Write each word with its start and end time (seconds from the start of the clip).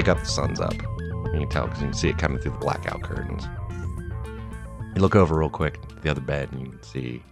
Wake 0.00 0.08
up, 0.08 0.20
the 0.20 0.24
sun's 0.24 0.60
up. 0.60 0.72
You 0.72 1.40
can 1.40 1.48
tell 1.50 1.66
because 1.66 1.82
you 1.82 1.88
can 1.88 1.94
see 1.94 2.08
it 2.08 2.16
coming 2.16 2.38
through 2.38 2.52
the 2.52 2.56
blackout 2.56 3.02
curtains. 3.02 3.46
You 4.94 5.02
look 5.02 5.14
over 5.14 5.36
real 5.36 5.50
quick 5.50 5.78
to 5.88 5.94
the 5.96 6.10
other 6.10 6.22
bed 6.22 6.48
and 6.52 6.62
you 6.62 6.70
can 6.70 6.82
see 6.82 7.22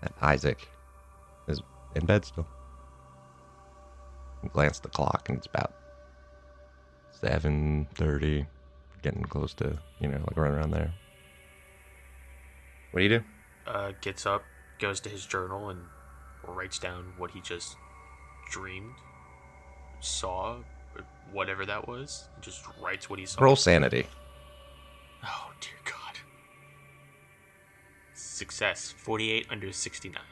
that 0.00 0.12
Isaac 0.20 0.66
is 1.46 1.62
in 1.94 2.04
bed 2.04 2.24
still. 2.24 2.48
You 4.42 4.48
glance 4.48 4.78
at 4.78 4.82
the 4.82 4.88
clock 4.88 5.28
and 5.28 5.38
it's 5.38 5.46
about 5.46 5.72
7.30, 7.22 8.44
getting 9.02 9.22
close 9.22 9.54
to, 9.54 9.78
you 10.00 10.08
know, 10.08 10.18
like 10.18 10.36
right 10.36 10.50
around 10.50 10.72
there. 10.72 10.92
What 12.90 12.98
do 12.98 13.04
you 13.04 13.18
do? 13.20 13.24
Uh, 13.68 13.92
gets 14.00 14.26
up, 14.26 14.42
goes 14.80 14.98
to 14.98 15.08
his 15.08 15.24
journal, 15.24 15.68
and 15.68 15.82
writes 16.44 16.80
down 16.80 17.12
what 17.18 17.30
he 17.30 17.40
just 17.40 17.76
dreamed, 18.50 18.96
saw, 20.00 20.56
whatever 21.30 21.64
that 21.66 21.86
was. 21.86 22.28
Just 22.40 22.64
writes 22.80 23.08
what 23.08 23.18
he 23.18 23.26
saw. 23.26 23.42
Roll 23.42 23.56
sanity. 23.56 24.06
Oh 25.24 25.50
dear 25.60 25.78
God. 25.84 26.18
Success. 28.14 28.92
Forty-eight 28.96 29.46
under 29.50 29.72
sixty-nine. 29.72 30.22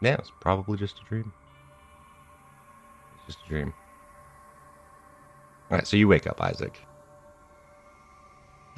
Yeah, 0.00 0.14
it's 0.14 0.32
probably 0.40 0.78
just 0.78 0.96
a 1.00 1.08
dream. 1.08 1.32
It's 3.16 3.34
just 3.34 3.46
a 3.46 3.48
dream. 3.48 3.74
All 5.70 5.76
right, 5.76 5.86
so 5.86 5.96
you 5.96 6.08
wake 6.08 6.26
up, 6.26 6.40
Isaac. 6.40 6.80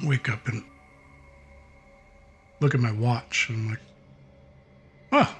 Wake 0.03 0.29
up 0.29 0.47
and 0.47 0.63
look 2.59 2.73
at 2.73 2.81
my 2.81 2.91
watch, 2.91 3.47
and 3.49 3.57
I'm 3.57 3.69
like, 3.69 3.79
oh, 5.11 5.35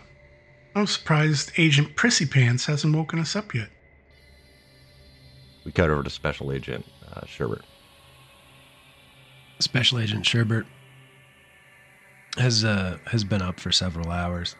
I'm 0.75 0.87
surprised 0.87 1.51
Agent 1.57 1.95
Prissy 1.95 2.25
Pants 2.25 2.65
hasn't 2.67 2.95
woken 2.95 3.19
us 3.19 3.35
up 3.35 3.53
yet. 3.53 3.69
We 5.63 5.71
cut 5.71 5.89
over 5.89 6.03
to 6.03 6.09
Special 6.09 6.51
Agent 6.51 6.85
uh, 7.11 7.21
Sherbert. 7.21 7.61
Special 9.59 9.99
Agent 9.99 10.25
Sherbert 10.25 10.65
has 12.37 12.65
uh, 12.65 12.97
has 13.07 13.23
been 13.23 13.41
up 13.41 13.59
for 13.59 13.71
several 13.71 14.09
hours, 14.09 14.55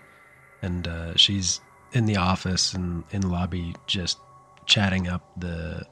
and 0.62 0.88
uh, 0.88 1.16
she's 1.16 1.62
in 1.94 2.06
the 2.06 2.18
office 2.18 2.74
and 2.74 3.04
in 3.12 3.22
the 3.22 3.28
lobby, 3.28 3.76
just 3.88 4.20
chatting 4.66 5.08
up 5.08 5.22
the 5.38 5.86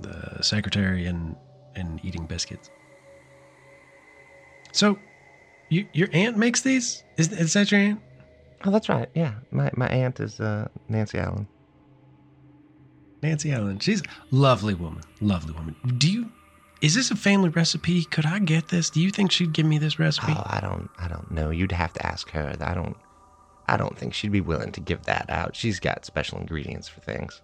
the 0.00 0.42
secretary 0.42 1.06
and 1.06 1.36
and 1.76 2.04
eating 2.04 2.26
biscuits. 2.26 2.70
So, 4.72 4.98
you, 5.68 5.86
your 5.92 6.08
aunt 6.12 6.36
makes 6.36 6.62
these? 6.62 7.04
Is, 7.16 7.30
is 7.32 7.52
that 7.52 7.70
your 7.70 7.80
aunt? 7.80 8.00
Oh, 8.64 8.70
that's 8.70 8.88
right. 8.88 9.08
Yeah, 9.14 9.34
my 9.52 9.70
my 9.76 9.86
aunt 9.88 10.18
is 10.18 10.40
uh, 10.40 10.68
Nancy 10.88 11.18
Allen. 11.18 11.46
Nancy 13.24 13.52
Allen. 13.52 13.78
She's 13.78 14.02
a 14.02 14.04
lovely 14.30 14.74
woman. 14.74 15.02
Lovely 15.22 15.54
woman. 15.54 15.74
Do 15.96 16.10
you? 16.10 16.30
Is 16.82 16.94
this 16.94 17.10
a 17.10 17.16
family 17.16 17.48
recipe? 17.48 18.04
Could 18.04 18.26
I 18.26 18.38
get 18.38 18.68
this? 18.68 18.90
Do 18.90 19.00
you 19.00 19.10
think 19.10 19.32
she'd 19.32 19.54
give 19.54 19.64
me 19.64 19.78
this 19.78 19.98
recipe? 19.98 20.34
Oh, 20.36 20.42
I 20.44 20.60
don't, 20.60 20.90
I 20.98 21.08
don't 21.08 21.30
know. 21.30 21.48
You'd 21.48 21.72
have 21.72 21.94
to 21.94 22.06
ask 22.06 22.28
her. 22.32 22.54
I 22.60 22.74
don't, 22.74 22.96
I 23.66 23.78
don't 23.78 23.96
think 23.96 24.12
she'd 24.12 24.30
be 24.32 24.42
willing 24.42 24.72
to 24.72 24.80
give 24.80 25.04
that 25.04 25.30
out. 25.30 25.56
She's 25.56 25.80
got 25.80 26.04
special 26.04 26.38
ingredients 26.38 26.86
for 26.86 27.00
things. 27.00 27.40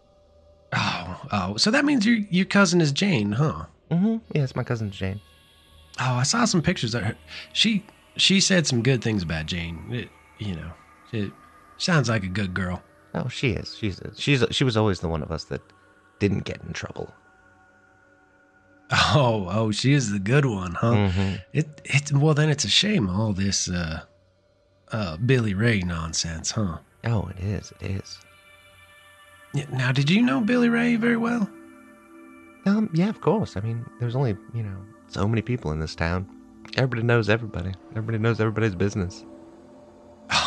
Oh, 0.74 1.28
oh. 1.32 1.56
So 1.56 1.70
that 1.70 1.86
means 1.86 2.04
your 2.04 2.18
your 2.30 2.44
cousin 2.44 2.82
is 2.82 2.92
Jane, 2.92 3.32
huh? 3.32 3.64
Mm-hmm. 3.90 4.16
Yeah, 4.34 4.42
it's 4.42 4.54
my 4.54 4.62
cousin 4.64 4.90
Jane. 4.90 5.20
Oh, 5.98 6.14
I 6.16 6.24
saw 6.24 6.44
some 6.44 6.60
pictures 6.60 6.94
of 6.94 7.02
her. 7.04 7.16
She 7.54 7.84
she 8.16 8.40
said 8.40 8.66
some 8.66 8.82
good 8.82 9.02
things 9.02 9.22
about 9.22 9.46
Jane. 9.46 9.82
It, 9.90 10.08
you 10.38 10.56
know, 10.56 10.72
it 11.12 11.32
sounds 11.78 12.10
like 12.10 12.22
a 12.22 12.28
good 12.28 12.52
girl. 12.52 12.82
Oh, 13.14 13.28
she 13.28 13.50
is. 13.50 13.76
She's 13.76 14.00
a, 14.00 14.14
she's 14.16 14.42
a, 14.42 14.52
she 14.52 14.64
was 14.64 14.76
always 14.76 15.00
the 15.00 15.08
one 15.08 15.22
of 15.22 15.32
us 15.32 15.44
that 15.44 15.62
didn't 16.20 16.44
get 16.44 16.62
in 16.62 16.72
trouble. 16.72 17.12
Oh, 18.92 19.46
oh, 19.48 19.70
she 19.70 19.92
is 19.92 20.10
the 20.10 20.18
good 20.18 20.44
one, 20.44 20.72
huh? 20.72 20.92
Mm-hmm. 20.92 21.34
It 21.52 21.80
it 21.84 22.12
well 22.12 22.34
then 22.34 22.48
it's 22.48 22.64
a 22.64 22.68
shame 22.68 23.08
all 23.08 23.32
this 23.32 23.68
uh 23.70 24.00
uh 24.90 25.16
Billy 25.18 25.54
Ray 25.54 25.80
nonsense, 25.80 26.50
huh? 26.50 26.78
Oh, 27.04 27.28
it 27.28 27.38
is. 27.38 27.72
It 27.80 27.90
is. 27.92 28.18
Now, 29.70 29.92
did 29.92 30.10
you 30.10 30.22
know 30.22 30.40
Billy 30.40 30.68
Ray 30.68 30.96
very 30.96 31.16
well? 31.16 31.48
Um, 32.66 32.90
yeah, 32.92 33.08
of 33.08 33.20
course. 33.20 33.56
I 33.56 33.60
mean, 33.60 33.84
there's 34.00 34.16
only 34.16 34.36
you 34.54 34.62
know 34.64 34.76
so 35.08 35.26
many 35.28 35.42
people 35.42 35.70
in 35.70 35.78
this 35.78 35.94
town. 35.94 36.28
Everybody 36.76 37.02
knows 37.02 37.28
everybody. 37.28 37.72
Everybody 37.90 38.18
knows 38.18 38.40
everybody's 38.40 38.74
business. 38.74 39.24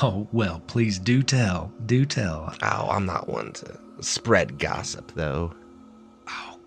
Oh, 0.01 0.27
well, 0.31 0.61
please 0.67 0.97
do 0.97 1.21
tell. 1.21 1.71
Do 1.85 2.05
tell. 2.05 2.53
Oh, 2.61 2.87
I'm 2.89 3.05
not 3.05 3.27
one 3.27 3.51
to 3.53 3.79
spread 3.99 4.57
gossip, 4.57 5.11
though. 5.13 5.53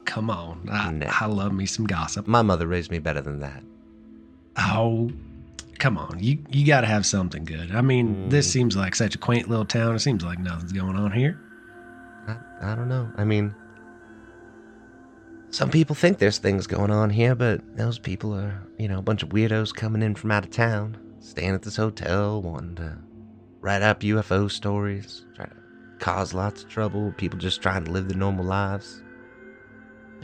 Come 0.06 0.31
on. 0.31 0.69
I, 0.71 0.91
No. 0.91 1.11
I 1.11 1.27
love 1.27 1.53
me 1.53 1.67
some 1.67 1.87
gossip. 1.87 2.27
My 2.27 2.43
mother 2.43 2.67
raised 2.67 2.91
me 2.91 2.99
better 2.99 3.21
than 3.21 3.41
that. 3.41 3.62
Oh, 4.56 5.11
come 5.78 5.99
on. 5.99 6.19
You 6.21 6.39
you 6.50 6.67
got 6.67 6.81
to 6.81 6.87
have 6.87 7.05
something 7.05 7.44
good. 7.44 7.75
I 7.75 7.83
mean, 7.83 8.31
this 8.31 8.49
mm. 8.49 8.53
seems 8.53 8.77
like 8.77 8.95
such 8.95 9.15
a 9.15 9.19
quaint 9.19 9.50
little 9.50 9.66
town. 9.66 9.95
It 9.95 9.99
seems 9.99 10.25
like 10.25 10.39
nothing's 10.39 10.72
going 10.72 10.97
on 10.97 11.12
here. 11.12 11.39
I, 12.27 12.37
I 12.62 12.75
don't 12.75 12.89
know. 12.89 13.11
I 13.16 13.25
mean, 13.25 13.55
some 15.50 15.71
people 15.71 15.95
think 15.95 16.19
there's 16.19 16.39
things 16.39 16.66
going 16.66 16.91
on 16.91 17.11
here, 17.11 17.34
but 17.34 17.61
those 17.77 17.99
people 17.99 18.34
are, 18.34 18.62
you 18.78 18.89
know, 18.89 18.99
a 18.99 19.03
bunch 19.03 19.22
of 19.22 19.31
weirdos 19.31 19.75
coming 19.75 20.03
in 20.03 20.15
from 20.15 20.31
out 20.31 20.45
of 20.45 20.50
town, 20.50 20.97
staying 21.21 21.50
at 21.50 21.62
this 21.62 21.77
hotel, 21.77 22.41
wanting 22.43 22.77
to 22.77 22.99
write 23.61 23.83
up 23.83 24.00
UFO 24.00 24.50
stories, 24.50 25.25
trying 25.34 25.50
to 25.50 25.56
cause 25.99 26.33
lots 26.33 26.62
of 26.62 26.69
trouble. 26.69 27.12
People 27.16 27.39
just 27.39 27.61
trying 27.61 27.84
to 27.84 27.91
live 27.91 28.09
their 28.09 28.16
normal 28.19 28.45
lives. 28.45 29.03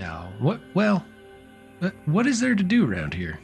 Oh, 0.01 0.29
what? 0.39 0.61
Well, 0.75 1.05
uh, 1.81 1.91
what 2.07 2.27
is 2.27 2.41
there 2.41 2.55
to 2.55 2.63
do 2.63 2.91
around 2.91 3.15
here? 3.15 3.41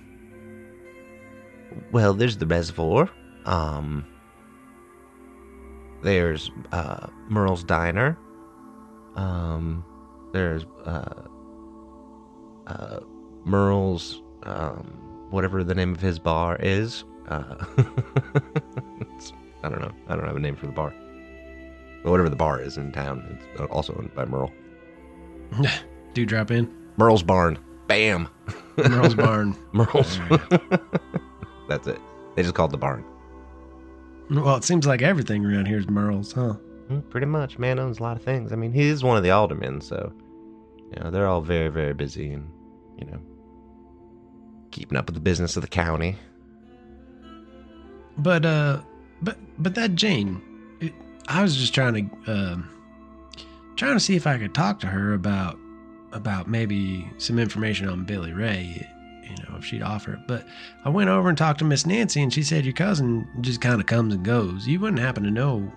Well, 1.92 2.14
there's 2.14 2.36
the 2.36 2.46
reservoir. 2.46 3.10
Um, 3.44 4.06
there's 6.02 6.50
uh, 6.72 7.08
Merle's 7.28 7.64
Diner. 7.64 8.18
Um, 9.14 9.84
there's 10.32 10.64
uh, 10.84 11.22
uh, 12.66 13.00
Merle's 13.44 14.22
um, 14.44 15.26
whatever 15.30 15.64
the 15.64 15.74
name 15.74 15.92
of 15.92 16.00
his 16.00 16.18
bar 16.18 16.56
is. 16.60 17.04
Uh, 17.28 17.56
I 19.62 19.68
don't 19.68 19.80
know. 19.80 19.92
I 20.08 20.16
don't 20.16 20.26
have 20.26 20.36
a 20.36 20.40
name 20.40 20.56
for 20.56 20.66
the 20.66 20.72
bar. 20.72 20.94
But 22.02 22.10
whatever 22.10 22.28
the 22.28 22.36
bar 22.36 22.60
is 22.60 22.76
in 22.78 22.92
town, 22.92 23.38
it's 23.54 23.60
also 23.72 23.94
owned 23.94 24.14
by 24.14 24.24
Merle. 24.24 24.52
do 26.14 26.24
drop 26.26 26.50
in? 26.50 26.72
Merle's 26.96 27.22
Barn. 27.22 27.58
Bam. 27.86 28.28
Merle's 28.76 29.14
Barn. 29.14 29.56
Merle's. 29.72 30.18
That's 31.68 31.86
it. 31.86 32.00
They 32.36 32.42
just 32.42 32.54
called 32.54 32.70
the 32.70 32.78
barn. 32.78 33.04
Well, 34.30 34.56
it 34.56 34.64
seems 34.64 34.86
like 34.86 35.02
everything 35.02 35.44
around 35.44 35.66
here 35.66 35.78
is 35.78 35.88
Merle's, 35.88 36.32
huh? 36.32 36.54
Mm, 36.90 37.08
Pretty 37.10 37.26
much. 37.26 37.58
Man 37.58 37.78
owns 37.78 37.98
a 37.98 38.02
lot 38.02 38.16
of 38.16 38.22
things. 38.22 38.52
I 38.52 38.56
mean, 38.56 38.72
he 38.72 38.82
is 38.88 39.02
one 39.02 39.16
of 39.16 39.22
the 39.22 39.30
aldermen, 39.30 39.80
so 39.80 40.12
you 40.92 41.02
know 41.02 41.10
they're 41.10 41.26
all 41.26 41.40
very, 41.40 41.68
very 41.68 41.94
busy 41.94 42.32
and 42.32 42.48
you 42.98 43.06
know 43.06 43.18
keeping 44.70 44.96
up 44.98 45.06
with 45.06 45.14
the 45.14 45.20
business 45.20 45.56
of 45.56 45.62
the 45.62 45.68
county. 45.68 46.16
But 48.18 48.44
uh, 48.44 48.80
but 49.22 49.36
but 49.58 49.74
that 49.74 49.94
Jane, 49.94 50.40
it, 50.80 50.92
I 51.28 51.42
was 51.42 51.56
just 51.56 51.74
trying 51.74 52.10
to 52.24 52.32
um, 52.32 52.70
trying 53.76 53.94
to 53.94 54.00
see 54.00 54.16
if 54.16 54.26
I 54.26 54.38
could 54.38 54.54
talk 54.54 54.80
to 54.80 54.86
her 54.86 55.14
about 55.14 55.58
about 56.12 56.48
maybe 56.48 57.10
some 57.18 57.38
information 57.38 57.88
on 57.88 58.04
Billy 58.04 58.32
Ray. 58.32 58.88
You 59.22 59.36
know, 59.44 59.58
if 59.58 59.64
she'd 59.64 59.82
offer 59.82 60.14
it. 60.14 60.20
But 60.26 60.46
I 60.84 60.88
went 60.88 61.10
over 61.10 61.28
and 61.28 61.36
talked 61.36 61.58
to 61.58 61.64
Miss 61.64 61.84
Nancy, 61.84 62.22
and 62.22 62.32
she 62.32 62.42
said 62.42 62.64
your 62.64 62.72
cousin 62.72 63.28
just 63.42 63.60
kind 63.60 63.78
of 63.78 63.86
comes 63.86 64.14
and 64.14 64.24
goes. 64.24 64.66
You 64.66 64.80
wouldn't 64.80 65.00
happen 65.00 65.22
to 65.24 65.30
know 65.30 65.70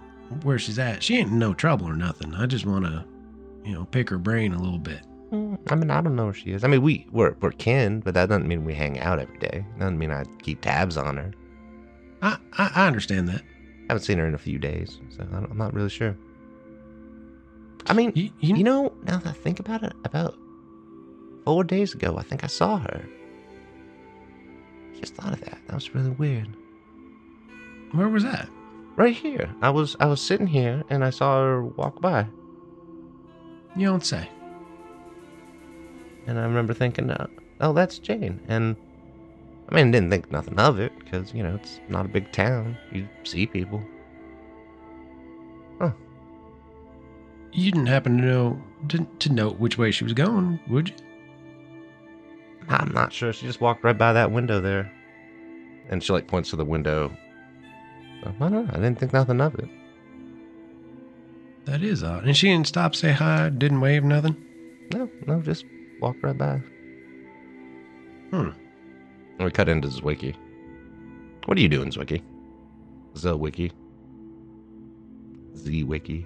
where 0.44 0.58
she's 0.58 0.80
at. 0.80 1.04
She 1.04 1.18
ain't 1.18 1.32
in 1.32 1.40
no 1.40 1.54
trouble 1.54 1.88
or 1.88 1.96
nothing. 1.96 2.34
I 2.34 2.46
just 2.46 2.66
want 2.66 2.86
to, 2.86 3.04
you 3.66 3.74
know, 3.74 3.86
pick 3.86 4.10
her 4.10 4.18
brain 4.18 4.54
a 4.54 4.62
little 4.62 4.80
bit. 4.80 5.06
Mm, 5.32 5.60
I 5.70 5.76
mean, 5.76 5.92
I 5.92 6.02
don't 6.02 6.16
know 6.16 6.26
where 6.26 6.34
she 6.34 6.52
is. 6.52 6.64
I 6.64 6.68
mean, 6.68 6.82
we 6.82 7.08
we're 7.12 7.36
we're 7.42 7.52
kin, 7.52 8.00
but 8.02 8.14
that 8.14 8.30
doesn't 8.30 8.48
mean 8.48 8.66
we 8.66 8.74
hang 8.74 9.00
out 9.00 9.20
every 9.20 9.38
day. 9.38 9.66
Doesn't 9.80 9.98
mean 9.98 10.12
I 10.12 10.24
keep 10.42 10.62
tabs 10.62 10.98
on 10.98 11.18
her. 11.18 11.32
I 12.22 12.38
I, 12.54 12.72
I 12.76 12.88
understand 12.88 13.28
that. 13.30 13.42
I 13.42 13.94
haven't 13.94 14.04
seen 14.04 14.18
her 14.18 14.28
in 14.28 14.34
a 14.34 14.38
few 14.40 14.60
days, 14.60 15.00
so 15.10 15.26
I'm 15.32 15.58
not 15.58 15.74
really 15.74 15.90
sure. 15.90 16.16
I 17.88 17.94
mean, 17.94 18.12
You, 18.16 18.30
you, 18.40 18.56
you 18.58 18.64
know, 18.64 18.94
now 19.04 19.18
that 19.18 19.28
I 19.28 19.34
think 19.34 19.60
about 19.60 19.84
it, 19.84 19.94
about 20.06 20.38
four 21.46 21.64
days 21.64 21.94
ago, 21.94 22.18
I 22.18 22.24
think 22.24 22.44
I 22.44 22.48
saw 22.48 22.78
her. 22.80 23.06
Just 25.00 25.16
thought 25.16 25.34
of 25.34 25.42
that. 25.42 25.60
That 25.68 25.74
was 25.76 25.94
really 25.96 26.12
weird. 26.12 26.48
where 27.94 28.08
was 28.08 28.24
that? 28.24 28.48
Right 28.96 29.16
here. 29.16 29.50
I 29.62 29.70
was 29.70 29.96
I 30.00 30.06
was 30.06 30.22
sitting 30.22 30.48
here 30.48 30.84
and 30.90 31.04
I 31.04 31.10
saw 31.10 31.42
her 31.42 31.64
walk 31.66 32.02
by, 32.02 32.28
You 33.76 33.88
don't 33.88 34.06
say. 34.06 34.30
and 36.28 36.38
I 36.38 36.44
remember 36.44 36.74
thinking, 36.74 37.10
uh, 37.10 37.28
"Oh, 37.62 37.74
that's 37.74 37.98
Jane." 38.00 38.40
And 38.48 38.76
I 39.70 39.76
mean, 39.76 39.92
didn't 39.92 40.12
think 40.12 40.30
nothing 40.32 40.60
of 40.60 40.78
it 40.80 40.92
because 41.00 41.34
you 41.34 41.42
know 41.42 41.56
it's 41.56 41.80
not 41.90 42.06
a 42.06 42.10
big 42.10 42.32
town. 42.32 42.78
You 42.92 43.08
see 43.24 43.48
people. 43.48 43.82
You 47.52 47.72
didn't 47.72 47.88
happen 47.88 48.18
to 48.18 48.24
know 48.24 48.64
to, 48.90 49.08
to 49.20 49.32
note 49.32 49.60
which 49.60 49.78
way 49.78 49.92
she 49.92 50.04
was 50.04 50.14
going, 50.14 50.60
would 50.70 50.90
you? 50.90 50.96
I'm 52.70 52.92
not 52.94 53.12
sure. 53.12 53.34
She 53.34 53.46
just 53.46 53.62
walked 53.62 53.84
right 53.84 53.98
by 53.98 54.14
that 54.14 54.32
window 54.32 54.62
there. 54.62 54.92
And 55.90 56.04
she 56.04 56.14
like 56.14 56.28
points 56.28 56.52
to 56.52 56.56
the 56.56 56.66
window. 56.66 57.16
I 58.26 58.32
don't 58.32 58.52
know. 58.52 58.68
I 58.70 58.76
didn't 58.76 59.00
think 59.00 59.14
nothing 59.14 59.42
of 59.42 59.56
it. 59.56 59.70
That 61.66 61.84
is 61.84 62.04
odd. 62.04 62.26
And 62.26 62.36
she 62.36 62.48
didn't 62.48 62.68
stop, 62.68 62.96
say 62.96 63.12
hi, 63.12 63.50
didn't 63.50 63.82
wave, 63.82 64.04
nothing. 64.04 64.36
No, 64.94 65.10
no, 65.28 65.42
just 65.42 65.66
walked 66.00 66.24
right 66.24 66.38
by. 66.38 66.62
Hmm. 68.32 68.50
And 69.38 69.46
we 69.46 69.52
cut 69.52 69.70
into 69.70 69.88
Zwicky. 69.88 70.36
What 71.46 71.58
are 71.58 71.62
you 71.62 71.70
doing, 71.70 71.92
Zwicky? 71.92 72.24
Zwiki. 73.14 73.72
Z 75.56 75.84
Wiki. 75.84 76.26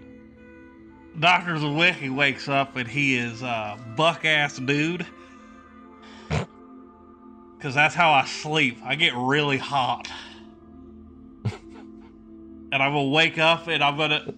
Dr. 1.19 1.55
Zawicki 1.55 2.13
wakes 2.13 2.49
up 2.49 2.75
and 2.75 2.87
he 2.87 3.17
is 3.17 3.41
a 3.41 3.77
buck 3.95 4.25
ass 4.25 4.57
dude. 4.57 5.05
Cause 7.59 7.73
that's 7.73 7.95
how 7.95 8.11
I 8.11 8.25
sleep. 8.25 8.77
I 8.83 8.95
get 8.95 9.13
really 9.15 9.57
hot. 9.57 10.07
and 11.45 12.83
I'm 12.83 12.91
gonna 12.91 13.09
wake 13.09 13.37
up 13.37 13.67
and 13.67 13.83
I'm 13.83 13.97
gonna 13.97 14.33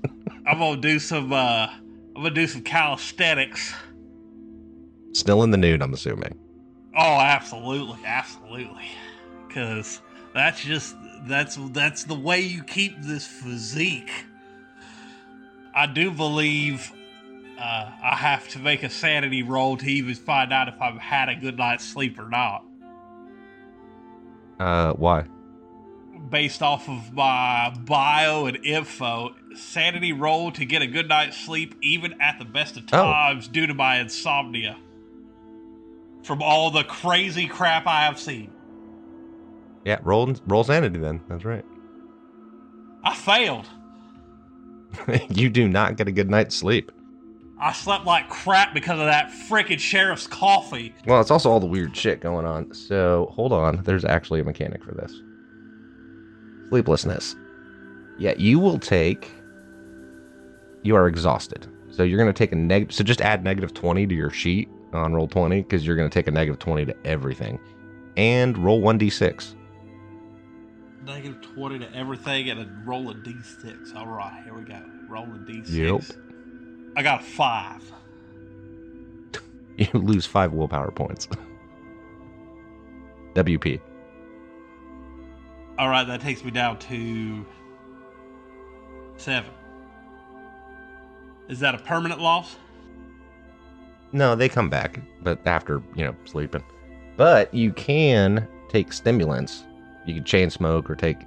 I'm 0.45 0.59
gonna 0.59 0.79
do 0.79 0.99
some 0.99 1.33
uh 1.33 1.67
I'm 2.15 2.23
gonna 2.23 2.29
do 2.29 2.47
some 2.47 2.61
calisthenics. 2.61 3.73
Still 5.13 5.43
in 5.43 5.51
the 5.51 5.57
nude, 5.57 5.81
I'm 5.81 5.93
assuming. 5.93 6.37
Oh, 6.95 7.19
absolutely, 7.19 7.99
absolutely. 8.05 8.87
Cause 9.49 10.01
that's 10.33 10.63
just 10.63 10.95
that's 11.25 11.57
that's 11.71 12.03
the 12.03 12.13
way 12.15 12.41
you 12.41 12.63
keep 12.63 12.93
this 13.01 13.25
physique. 13.25 14.26
I 15.77 15.85
do 15.85 16.09
believe 16.09 16.91
uh, 17.59 17.91
I 18.03 18.15
have 18.15 18.47
to 18.49 18.59
make 18.59 18.81
a 18.81 18.89
sanity 18.89 19.43
roll 19.43 19.77
to 19.77 19.85
even 19.85 20.15
find 20.15 20.51
out 20.51 20.67
if 20.67 20.81
I've 20.81 20.97
had 20.97 21.29
a 21.29 21.35
good 21.35 21.55
night's 21.57 21.85
sleep 21.85 22.17
or 22.19 22.27
not, 22.27 22.63
Uh, 24.59 24.93
why? 24.93 25.25
based 26.31 26.63
off 26.63 26.89
of 26.89 27.13
my 27.13 27.69
bio 27.85 28.47
and 28.47 28.57
info. 28.65 29.35
Sanity 29.55 30.13
roll 30.13 30.51
to 30.53 30.65
get 30.65 30.81
a 30.81 30.87
good 30.87 31.07
night's 31.07 31.37
sleep, 31.37 31.75
even 31.83 32.19
at 32.21 32.39
the 32.39 32.45
best 32.45 32.75
of 32.75 32.83
Oh. 32.91 33.03
times, 33.03 33.47
due 33.47 33.67
to 33.67 33.75
my 33.75 33.99
insomnia 33.99 34.77
from 36.23 36.41
all 36.41 36.71
the 36.71 36.83
crazy 36.83 37.45
crap 37.47 37.85
I 37.85 38.01
have 38.05 38.17
seen. 38.19 38.51
Yeah, 39.85 39.99
roll 40.03 40.33
roll 40.47 40.63
sanity 40.63 40.97
then. 40.97 41.21
That's 41.29 41.45
right. 41.45 41.63
I 43.03 43.13
failed. 43.13 43.67
you 45.29 45.49
do 45.49 45.67
not 45.67 45.97
get 45.97 46.07
a 46.07 46.11
good 46.11 46.29
night's 46.29 46.55
sleep. 46.55 46.91
I 47.59 47.73
slept 47.73 48.05
like 48.05 48.29
crap 48.29 48.73
because 48.73 48.99
of 48.99 49.05
that 49.05 49.31
freaking 49.49 49.79
sheriff's 49.79 50.27
coffee. 50.27 50.93
Well, 51.07 51.19
it's 51.21 51.31
also 51.31 51.49
all 51.49 51.59
the 51.59 51.65
weird 51.65 51.95
shit 51.95 52.21
going 52.21 52.45
on. 52.45 52.71
So 52.73 53.31
hold 53.33 53.51
on. 53.51 53.81
There's 53.83 54.05
actually 54.05 54.39
a 54.39 54.43
mechanic 54.43 54.83
for 54.83 54.93
this. 54.93 55.21
Sleeplessness. 56.69 57.35
Yeah, 58.19 58.33
you 58.37 58.59
will 58.59 58.77
take. 58.77 59.31
You 60.83 60.95
are 60.95 61.07
exhausted. 61.07 61.67
So 61.89 62.03
you're 62.03 62.19
going 62.19 62.31
to 62.31 62.37
take 62.37 62.51
a 62.51 62.55
negative. 62.55 62.93
So 62.93 63.03
just 63.03 63.21
add 63.21 63.43
negative 63.43 63.73
20 63.73 64.05
to 64.05 64.13
your 64.15 64.29
sheet 64.29 64.69
on 64.93 65.13
roll 65.13 65.27
20 65.27 65.63
because 65.63 65.85
you're 65.85 65.95
going 65.95 66.09
to 66.09 66.13
take 66.13 66.27
a 66.27 66.31
negative 66.31 66.59
20 66.59 66.85
to 66.85 66.95
everything. 67.05 67.59
And 68.17 68.55
roll 68.57 68.81
1d6. 68.81 69.55
Negative 71.07 71.41
20 71.55 71.79
to 71.79 71.95
everything 71.95 72.49
and 72.49 72.59
a 72.59 72.69
roll 72.83 73.09
of 73.09 73.17
d6. 73.17 73.95
All 73.95 74.07
right, 74.07 74.41
here 74.43 74.53
we 74.53 74.63
go. 74.63 74.81
Roll 75.07 75.23
a 75.23 75.37
d6. 75.37 75.69
Yep. 75.69 76.17
I 76.97 77.01
got 77.01 77.21
a 77.21 77.23
five. 77.23 77.81
You 79.77 79.87
lose 79.93 80.25
five 80.25 80.53
willpower 80.53 80.89
points. 80.89 81.27
WP. 83.35 83.79
All 85.77 85.87
right, 85.87 86.03
that 86.07 86.19
takes 86.19 86.43
me 86.43 86.49
down 86.49 86.79
to 86.79 87.45
seven. 89.17 89.51
Is 91.47 91.59
that 91.59 91.75
a 91.75 91.77
permanent 91.77 92.19
loss? 92.19 92.55
No, 94.11 94.35
they 94.35 94.49
come 94.49 94.69
back, 94.69 94.99
but 95.21 95.45
after, 95.45 95.83
you 95.95 96.05
know, 96.05 96.15
sleeping. 96.25 96.63
But 97.15 97.53
you 97.53 97.71
can 97.71 98.47
take 98.67 98.91
stimulants. 98.91 99.63
You 100.07 100.15
can 100.15 100.23
chain 100.23 100.49
smoke 100.49 100.89
or 100.89 100.95
take, 100.95 101.19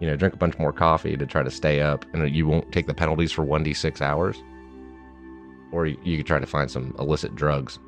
you 0.00 0.06
know, 0.06 0.16
drink 0.16 0.34
a 0.34 0.38
bunch 0.38 0.58
more 0.58 0.72
coffee 0.72 1.16
to 1.16 1.26
try 1.26 1.42
to 1.42 1.50
stay 1.50 1.80
up, 1.80 2.04
and 2.14 2.34
you 2.34 2.46
won't 2.46 2.72
take 2.72 2.86
the 2.86 2.94
penalties 2.94 3.30
for 3.30 3.44
1d6 3.44 4.00
hours. 4.00 4.42
Or 5.70 5.86
you, 5.86 5.96
you 6.02 6.16
could 6.16 6.26
try 6.26 6.40
to 6.40 6.46
find 6.46 6.70
some 6.70 6.94
illicit 6.98 7.36
drugs 7.36 7.78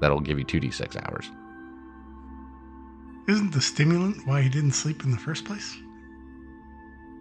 that'll 0.00 0.20
give 0.20 0.38
you 0.38 0.44
2d6 0.44 0.96
hours. 1.06 1.30
Isn't 3.28 3.52
the 3.52 3.60
stimulant 3.60 4.26
why 4.26 4.42
he 4.42 4.48
didn't 4.48 4.72
sleep 4.72 5.04
in 5.04 5.12
the 5.12 5.16
first 5.16 5.44
place? 5.44 5.76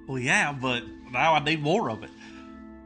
Well, 0.08 0.18
yeah, 0.18 0.52
but 0.52 0.84
now 1.12 1.36
I 1.36 1.44
need 1.44 1.62
more 1.62 1.92
of 1.92 2.02
it. 2.04 2.10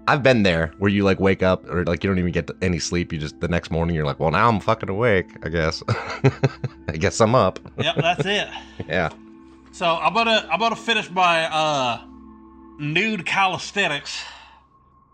I've 0.07 0.21
been 0.21 0.43
there 0.43 0.73
where 0.77 0.91
you 0.91 1.03
like 1.03 1.19
wake 1.19 1.41
up 1.41 1.67
or 1.69 1.83
like 1.85 2.03
you 2.03 2.09
don't 2.09 2.19
even 2.19 2.31
get 2.31 2.51
any 2.61 2.77
sleep. 2.77 3.11
You 3.11 3.17
just 3.17 3.39
the 3.39 3.47
next 3.47 3.71
morning 3.71 3.95
you're 3.95 4.05
like, 4.05 4.19
well, 4.19 4.31
now 4.31 4.47
I'm 4.47 4.59
fucking 4.59 4.89
awake, 4.89 5.29
I 5.43 5.49
guess. 5.49 5.81
I 6.87 6.97
guess 6.97 7.19
I'm 7.19 7.33
up. 7.33 7.59
Yep, 7.77 7.95
that's 7.95 8.25
it. 8.25 8.47
Yeah. 8.87 9.09
So 9.75 9.85
I'm 9.85 10.13
gonna 10.13 10.47
I'm 10.49 10.57
gonna 10.57 10.77
finish 10.77 11.11
my 11.11 11.43
uh, 11.53 12.01
nude 12.79 13.25
calisthenics, 13.25 14.23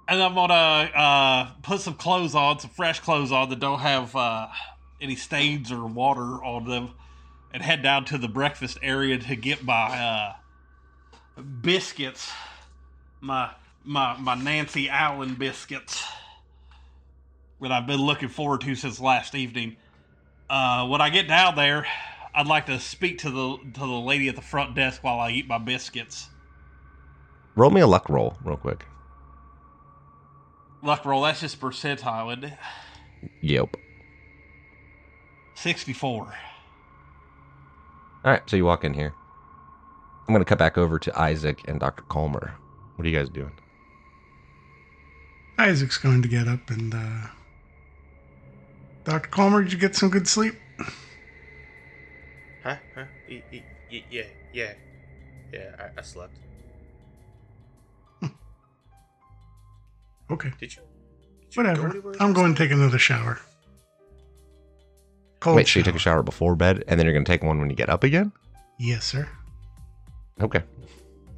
and 0.08 0.22
I'm 0.22 0.36
gonna 0.36 0.54
uh, 0.54 1.52
put 1.64 1.82
some 1.82 1.96
clothes 1.96 2.36
on, 2.36 2.60
some 2.60 2.70
fresh 2.70 3.00
clothes 3.00 3.32
on 3.32 3.50
that 3.50 3.60
don't 3.60 3.80
have 3.80 4.16
uh, 4.16 4.50
any 5.02 5.16
stains 5.16 5.72
or 5.72 5.88
water 5.88 6.44
on 6.44 6.66
them, 6.66 6.92
and 7.52 7.64
head 7.64 7.82
down 7.82 8.06
to 8.06 8.20
the 8.20 8.28
breakfast 8.28 8.78
area 8.84 9.18
to 9.18 9.36
get 9.36 9.64
my 9.64 9.74
uh, 9.74 11.42
biscuits, 11.64 12.32
my 13.20 13.50
my 13.84 14.16
my 14.18 14.36
Nancy 14.36 14.90
Allen 14.90 15.34
biscuits 15.34 16.06
that 17.62 17.72
I've 17.72 17.88
been 17.88 18.02
looking 18.02 18.30
forward 18.30 18.62
to 18.62 18.76
since 18.76 19.00
last 19.00 19.34
evening. 19.34 19.78
Uh, 20.52 20.86
when 20.86 21.02
I 21.02 21.10
get 21.10 21.28
down 21.28 21.56
there, 21.56 21.88
I'd 22.34 22.48
like 22.48 22.66
to 22.68 22.80
speak 22.80 23.18
to 23.20 23.30
the 23.30 23.58
to 23.74 23.80
the 23.80 23.86
lady 23.86 24.30
at 24.30 24.36
the 24.36 24.42
front 24.42 24.76
desk 24.76 25.04
while 25.04 25.20
I 25.20 25.32
eat 25.32 25.48
my 25.48 25.58
biscuits. 25.58 26.30
Roll 27.56 27.70
me 27.70 27.82
a 27.82 27.88
luck 27.88 28.10
roll 28.10 28.38
real 28.44 28.58
quick. 28.58 28.86
Luck 30.82 31.06
roll, 31.06 31.24
that's 31.24 31.42
just 31.42 31.60
percentile, 31.60 32.32
isn't 32.32 32.46
it? 32.46 32.58
Yep. 33.42 33.78
64. 35.56 36.34
All 38.24 38.32
right, 38.32 38.42
so 38.50 38.56
you 38.56 38.66
walk 38.66 38.84
in 38.84 38.94
here. 38.94 39.14
I'm 40.28 40.34
going 40.34 40.42
to 40.44 40.50
cut 40.50 40.58
back 40.58 40.78
over 40.78 40.98
to 40.98 41.20
Isaac 41.20 41.60
and 41.68 41.80
Dr. 41.80 42.04
Colmer. 42.04 42.54
What 42.96 43.06
are 43.06 43.10
you 43.10 43.18
guys 43.18 43.30
doing? 43.30 43.52
Isaac's 45.60 45.98
going 45.98 46.22
to 46.24 46.28
get 46.28 46.48
up 46.48 46.70
and, 46.70 46.94
uh. 46.94 47.28
Dr. 49.04 49.30
Calmer, 49.30 49.64
did 49.64 49.74
you 49.74 49.78
get 49.78 49.96
some 49.96 50.10
good 50.10 50.28
sleep? 50.28 50.56
Huh? 52.64 52.76
Huh? 52.96 53.06
Y- 53.28 53.44
y- 53.52 53.64
y- 53.92 54.06
yeah, 54.10 54.24
yeah, 54.54 54.74
yeah. 55.52 55.70
I, 55.80 56.00
I 56.00 56.02
slept. 56.04 56.38
Okay. 60.30 60.52
Did 60.60 60.76
you? 60.76 60.82
did 61.50 61.56
you 61.56 61.64
Whatever. 61.64 61.90
anywhere 61.90 62.14
I'm 62.22 62.32
going 62.32 62.56
to 62.56 62.58
take 62.64 62.72
another 62.72 62.98
shower. 62.98 63.40
Cold 65.42 65.58
Wait, 65.58 65.68
so 65.68 65.80
you 65.80 65.84
took 65.84 65.96
a 65.96 66.00
shower 66.00 66.24
before 66.24 66.56
bed 66.56 66.84
and 66.88 66.98
then 67.00 67.06
you're 67.06 67.14
going 67.14 67.26
to 67.26 67.32
take 67.32 67.44
one 67.44 67.60
when 67.60 67.70
you 67.70 67.76
get 67.76 67.90
up 67.90 68.04
again? 68.06 68.32
Yes, 68.80 69.04
sir. 69.06 69.28
Okay. 70.40 70.62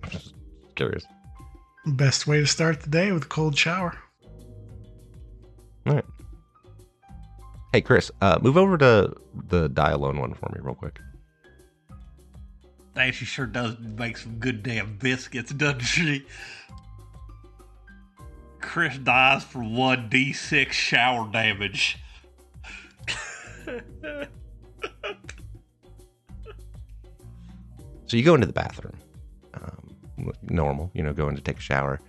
I'm 0.03 0.09
just 0.11 0.33
curious. 0.75 1.05
Best 1.85 2.27
way 2.27 2.39
to 2.39 2.45
start 2.45 2.81
the 2.81 2.89
day 2.89 3.11
with 3.11 3.23
a 3.23 3.27
cold 3.27 3.57
shower. 3.57 3.97
All 5.87 5.95
right. 5.95 6.05
Hey, 7.71 7.81
Chris, 7.81 8.11
uh, 8.21 8.37
move 8.41 8.57
over 8.57 8.77
to 8.77 9.15
the 9.47 9.69
die 9.69 9.91
alone 9.91 10.19
one 10.19 10.33
for 10.35 10.49
me, 10.53 10.59
real 10.61 10.75
quick. 10.75 10.99
Dang, 12.95 13.11
she 13.11 13.25
sure 13.25 13.45
does 13.45 13.79
make 13.79 14.17
some 14.17 14.35
good 14.37 14.61
damn 14.63 14.97
biscuits, 14.97 15.51
doesn't 15.51 15.81
she? 15.81 16.25
Chris 18.61 18.97
dies 18.97 19.43
for 19.43 19.59
1d6 19.59 20.71
shower 20.71 21.29
damage. 21.31 21.97
So 28.13 28.17
you 28.17 28.23
go 28.23 28.35
into 28.35 28.45
the 28.45 28.53
bathroom, 28.53 28.93
um, 29.55 30.31
normal, 30.43 30.91
you 30.93 31.01
know, 31.01 31.13
going 31.13 31.35
to 31.35 31.41
take 31.41 31.57
a 31.57 31.61
shower, 31.61 31.99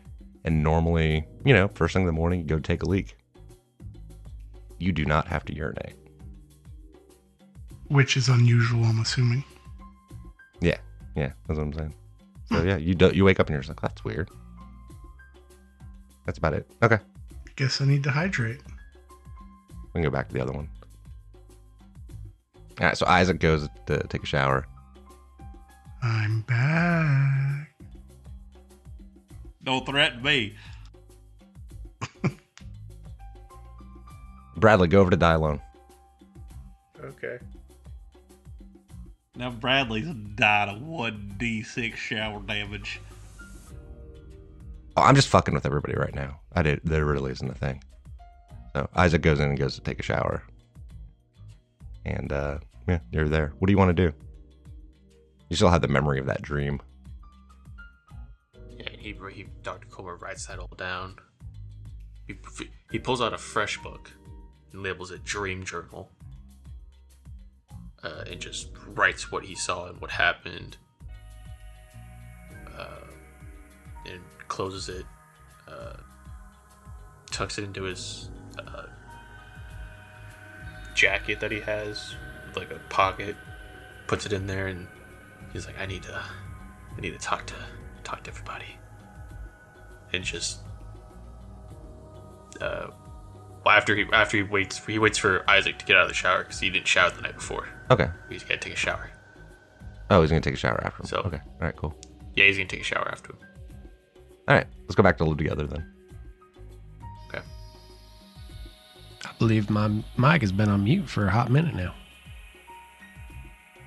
and 0.44 0.62
normally, 0.62 1.26
you 1.46 1.54
know, 1.54 1.68
first 1.68 1.94
thing 1.94 2.02
in 2.02 2.06
the 2.06 2.12
morning, 2.12 2.40
you 2.40 2.44
go 2.44 2.58
take 2.58 2.82
a 2.82 2.86
leak. 2.86 3.16
You 4.78 4.92
do 4.92 5.06
not 5.06 5.26
have 5.28 5.46
to 5.46 5.54
urinate. 5.54 5.94
Which 7.88 8.18
is 8.18 8.28
unusual, 8.28 8.84
I'm 8.84 9.00
assuming. 9.00 9.44
Yeah, 11.14 11.22
yeah, 11.22 11.32
that's 11.46 11.58
what 11.58 11.64
I'm 11.64 11.72
saying. 11.72 11.94
So 12.50 12.62
yeah, 12.62 12.76
you 12.76 12.94
do, 12.94 13.10
you 13.10 13.24
wake 13.24 13.40
up 13.40 13.46
and 13.46 13.54
you're 13.54 13.62
just 13.62 13.70
like, 13.70 13.80
that's 13.80 14.04
weird. 14.04 14.28
That's 16.26 16.38
about 16.38 16.54
it. 16.54 16.68
Okay. 16.82 16.98
guess 17.56 17.80
I 17.80 17.84
need 17.84 18.02
to 18.04 18.10
hydrate. 18.10 18.60
We 19.92 20.00
can 20.00 20.02
go 20.02 20.10
back 20.10 20.28
to 20.28 20.34
the 20.34 20.40
other 20.40 20.52
one. 20.52 20.68
All 22.80 22.86
right, 22.86 22.96
so 22.96 23.06
Isaac 23.06 23.38
goes 23.38 23.68
to 23.86 23.98
take 24.08 24.24
a 24.24 24.26
shower. 24.26 24.66
I'm 26.02 26.42
back. 26.42 27.72
Don't 29.62 29.86
threaten 29.86 30.22
me. 30.22 30.54
Bradley, 34.56 34.88
go 34.88 35.00
over 35.00 35.10
to 35.10 35.16
Dylone. 35.16 35.60
Okay. 37.02 37.38
Now 39.36 39.50
Bradley's 39.50 40.06
died 40.36 40.68
of 40.68 40.82
one 40.82 41.34
d6 41.38 41.94
shower 41.94 42.40
damage. 42.40 43.00
Oh, 44.96 45.02
I'm 45.02 45.16
just 45.16 45.28
fucking 45.28 45.54
with 45.54 45.66
everybody 45.66 45.94
right 45.94 46.14
now. 46.14 46.40
I 46.52 46.62
did. 46.62 46.80
There 46.84 47.04
really 47.04 47.32
isn't 47.32 47.50
a 47.50 47.54
thing. 47.54 47.82
So 48.74 48.88
Isaac 48.94 49.22
goes 49.22 49.40
in 49.40 49.48
and 49.48 49.58
goes 49.58 49.74
to 49.74 49.80
take 49.80 49.98
a 49.98 50.04
shower. 50.04 50.44
And 52.04 52.32
uh, 52.32 52.58
yeah, 52.88 53.00
you're 53.10 53.28
there. 53.28 53.52
What 53.58 53.66
do 53.66 53.72
you 53.72 53.78
want 53.78 53.96
to 53.96 54.10
do? 54.10 54.14
You 55.48 55.56
still 55.56 55.70
have 55.70 55.82
the 55.82 55.88
memory 55.88 56.20
of 56.20 56.26
that 56.26 56.42
dream. 56.42 56.80
Yeah, 58.78 58.88
he, 58.98 59.16
he 59.32 59.46
Dr. 59.62 59.88
Comer 59.88 60.16
writes 60.16 60.46
that 60.46 60.58
all 60.58 60.70
down. 60.76 61.16
He, 62.26 62.34
he 62.90 62.98
pulls 62.98 63.20
out 63.20 63.32
a 63.32 63.38
fresh 63.38 63.78
book 63.78 64.10
and 64.72 64.82
labels 64.82 65.10
it 65.10 65.24
Dream 65.24 65.64
Journal. 65.64 66.10
Uh, 68.04 68.22
and 68.30 68.38
just 68.38 68.68
writes 68.88 69.32
what 69.32 69.44
he 69.44 69.54
saw 69.54 69.86
and 69.86 69.98
what 69.98 70.10
happened. 70.10 70.76
Uh, 72.78 73.06
and 74.04 74.20
closes 74.46 74.90
it, 74.90 75.06
uh, 75.66 75.94
tucks 77.30 77.56
it 77.56 77.64
into 77.64 77.84
his 77.84 78.28
uh, 78.58 78.82
jacket 80.94 81.40
that 81.40 81.50
he 81.50 81.60
has, 81.60 82.14
like 82.54 82.70
a 82.70 82.78
pocket, 82.90 83.36
puts 84.06 84.26
it 84.26 84.34
in 84.34 84.46
there, 84.46 84.66
and 84.66 84.86
he's 85.54 85.66
like, 85.66 85.78
"I 85.80 85.86
need 85.86 86.02
to, 86.02 86.22
I 86.96 87.00
need 87.00 87.12
to 87.12 87.18
talk 87.18 87.46
to 87.46 87.54
talk 88.02 88.22
to 88.24 88.30
everybody." 88.30 88.76
And 90.12 90.22
just, 90.22 90.58
uh, 92.60 92.88
well, 93.64 93.74
after 93.74 93.96
he 93.96 94.04
after 94.12 94.36
he 94.36 94.42
waits 94.42 94.84
he 94.84 94.98
waits 94.98 95.16
for 95.16 95.48
Isaac 95.48 95.78
to 95.78 95.86
get 95.86 95.96
out 95.96 96.02
of 96.02 96.08
the 96.08 96.14
shower 96.14 96.42
because 96.42 96.60
he 96.60 96.68
didn't 96.68 96.86
shower 96.86 97.10
the 97.10 97.22
night 97.22 97.36
before. 97.36 97.68
Okay. 97.90 98.08
He's 98.28 98.42
gotta 98.42 98.58
take 98.58 98.72
a 98.72 98.76
shower. 98.76 99.10
Oh, 100.10 100.20
he's 100.20 100.30
gonna 100.30 100.40
take 100.40 100.54
a 100.54 100.58
shower 100.58 100.80
after. 100.84 101.02
him. 101.02 101.06
So- 101.06 101.18
okay. 101.26 101.40
All 101.46 101.60
right. 101.60 101.76
Cool. 101.76 101.94
Yeah, 102.34 102.46
he's 102.46 102.56
gonna 102.56 102.68
take 102.68 102.80
a 102.80 102.84
shower 102.84 103.08
after 103.10 103.32
him. 103.32 103.38
All 104.48 104.54
right. 104.56 104.66
Let's 104.82 104.94
go 104.94 105.02
back 105.02 105.16
to 105.18 105.24
live 105.24 105.38
together 105.38 105.66
then. 105.66 105.90
Okay. 107.28 107.44
I 109.24 109.30
believe 109.38 109.70
my 109.70 109.88
mic 110.18 110.42
has 110.42 110.52
been 110.52 110.68
on 110.68 110.84
mute 110.84 111.08
for 111.08 111.26
a 111.26 111.30
hot 111.30 111.50
minute 111.50 111.74
now. 111.74 111.94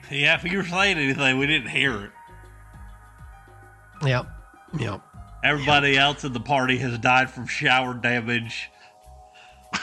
Yeah, 0.10 0.36
if 0.36 0.44
you 0.46 0.58
were 0.58 0.64
saying 0.64 0.98
anything, 0.98 1.38
we 1.38 1.48
didn't 1.48 1.70
hear 1.70 2.06
it. 2.06 2.12
Yep. 4.06 4.26
Yep. 4.80 5.02
Everybody 5.44 5.98
else 5.98 6.24
in 6.24 6.34
the 6.34 6.40
party 6.40 6.78
has 6.78 6.98
died 7.00 7.30
from 7.30 7.46
shower 7.46 7.94
damage. 7.94 8.70
All 9.74 9.80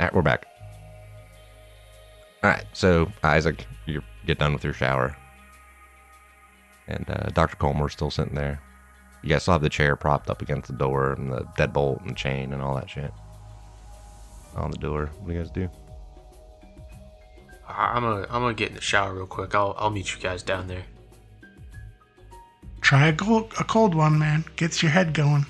right, 0.00 0.14
we're 0.14 0.22
back. 0.22 0.46
All 2.46 2.52
right, 2.52 2.64
so 2.72 3.10
Isaac, 3.24 3.66
you 3.86 4.00
get 4.24 4.38
done 4.38 4.52
with 4.52 4.62
your 4.62 4.72
shower, 4.72 5.16
and 6.86 7.04
uh, 7.10 7.30
Doctor 7.30 7.56
Colmore's 7.56 7.92
still 7.92 8.08
sitting 8.08 8.36
there. 8.36 8.62
You 9.24 9.30
guys 9.30 9.42
still 9.42 9.54
have 9.54 9.62
the 9.62 9.68
chair 9.68 9.96
propped 9.96 10.30
up 10.30 10.42
against 10.42 10.68
the 10.70 10.76
door, 10.76 11.14
and 11.14 11.32
the 11.32 11.40
deadbolt 11.58 12.06
and 12.06 12.16
chain 12.16 12.52
and 12.52 12.62
all 12.62 12.76
that 12.76 12.88
shit 12.88 13.12
on 14.54 14.70
the 14.70 14.78
door. 14.78 15.10
What 15.18 15.26
do 15.26 15.34
you 15.34 15.40
guys 15.40 15.50
do? 15.50 15.68
I- 17.66 17.94
I'm 17.96 18.02
gonna 18.04 18.26
I'm 18.30 18.42
gonna 18.42 18.54
get 18.54 18.68
in 18.68 18.76
the 18.76 18.80
shower 18.80 19.12
real 19.12 19.26
quick. 19.26 19.52
I'll 19.56 19.74
I'll 19.76 19.90
meet 19.90 20.14
you 20.14 20.20
guys 20.20 20.44
down 20.44 20.68
there. 20.68 20.84
Try 22.80 23.08
a 23.08 23.12
cold, 23.12 23.52
a 23.58 23.64
cold 23.64 23.92
one, 23.92 24.20
man. 24.20 24.44
Gets 24.54 24.84
your 24.84 24.92
head 24.92 25.14
going. 25.14 25.46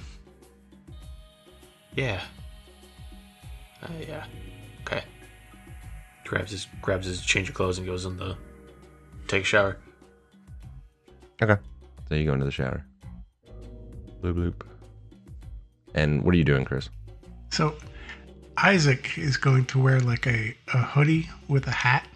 Yeah. 1.95 2.23
Uh, 3.83 3.89
yeah. 4.01 4.25
Okay. 6.27 6.39
Grabs 6.39 6.51
his 6.51 6.67
grabs 6.83 7.07
his 7.07 7.23
change 7.23 7.49
of 7.49 7.55
clothes 7.55 7.79
and 7.79 7.87
goes 7.87 8.05
in 8.05 8.17
the 8.17 8.37
take 9.29 9.43
a 9.43 9.47
shower. 9.47 9.79
Okay, 11.41 11.61
so 12.09 12.15
you 12.15 12.25
go 12.25 12.33
into 12.33 12.45
the 12.45 12.51
shower. 12.51 12.85
Bloop 14.23 14.35
bloop. 14.35 14.63
And 15.95 16.23
what 16.25 16.35
are 16.35 16.39
you 16.39 16.45
doing, 16.45 16.65
Chris? 16.65 16.89
So 17.51 17.77
Isaac 18.59 19.17
is 19.17 19.37
going 19.37 19.67
to 19.67 19.79
wear 19.79 20.01
like 20.01 20.27
a, 20.27 20.55
a 20.75 20.79
hoodie 20.79 21.29
with 21.49 21.67
a 21.69 21.73
hat. 21.73 22.09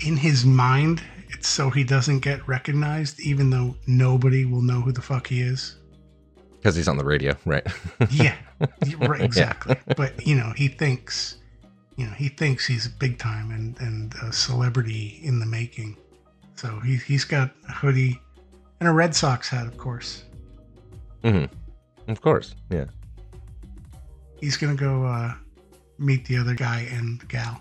In 0.00 0.16
his 0.16 0.44
mind, 0.44 1.02
it's 1.30 1.48
so 1.48 1.70
he 1.70 1.82
doesn't 1.82 2.20
get 2.20 2.46
recognized, 2.46 3.20
even 3.20 3.48
though 3.48 3.74
nobody 3.86 4.44
will 4.44 4.62
know 4.62 4.82
who 4.82 4.92
the 4.92 5.00
fuck 5.00 5.28
he 5.28 5.40
is. 5.40 5.76
Because 6.56 6.76
he's 6.76 6.88
on 6.88 6.98
the 6.98 7.04
radio, 7.04 7.34
right? 7.46 7.66
Yeah, 8.10 8.34
right, 8.98 9.22
exactly. 9.22 9.76
But 9.96 10.26
you 10.26 10.34
know, 10.34 10.52
he 10.56 10.68
thinks, 10.68 11.36
you 11.96 12.06
know, 12.06 12.12
he 12.12 12.28
thinks 12.28 12.66
he's 12.66 12.88
big 12.88 13.18
time 13.18 13.50
and 13.50 13.78
and 13.80 14.14
a 14.22 14.32
celebrity 14.32 15.20
in 15.22 15.40
the 15.40 15.46
making. 15.46 15.96
So 16.54 16.80
he 16.80 16.96
he's 16.96 17.24
got 17.24 17.50
a 17.68 17.72
hoodie 17.72 18.20
and 18.80 18.88
a 18.88 18.92
Red 18.92 19.14
Sox 19.14 19.48
hat, 19.48 19.66
of 19.66 19.76
course. 19.78 20.24
mm-hmm. 21.24 21.52
Of 22.10 22.20
course, 22.20 22.54
yeah. 22.70 22.84
He's 24.40 24.56
gonna 24.56 24.74
go 24.76 25.04
uh, 25.04 25.34
meet 25.98 26.24
the 26.26 26.36
other 26.36 26.54
guy 26.54 26.86
and 26.92 27.26
gal. 27.28 27.60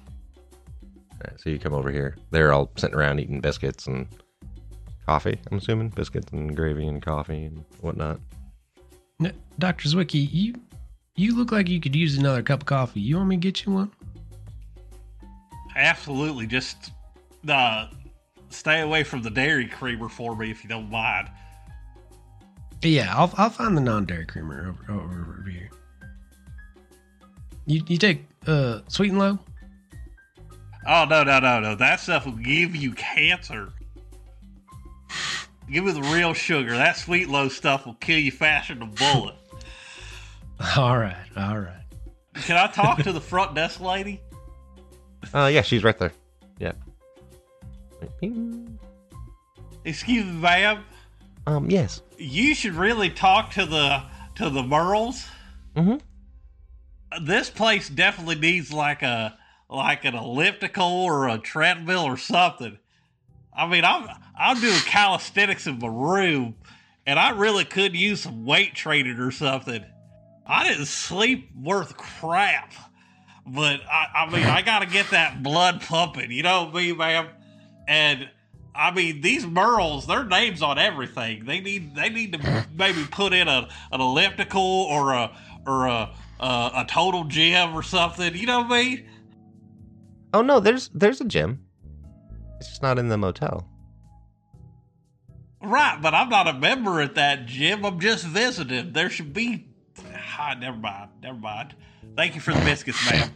All 0.83 1.19
right, 1.23 1.39
so 1.39 1.49
you 1.49 1.57
come 1.57 1.73
over 1.73 1.89
here. 1.89 2.15
They're 2.31 2.51
all 2.51 2.69
sitting 2.75 2.95
around 2.95 3.19
eating 3.19 3.39
biscuits 3.41 3.87
and 3.87 4.07
coffee. 5.05 5.39
I'm 5.49 5.57
assuming 5.57 5.89
biscuits 5.89 6.31
and 6.31 6.55
gravy 6.55 6.87
and 6.87 7.01
coffee 7.01 7.45
and 7.45 7.63
whatnot. 7.81 8.19
N- 9.21 9.33
Dr. 9.57 9.87
Zwicky, 9.87 10.27
you 10.31 10.55
you 11.15 11.35
look 11.37 11.51
like 11.51 11.69
you 11.69 11.79
could 11.79 11.95
use 11.95 12.17
another 12.17 12.43
cup 12.43 12.61
of 12.61 12.65
coffee. 12.65 12.99
You 12.99 13.15
want 13.17 13.29
me 13.29 13.37
to 13.37 13.39
get 13.39 13.65
you 13.65 13.71
one? 13.71 13.91
Absolutely, 15.75 16.47
just 16.47 16.91
uh, 17.47 17.87
stay 18.49 18.81
away 18.81 19.03
from 19.03 19.21
the 19.21 19.29
dairy 19.29 19.67
creamer 19.67 20.09
for 20.09 20.35
me 20.35 20.51
if 20.51 20.63
you 20.63 20.69
don't 20.69 20.89
mind. 20.89 21.29
Yeah, 22.81 23.13
I'll 23.15 23.33
I'll 23.37 23.49
find 23.49 23.75
the 23.75 23.81
non-dairy 23.81 24.25
creamer 24.25 24.67
over 24.67 24.91
over, 24.91 25.39
over 25.39 25.49
here. 25.49 25.71
You 27.65 27.83
you 27.87 27.97
take 27.97 28.25
uh 28.47 28.81
sweet 28.87 29.09
and 29.09 29.19
low? 29.19 29.39
Oh 30.87 31.05
no 31.09 31.23
no 31.23 31.39
no 31.39 31.59
no! 31.59 31.75
That 31.75 31.99
stuff 31.99 32.25
will 32.25 32.33
give 32.33 32.75
you 32.75 32.93
cancer. 32.93 33.73
Give 35.71 35.83
me 35.83 35.91
the 35.93 36.01
real 36.01 36.33
sugar. 36.33 36.77
That 36.77 36.95
sweet 36.95 37.27
low 37.27 37.49
stuff 37.49 37.87
will 37.87 37.95
kill 37.95 38.19
you 38.19 38.31
faster 38.31 38.75
than 38.75 38.83
a 38.83 38.87
bullet. 38.87 39.35
All 40.77 40.97
right, 40.97 41.17
all 41.35 41.57
right. 41.57 41.83
Can 42.43 42.55
I 42.55 42.67
talk 42.67 43.03
to 43.03 43.11
the 43.11 43.19
front 43.19 43.55
desk 43.55 43.81
lady? 43.81 44.21
Uh, 45.33 45.47
yeah, 45.47 45.61
she's 45.61 45.83
right 45.83 45.97
there. 45.97 46.13
Yeah. 46.59 46.73
Excuse 49.83 50.25
me, 50.25 50.31
ma'am. 50.31 50.83
Um, 51.47 51.69
yes. 51.69 52.01
You 52.17 52.55
should 52.55 52.73
really 52.73 53.09
talk 53.09 53.51
to 53.51 53.65
the 53.65 54.03
to 54.35 54.49
the 54.49 54.61
Merles. 54.61 55.27
Mhm. 55.75 56.01
This 57.21 57.49
place 57.49 57.89
definitely 57.89 58.35
needs 58.35 58.73
like 58.73 59.01
a 59.03 59.37
like 59.69 60.05
an 60.05 60.15
elliptical 60.15 60.85
or 60.87 61.27
a 61.27 61.37
treadmill 61.37 62.03
or 62.03 62.17
something. 62.17 62.77
I 63.55 63.67
mean, 63.67 63.85
I'm 63.85 64.07
I'm 64.37 64.59
doing 64.59 64.79
calisthenics 64.85 65.67
in 65.67 65.79
my 65.79 65.87
room, 65.87 66.55
and 67.05 67.19
I 67.19 67.29
really 67.29 67.65
could 67.65 67.95
use 67.95 68.21
some 68.21 68.45
weight 68.45 68.73
training 68.75 69.19
or 69.19 69.31
something. 69.31 69.83
I 70.47 70.67
didn't 70.67 70.85
sleep 70.87 71.49
worth 71.55 71.95
crap, 71.97 72.73
but 73.45 73.81
I, 73.89 74.25
I 74.25 74.31
mean, 74.31 74.43
I 74.43 74.61
got 74.61 74.79
to 74.79 74.87
get 74.87 75.11
that 75.11 75.43
blood 75.43 75.81
pumping. 75.81 76.31
You 76.31 76.43
know 76.43 76.69
me, 76.71 76.93
man. 76.93 77.29
And 77.87 78.29
I 78.73 78.91
mean, 78.91 79.21
these 79.21 79.45
Merles, 79.45 80.07
their 80.07 80.25
names 80.25 80.61
on 80.61 80.77
everything. 80.77 81.45
They 81.45 81.59
need 81.59 81.95
they 81.95 82.09
need 82.09 82.33
to 82.33 82.65
maybe 82.75 83.05
put 83.09 83.33
in 83.33 83.47
a 83.47 83.69
an 83.91 84.01
elliptical 84.01 84.61
or 84.61 85.13
a 85.13 85.31
or 85.65 85.85
a 85.87 86.09
a, 86.39 86.71
a 86.75 86.85
total 86.87 87.23
gym 87.25 87.75
or 87.75 87.83
something. 87.83 88.35
You 88.35 88.47
know 88.47 88.61
what 88.61 88.71
I 88.71 88.83
mean? 88.83 89.09
Oh 90.33 90.41
no, 90.41 90.59
there's 90.59 90.89
there's 90.93 91.21
a 91.21 91.25
gym. 91.25 91.65
It's 92.57 92.69
just 92.69 92.81
not 92.81 92.99
in 92.99 93.09
the 93.09 93.17
motel. 93.17 93.67
Right, 95.61 95.97
but 96.01 96.13
I'm 96.13 96.29
not 96.29 96.47
a 96.47 96.53
member 96.53 97.01
at 97.01 97.15
that 97.15 97.45
gym. 97.47 97.85
I'm 97.85 97.99
just 97.99 98.25
visiting. 98.25 98.93
There 98.93 99.09
should 99.09 99.33
be. 99.33 99.67
Ah, 100.37 100.55
never 100.59 100.77
mind. 100.77 101.09
Never 101.21 101.37
mind. 101.37 101.75
Thank 102.15 102.35
you 102.35 102.41
for 102.41 102.53
the 102.53 102.59
biscuits, 102.61 103.09
ma'am. 103.09 103.29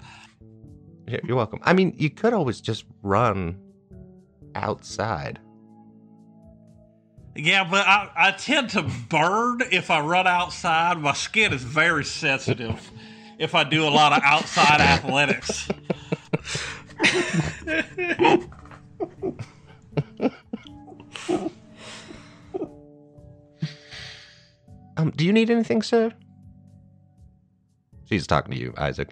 You're 1.24 1.38
welcome. 1.38 1.60
I 1.64 1.74
mean, 1.74 1.96
you 1.98 2.10
could 2.10 2.34
always 2.34 2.62
just 2.62 2.86
run 3.02 3.60
outside. 4.56 5.40
Yeah, 7.36 7.64
but 7.64 7.88
I, 7.88 8.10
I 8.16 8.32
tend 8.32 8.72
to 8.72 8.84
burn 9.10 9.62
if 9.72 9.90
I 9.90 10.02
run 10.02 10.28
outside. 10.28 11.00
My 11.00 11.14
skin 11.14 11.54
is 11.54 11.64
very 11.64 12.04
sensitive 12.04 12.92
if 13.40 13.56
I 13.56 13.64
do 13.64 13.88
a 13.88 13.90
lot 13.90 14.14
of 14.14 14.22
outside 14.24 14.82
athletics. 14.82 15.68
Um, 25.00 25.12
do 25.12 25.26
you 25.26 25.32
need 25.32 25.50
anything, 25.50 25.82
sir? 25.82 26.12
She's 28.10 28.26
talking 28.28 28.54
to 28.54 28.60
you, 28.60 28.74
Isaac. 28.78 29.10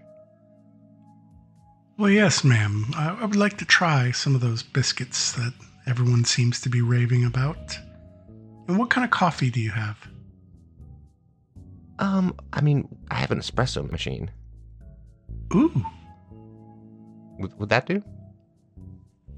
Well, 1.98 2.10
yes, 2.10 2.44
ma'am. 2.44 2.86
I, 2.96 3.18
I 3.22 3.26
would 3.26 3.36
like 3.36 3.58
to 3.60 3.66
try 3.66 4.12
some 4.12 4.36
of 4.36 4.42
those 4.42 4.64
biscuits 4.64 5.32
that 5.34 5.54
everyone 5.88 6.26
seems 6.26 6.62
to 6.62 6.70
be 6.70 6.82
raving 6.82 7.24
about. 7.26 7.78
And 8.68 8.78
what 8.78 8.90
kind 8.90 9.06
of 9.06 9.12
coffee 9.12 9.50
do 9.50 9.60
you 9.60 9.72
have? 9.72 9.98
Um, 12.00 12.36
I 12.54 12.62
mean, 12.62 12.88
I 13.10 13.16
have 13.16 13.32
an 13.32 13.40
espresso 13.40 13.90
machine. 13.90 14.30
Ooh, 15.56 15.84
Would, 17.40 17.58
would 17.60 17.70
that 17.70 17.86
do? 17.86 18.04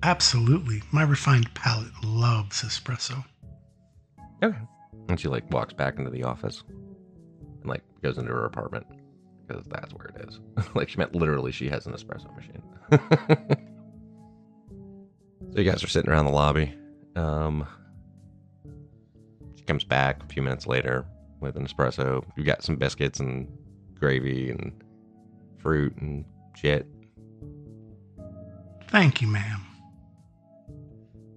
absolutely. 0.01 0.81
My 0.91 1.03
refined 1.03 1.53
palate 1.53 1.91
loves 2.03 2.61
espresso. 2.63 3.23
Okay. 4.41 4.57
And 5.09 5.19
she 5.19 5.27
like 5.27 5.51
walks 5.51 5.73
back 5.73 5.97
into 5.99 6.09
the 6.09 6.23
office 6.23 6.63
and 6.69 7.65
like 7.65 7.83
goes 8.01 8.17
into 8.17 8.31
her 8.31 8.45
apartment 8.45 8.85
because 9.49 9.65
that's 9.65 9.93
where 9.93 10.07
it 10.07 10.27
is. 10.27 10.39
like 10.75 10.89
she 10.89 10.97
meant 10.97 11.15
literally 11.15 11.51
she 11.51 11.69
has 11.69 11.85
an 11.85 11.93
espresso 11.93 12.33
machine. 12.35 12.61
so 15.51 15.59
you 15.59 15.69
guys 15.69 15.83
are 15.83 15.87
sitting 15.87 16.09
around 16.09 16.25
the 16.25 16.31
lobby. 16.31 16.73
Um, 17.15 17.67
she 19.55 19.63
comes 19.63 19.83
back 19.83 20.23
a 20.23 20.27
few 20.27 20.41
minutes 20.41 20.67
later 20.67 21.05
with 21.39 21.55
an 21.55 21.65
espresso. 21.65 22.23
You 22.37 22.43
got 22.43 22.63
some 22.63 22.75
biscuits 22.75 23.19
and 23.19 23.47
gravy 23.95 24.51
and 24.51 24.71
fruit 25.57 25.95
and 25.97 26.25
shit. 26.55 26.87
Thank 28.89 29.21
you, 29.21 29.27
ma'am. 29.27 29.61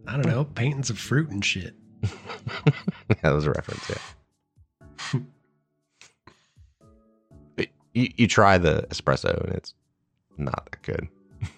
I 0.07 0.16
don't 0.16 0.26
know, 0.26 0.45
paintings 0.45 0.90
of 0.90 0.99
fruit 0.99 1.31
and 1.31 1.45
shit. 1.45 1.75
that 3.23 3.33
was 3.33 3.47
a 3.47 3.50
reference, 3.50 3.88
yeah. 3.88 3.97
You, 7.92 8.11
you 8.16 8.28
try 8.28 8.58
the 8.58 8.87
espresso 8.90 9.42
and 9.44 9.54
it's 9.54 9.75
not 10.37 10.68
that 10.70 10.82
good. 10.82 11.08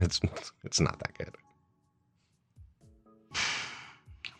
It's 0.00 0.20
it's 0.64 0.80
not 0.80 0.98
that 0.98 1.16
good. 1.16 1.36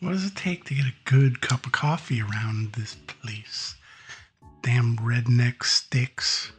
What 0.01 0.11
does 0.11 0.25
it 0.25 0.35
take 0.35 0.65
to 0.65 0.73
get 0.73 0.83
a 0.83 0.93
good 1.05 1.39
cup 1.39 1.65
of 1.65 1.71
coffee 1.71 2.21
around 2.21 2.73
this 2.73 2.95
place? 2.95 3.75
Damn 4.61 4.97
redneck 4.97 5.63
sticks. 5.63 6.51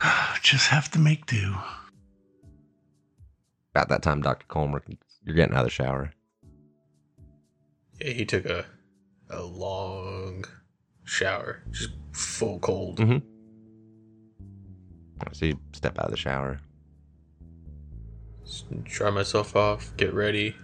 Just 0.42 0.66
have 0.66 0.90
to 0.90 0.98
make 0.98 1.26
do. 1.26 1.54
About 3.70 3.88
that 3.90 4.02
time, 4.02 4.20
Dr. 4.20 4.46
Colmer, 4.48 4.82
you're 5.24 5.36
getting 5.36 5.54
out 5.54 5.60
of 5.60 5.66
the 5.66 5.70
shower. 5.70 6.12
Yeah, 8.00 8.10
he 8.10 8.24
took 8.24 8.46
a 8.46 8.64
a 9.30 9.42
long 9.42 10.44
shower, 11.04 11.62
just 11.70 11.90
full 12.12 12.58
cold. 12.58 12.98
Mm-hmm. 12.98 13.18
So 15.32 15.46
you 15.46 15.58
step 15.72 15.98
out 15.98 16.06
of 16.06 16.10
the 16.10 16.16
shower. 16.16 16.60
Just 18.44 18.84
dry 18.84 19.10
myself 19.10 19.56
off, 19.56 19.96
get 19.96 20.12
ready. 20.12 20.54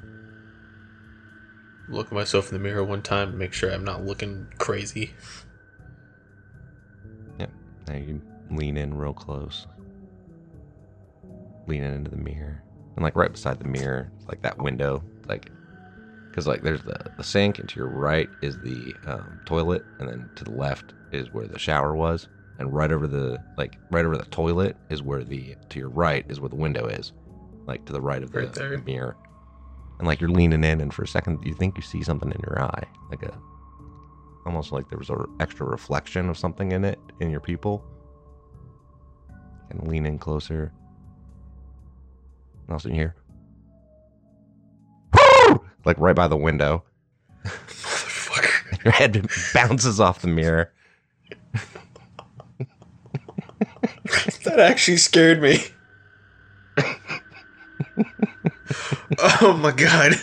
Look 1.89 2.09
at 2.09 2.13
myself 2.13 2.53
in 2.53 2.55
the 2.55 2.63
mirror 2.63 2.85
one 2.85 3.03
time 3.03 3.33
to 3.33 3.37
make 3.37 3.53
sure 3.53 3.71
I'm 3.73 3.85
not 3.85 4.05
looking 4.05 4.47
crazy. 4.59 5.13
Yep. 7.39 7.51
Now 7.89 7.95
you 7.95 8.21
lean 8.51 8.77
in 8.77 8.95
real 8.95 9.15
close. 9.15 9.67
Lean 11.67 11.83
in 11.83 11.95
into 11.95 12.11
the 12.11 12.17
mirror. 12.17 12.63
And 12.97 13.03
like 13.03 13.17
right 13.17 13.33
beside 13.33 13.59
the 13.59 13.69
mirror, 13.69 14.13
like 14.29 14.43
that 14.43 14.59
window, 14.59 15.03
like 15.27 15.51
because 16.31 16.47
like 16.47 16.63
there's 16.63 16.83
the, 16.83 16.99
the 17.17 17.25
sink 17.25 17.59
and 17.59 17.69
to 17.69 17.77
your 17.77 17.89
right 17.89 18.31
is 18.41 18.59
the 18.59 18.95
um, 19.07 19.41
toilet 19.45 19.85
and 19.99 20.09
then 20.09 20.31
to 20.37 20.45
the 20.45 20.53
left 20.53 20.93
is 21.13 21.33
where 21.33 21.47
the 21.47 21.59
shower 21.59 21.95
was 21.95 22.29
and 22.59 22.73
right 22.73 22.93
over 22.93 23.07
the 23.07 23.43
like 23.57 23.77
right 23.91 24.05
over 24.05 24.17
the 24.17 24.25
toilet 24.27 24.77
is 24.91 25.03
where 25.03 25.25
the 25.25 25.57
to 25.69 25.79
your 25.79 25.89
right 25.89 26.25
is 26.29 26.41
where 26.41 26.49
the 26.49 26.57
window 26.57 26.87
is 26.87 27.13
like 27.67 27.85
to 27.87 27.93
the 27.93 28.01
right 28.01 28.23
of 28.23 28.33
the, 28.33 28.41
Right 28.41 28.53
the 28.53 28.83
mirror. 28.85 29.17
And 29.99 30.07
like 30.07 30.21
you're 30.21 30.31
leaning 30.31 30.65
in 30.65 30.81
and 30.81 30.95
for 30.95 31.03
a 31.03 31.09
second 31.09 31.45
you 31.45 31.55
think 31.55 31.77
you 31.77 31.83
see 31.83 32.03
something 32.03 32.31
in 32.31 32.41
your 32.41 32.63
eye 32.63 32.85
like 33.11 33.23
a 33.23 33.37
almost 34.47 34.73
like 34.73 34.89
there 34.89 34.99
was 34.99 35.11
a 35.11 35.25
extra 35.41 35.67
reflection 35.67 36.29
of 36.29 36.39
something 36.39 36.73
in 36.73 36.85
it 36.85 36.99
in 37.21 37.31
your 37.31 37.41
pupil. 37.41 37.85
And 39.71 39.87
lean 39.87 40.05
in 40.05 40.19
closer. 40.19 40.73
And 42.53 42.71
all 42.71 42.77
of 42.77 42.81
a 42.81 42.83
sudden 42.83 42.97
you 42.97 43.03
hear 43.03 43.15
like 45.85 45.99
right 45.99 46.17
by 46.17 46.29
the 46.29 46.37
window 46.37 46.83
Motherfucker. 47.45 48.85
your 48.85 48.93
head 48.93 49.27
bounces 49.55 50.01
off 50.01 50.21
the 50.21 50.29
mirror 50.29 50.73
That 54.45 54.59
actually 54.59 54.97
scared 54.97 55.41
me. 55.43 55.59
oh 59.19 59.59
my 59.61 59.71
god. 59.73 60.15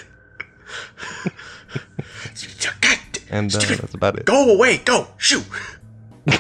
God, 2.82 2.98
and 3.30 3.54
uh, 3.56 3.60
that's 3.60 3.94
about 3.94 4.18
it 4.18 4.26
go 4.26 4.54
away, 4.54 4.78
go, 4.80 5.08
shoot. 5.18 5.44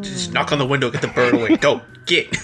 Just 0.00 0.32
knock 0.32 0.52
on 0.52 0.58
the 0.58 0.66
window, 0.66 0.90
get 0.90 1.02
the 1.02 1.08
bird 1.08 1.34
away. 1.34 1.56
Go, 1.56 1.80
get. 2.06 2.36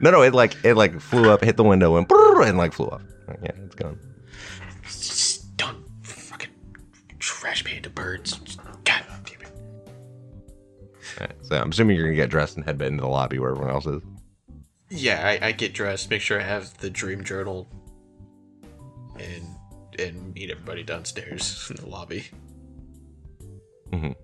No 0.00 0.10
no 0.10 0.22
it 0.22 0.34
like 0.34 0.56
it 0.64 0.74
like 0.74 1.00
flew 1.00 1.30
up 1.30 1.42
hit 1.42 1.56
the 1.56 1.64
window 1.64 1.96
and 1.96 2.08
brrr, 2.08 2.46
and 2.48 2.58
like 2.58 2.72
flew 2.72 2.86
off 2.86 3.02
yeah 3.42 3.50
it's 3.64 3.74
gone 3.74 3.98
Just 4.84 5.56
don't 5.56 5.84
fucking 6.02 6.50
trash 7.18 7.64
panda 7.64 7.90
birds. 7.90 8.38
God 8.84 9.02
damn 9.24 9.40
it. 9.40 9.52
All 11.20 11.26
right, 11.26 11.34
so 11.42 11.56
i'm 11.60 11.70
assuming 11.70 11.96
you're 11.96 12.06
gonna 12.06 12.16
get 12.16 12.30
dressed 12.30 12.56
and 12.56 12.64
head 12.64 12.78
back 12.78 12.88
into 12.88 13.02
the 13.02 13.08
lobby 13.08 13.38
where 13.38 13.50
everyone 13.50 13.70
else 13.72 13.86
is 13.86 14.02
Yeah, 14.90 15.26
I, 15.26 15.48
I 15.48 15.52
get 15.52 15.74
dressed, 15.74 16.10
make 16.10 16.20
sure 16.20 16.40
I 16.40 16.44
have 16.44 16.76
the 16.78 16.90
dream 16.90 17.24
journal, 17.24 17.68
and 19.18 19.44
and 19.98 20.34
meet 20.34 20.50
everybody 20.50 20.82
downstairs 20.84 21.66
in 21.70 21.76
the 21.76 21.86
lobby. 21.88 22.26
mm-hmm. 23.90 24.06
all 24.06 24.14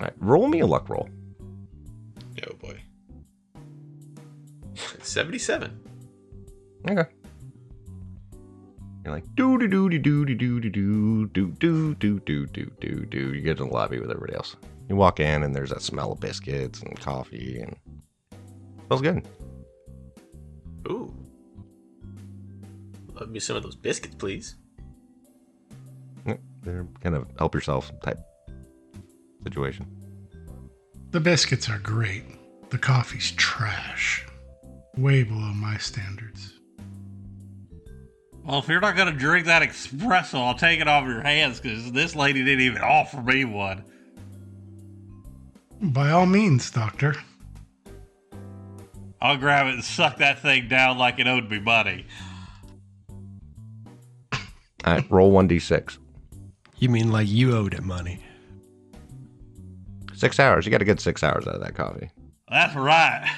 right 0.00 0.12
roll 0.18 0.46
me 0.48 0.60
a 0.60 0.66
luck 0.66 0.88
roll 0.88 1.08
Oh 2.48 2.54
boy. 2.54 2.80
77. 5.02 5.80
Okay. 6.88 7.04
You're 9.04 9.14
like 9.14 9.24
do 9.34 9.58
do 9.58 9.66
do 9.66 9.88
do 9.88 9.98
do 9.98 10.24
do 10.24 10.34
do 10.34 10.70
do 10.70 11.26
do 11.26 11.54
do 11.54 11.94
do 11.94 12.18
do 12.20 12.46
do 12.46 12.70
do 12.80 13.06
do. 13.06 13.34
You 13.34 13.40
get 13.40 13.56
to 13.58 13.64
the 13.64 13.70
lobby 13.70 13.98
with 13.98 14.10
everybody 14.10 14.34
else. 14.34 14.56
You 14.88 14.96
walk 14.96 15.20
in 15.20 15.42
and 15.42 15.54
there's 15.54 15.70
that 15.70 15.82
smell 15.82 16.12
of 16.12 16.20
biscuits 16.20 16.82
and 16.82 16.98
coffee 17.00 17.60
and 17.60 17.76
smells 18.86 19.00
good. 19.00 19.26
Ooh. 20.88 21.14
Love 23.14 23.30
me 23.30 23.40
some 23.40 23.56
of 23.56 23.62
those 23.62 23.76
biscuits, 23.76 24.14
please. 24.16 24.56
They're 26.62 26.86
kind 27.02 27.14
of 27.14 27.26
help 27.38 27.54
yourself 27.54 27.90
type 28.02 28.18
situation. 29.42 29.86
The 31.10 31.20
biscuits 31.20 31.70
are 31.70 31.78
great. 31.78 32.24
The 32.70 32.78
coffee's 32.78 33.30
trash. 33.32 34.26
Way 34.96 35.22
below 35.22 35.52
my 35.54 35.76
standards. 35.78 36.54
Well, 38.44 38.58
if 38.58 38.68
you're 38.68 38.80
not 38.80 38.96
gonna 38.96 39.12
drink 39.12 39.46
that 39.46 39.62
espresso, 39.62 40.44
I'll 40.44 40.54
take 40.54 40.80
it 40.80 40.88
off 40.88 41.06
your 41.06 41.22
hands 41.22 41.60
because 41.60 41.92
this 41.92 42.16
lady 42.16 42.42
didn't 42.44 42.62
even 42.62 42.82
offer 42.82 43.20
me 43.22 43.44
one. 43.44 43.84
By 45.80 46.10
all 46.10 46.26
means, 46.26 46.70
Doctor. 46.70 47.14
I'll 49.22 49.36
grab 49.36 49.66
it 49.66 49.74
and 49.74 49.84
suck 49.84 50.16
that 50.18 50.40
thing 50.40 50.68
down 50.68 50.98
like 50.98 51.18
it 51.18 51.26
owed 51.26 51.50
me 51.50 51.60
money. 51.60 52.06
All 54.32 54.40
right, 54.94 55.10
roll 55.10 55.30
one 55.30 55.46
d 55.46 55.58
six. 55.58 55.98
You 56.78 56.88
mean 56.88 57.12
like 57.12 57.28
you 57.28 57.54
owed 57.54 57.74
it 57.74 57.82
money? 57.82 58.18
Six 60.14 60.40
hours. 60.40 60.64
You 60.64 60.72
got 60.72 60.82
a 60.82 60.86
good 60.86 61.00
six 61.00 61.22
hours 61.22 61.46
out 61.46 61.54
of 61.54 61.60
that 61.60 61.74
coffee. 61.74 62.10
That's 62.48 62.74
right. 62.74 63.30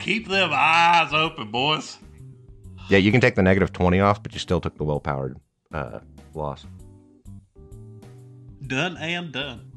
Keep 0.00 0.28
them 0.28 0.50
eyes 0.52 1.12
open, 1.12 1.50
boys. 1.50 1.98
Yeah, 2.88 2.98
you 2.98 3.12
can 3.12 3.20
take 3.20 3.36
the 3.36 3.42
negative 3.42 3.72
twenty 3.72 4.00
off, 4.00 4.22
but 4.22 4.32
you 4.32 4.38
still 4.38 4.60
took 4.60 4.76
the 4.76 4.84
well 4.84 4.98
powered 4.98 5.38
uh, 5.72 6.00
loss. 6.34 6.66
Done 8.66 8.96
and 8.96 9.32
done. 9.32 9.70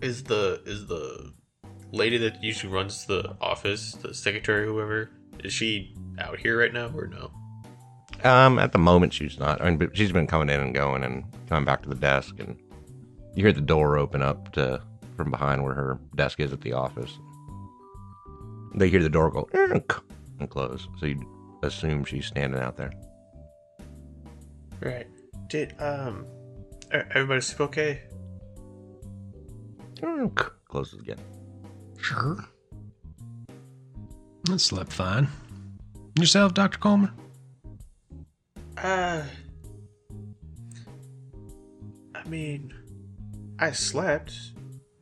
Is 0.00 0.24
the 0.24 0.62
is 0.64 0.86
the 0.86 1.32
lady 1.92 2.18
that 2.18 2.42
usually 2.42 2.72
runs 2.72 3.06
the 3.06 3.36
office, 3.40 3.92
the 3.92 4.14
secretary, 4.14 4.66
whoever, 4.66 5.10
is 5.42 5.52
she 5.52 5.94
out 6.18 6.38
here 6.38 6.58
right 6.58 6.72
now 6.72 6.90
or 6.94 7.06
no? 7.06 7.30
Um, 8.22 8.58
at 8.58 8.72
the 8.72 8.78
moment 8.78 9.12
she's 9.12 9.38
not. 9.38 9.60
I 9.60 9.66
mean, 9.66 9.78
but 9.78 9.96
she's 9.96 10.12
been 10.12 10.26
coming 10.26 10.48
in 10.48 10.60
and 10.60 10.74
going 10.74 11.02
and 11.04 11.24
coming 11.48 11.64
back 11.64 11.82
to 11.82 11.88
the 11.88 11.94
desk, 11.94 12.36
and 12.38 12.56
you 13.34 13.44
hear 13.44 13.52
the 13.52 13.60
door 13.60 13.98
open 13.98 14.22
up 14.22 14.52
to 14.52 14.80
from 15.16 15.30
behind 15.30 15.62
where 15.62 15.74
her 15.74 15.98
desk 16.14 16.40
is 16.40 16.52
at 16.52 16.60
the 16.62 16.72
office. 16.72 17.18
They 18.74 18.90
hear 18.90 19.02
the 19.02 19.08
door 19.08 19.30
go 19.30 19.48
and 19.52 20.50
close, 20.50 20.88
so 20.98 21.06
you 21.06 21.58
assume 21.62 22.04
she's 22.04 22.26
standing 22.26 22.60
out 22.60 22.76
there. 22.76 22.92
Right. 24.80 25.06
Did 25.48 25.74
um, 25.80 26.26
everybody 26.90 27.40
sleep 27.40 27.60
okay? 27.60 28.02
"Ink," 30.02 30.40
Closes 30.68 31.00
again. 31.00 31.20
Sure. 31.98 32.44
I 34.50 34.56
slept 34.56 34.92
fine. 34.92 35.28
Yourself, 36.18 36.52
Dr. 36.54 36.78
Coleman? 36.78 37.12
Uh, 38.76 39.22
I 42.14 42.28
mean, 42.28 42.74
I 43.58 43.70
slept, 43.72 44.34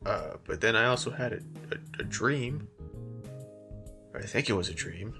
uh, 0.05 0.37
but 0.45 0.61
then 0.61 0.75
I 0.75 0.85
also 0.85 1.11
had 1.11 1.33
a, 1.33 1.39
a, 1.71 2.01
a 2.01 2.03
dream. 2.03 2.67
I 4.15 4.21
think 4.21 4.49
it 4.49 4.53
was 4.53 4.69
a 4.69 4.73
dream. 4.73 5.13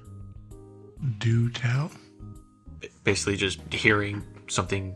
Do 1.18 1.50
tell. 1.50 1.92
Basically, 3.04 3.36
just 3.36 3.60
hearing 3.74 4.24
something 4.48 4.96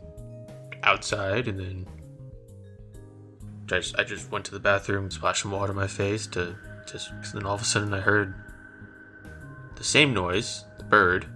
outside, 0.82 1.48
and 1.48 1.58
then 1.58 1.86
I 3.70 3.80
just, 3.80 3.98
I 3.98 4.04
just 4.04 4.30
went 4.30 4.44
to 4.46 4.52
the 4.52 4.60
bathroom, 4.60 5.10
splashed 5.10 5.42
some 5.42 5.50
water 5.50 5.72
in 5.72 5.76
my 5.76 5.86
face 5.86 6.26
to 6.28 6.56
just. 6.90 7.10
Then 7.34 7.44
all 7.44 7.54
of 7.54 7.62
a 7.62 7.64
sudden, 7.64 7.92
I 7.92 8.00
heard 8.00 8.34
the 9.76 9.84
same 9.84 10.14
noise, 10.14 10.64
the 10.78 10.84
bird, 10.84 11.26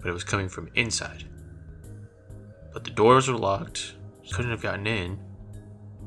but 0.00 0.08
it 0.08 0.12
was 0.12 0.24
coming 0.24 0.48
from 0.48 0.68
inside. 0.74 1.24
But 2.72 2.84
the 2.84 2.90
doors 2.90 3.28
were 3.28 3.36
locked. 3.36 3.94
Couldn't 4.32 4.52
have 4.52 4.62
gotten 4.62 4.86
in, 4.86 5.18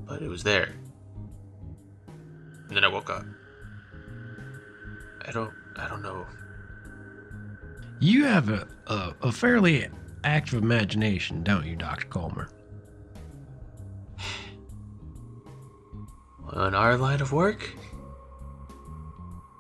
but 0.08 0.22
it 0.22 0.30
was 0.30 0.44
there. 0.44 0.74
And 2.68 2.78
then 2.78 2.86
I 2.86 2.88
woke 2.88 3.10
up. 3.10 3.26
I 5.26 5.32
don't. 5.32 5.54
I 5.76 5.88
don't 5.88 6.02
know. 6.02 6.26
You 8.00 8.26
have 8.26 8.50
a, 8.50 8.68
a, 8.88 9.14
a 9.24 9.32
fairly 9.32 9.88
active 10.24 10.62
imagination, 10.62 11.44
don't 11.44 11.66
you, 11.66 11.76
Dr. 11.76 12.08
Coleman? 12.08 12.48
On 16.50 16.76
our 16.76 16.98
line 16.98 17.22
of 17.22 17.32
work? 17.32 17.70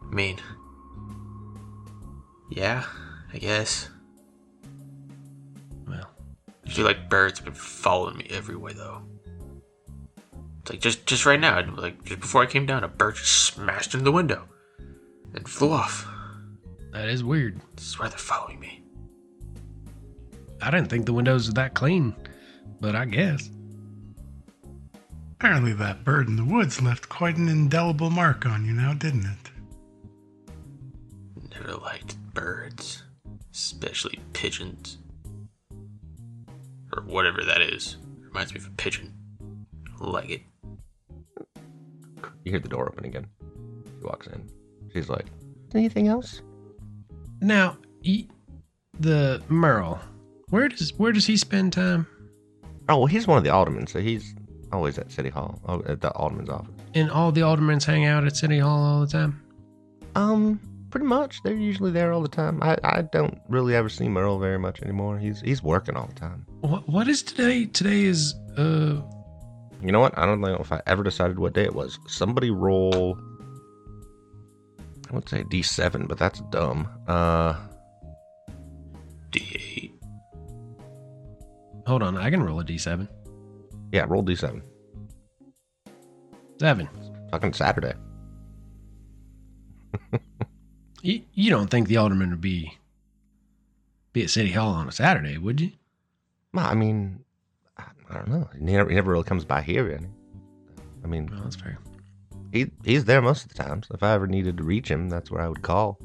I 0.02 0.13
mean, 0.13 0.38
yeah, 2.52 2.84
I 3.34 3.38
guess. 3.38 3.89
Well, 5.88 6.10
I 6.65 6.69
feel 6.69 6.86
like 6.86 7.10
birds 7.10 7.39
have 7.39 7.45
been 7.45 7.56
following 7.56 8.17
me 8.17 8.28
everywhere, 8.30 8.73
though. 8.73 9.02
It's 10.62 10.69
like 10.69 10.82
just 10.82 11.06
just 11.08 11.26
right 11.26 11.39
now, 11.39 11.65
like 11.76 12.04
just 12.04 12.19
before 12.19 12.43
I 12.43 12.45
came 12.45 12.65
down, 12.67 12.84
a 12.84 12.88
bird 12.88 13.15
just 13.15 13.32
smashed 13.32 13.93
into 13.93 14.04
the 14.04 14.12
window 14.12 14.47
and 15.34 15.48
flew 15.48 15.72
off. 15.72 16.08
that 16.91 17.10
is 17.10 17.24
weird. 17.24 17.58
I 17.58 17.82
swear 17.82 18.10
they're 18.10 18.17
following 18.17 18.60
me. 18.60 18.84
I 20.62 20.72
didn't 20.72 20.89
think 20.89 21.06
the 21.06 21.13
windows 21.13 21.48
were 21.48 21.54
that 21.56 21.74
clean, 21.74 22.15
but 22.80 22.96
I 22.96 23.06
guess. 23.06 23.50
Apparently, 25.34 25.74
that 25.74 26.06
bird 26.06 26.30
in 26.30 26.38
the 26.38 26.46
woods 26.46 26.82
left 26.82 27.10
quite 27.10 27.36
an 27.36 27.50
indelible 27.50 28.10
mark 28.10 28.46
on 28.46 28.65
you 28.65 28.72
now, 28.74 28.93
didn't 28.93 29.26
it? 29.26 29.52
Never 31.54 31.76
liked 31.76 32.15
birds, 32.34 33.04
especially 33.54 34.19
pigeons, 34.32 35.00
or 36.96 37.04
whatever 37.04 37.43
that 37.43 37.62
is. 37.62 37.98
Reminds 38.22 38.54
me 38.54 38.60
of 38.60 38.67
a 38.67 38.72
pigeon. 38.72 39.13
Like 40.00 40.30
it. 40.30 40.41
You 42.46 42.52
hear 42.52 42.60
the 42.60 42.69
door 42.69 42.88
open 42.88 43.06
again. 43.06 43.28
She 44.00 44.06
walks 44.06 44.28
in. 44.28 44.50
She's 44.94 45.10
like, 45.10 45.26
"Anything 45.74 46.08
else?" 46.08 46.42
Now, 47.42 47.78
he, 48.02 48.30
the 49.00 49.42
Merle, 49.50 50.00
where 50.50 50.70
does 50.70 50.94
where 50.98 51.12
does 51.12 51.26
he 51.26 51.36
spend 51.38 51.74
time? 51.74 52.08
Oh, 52.90 52.98
well, 53.00 53.06
he's 53.06 53.28
one 53.28 53.38
of 53.38 53.44
the 53.44 53.50
aldermen, 53.50 53.88
so 53.88 54.00
he's 54.00 54.36
always 54.72 54.98
at 54.98 55.12
City 55.12 55.30
Hall, 55.30 55.60
oh, 55.68 55.82
at 55.86 56.02
the 56.02 56.12
alderman's 56.14 56.50
office. 56.50 56.74
And 56.94 57.10
all 57.10 57.32
the 57.32 57.42
aldermans 57.42 57.86
hang 57.86 58.06
out 58.06 58.26
at 58.26 58.36
City 58.36 58.60
Hall 58.60 58.84
all 58.84 59.02
the 59.02 59.08
time. 59.08 59.42
Um, 60.16 60.60
pretty 60.94 61.08
much. 61.08 61.42
They're 61.44 61.56
usually 61.56 61.92
there 61.92 62.14
all 62.14 62.22
the 62.22 62.28
time. 62.28 62.62
I, 62.62 62.78
I 62.84 63.02
don't 63.02 63.40
really 63.50 63.76
ever 63.76 63.90
see 63.90 64.08
Merle 64.08 64.38
very 64.38 64.60
much 64.60 64.82
anymore. 64.84 65.18
He's 65.18 65.42
he's 65.42 65.64
working 65.64 65.96
all 65.96 66.06
the 66.08 66.14
time. 66.20 66.46
What 66.62 66.88
what 66.88 67.08
is 67.08 67.24
today? 67.24 67.66
Today 67.66 68.04
is 68.04 68.36
uh 68.58 69.02
You 69.82 69.92
know 69.92 70.00
what? 70.00 70.18
I 70.18 70.26
don't 70.26 70.40
know 70.40 70.56
if 70.58 70.72
I 70.72 70.82
ever 70.86 71.04
decided 71.04 71.40
what 71.40 71.54
day 71.54 71.64
it 71.64 71.74
was. 71.74 71.98
Somebody 72.08 72.52
roll. 72.52 73.18
I 75.13 75.15
would 75.15 75.30
say 75.30 75.43
D7, 75.43 76.08
but 76.08 76.17
that's 76.17 76.39
dumb. 76.49 76.89
Uh, 77.08 77.54
D8. 79.32 79.91
hold 81.86 82.02
on, 82.02 82.17
I 82.17 82.32
can 82.32 82.41
roll 82.41 82.60
a 82.60 82.63
d7. 82.63 83.08
yeah, 83.91 84.06
roll 84.08 84.23
D7. 84.23 84.63
Seven. 86.60 86.89
Fucking 87.32 87.54
Saturday. 87.54 87.93
You, 91.06 91.21
you 91.34 91.49
don't 91.49 91.69
think 91.69 91.89
the 91.89 91.97
alderman 91.97 92.30
would 92.30 92.39
be 92.39 92.78
be 94.13 94.23
at 94.23 94.30
City 94.30 94.54
Hall 94.54 94.73
on 94.73 94.88
a 94.88 94.91
Saturday, 94.93 95.38
would 95.38 95.60
you? 95.60 95.71
Well, 96.54 96.65
I 96.65 96.76
mean, 96.76 97.26
I, 97.78 97.84
I 98.10 98.13
don't 98.13 98.30
know. 98.30 98.49
He 98.58 98.62
never, 98.63 98.88
he 98.89 98.95
never 98.95 99.12
really 99.12 99.26
comes 99.26 99.43
by 99.43 99.62
here. 99.62 99.91
Any. 99.91 100.08
I 101.04 101.08
mean, 101.08 101.30
Well, 101.30 101.41
that's 101.43 101.58
fair. 101.58 101.78
He 102.54 102.72
he's 102.86 103.04
there 103.06 103.22
most 103.22 103.44
of 103.44 103.50
the 103.54 103.62
time. 103.62 103.84
So 103.84 103.94
if 103.96 104.04
I 104.04 104.13
ever 104.13 104.28
needed 104.28 104.56
to 104.58 104.63
reach 104.63 104.89
him, 104.89 105.10
that's 105.10 105.30
where 105.30 105.42
I 105.42 105.50
would 105.50 105.62
call. 105.63 106.00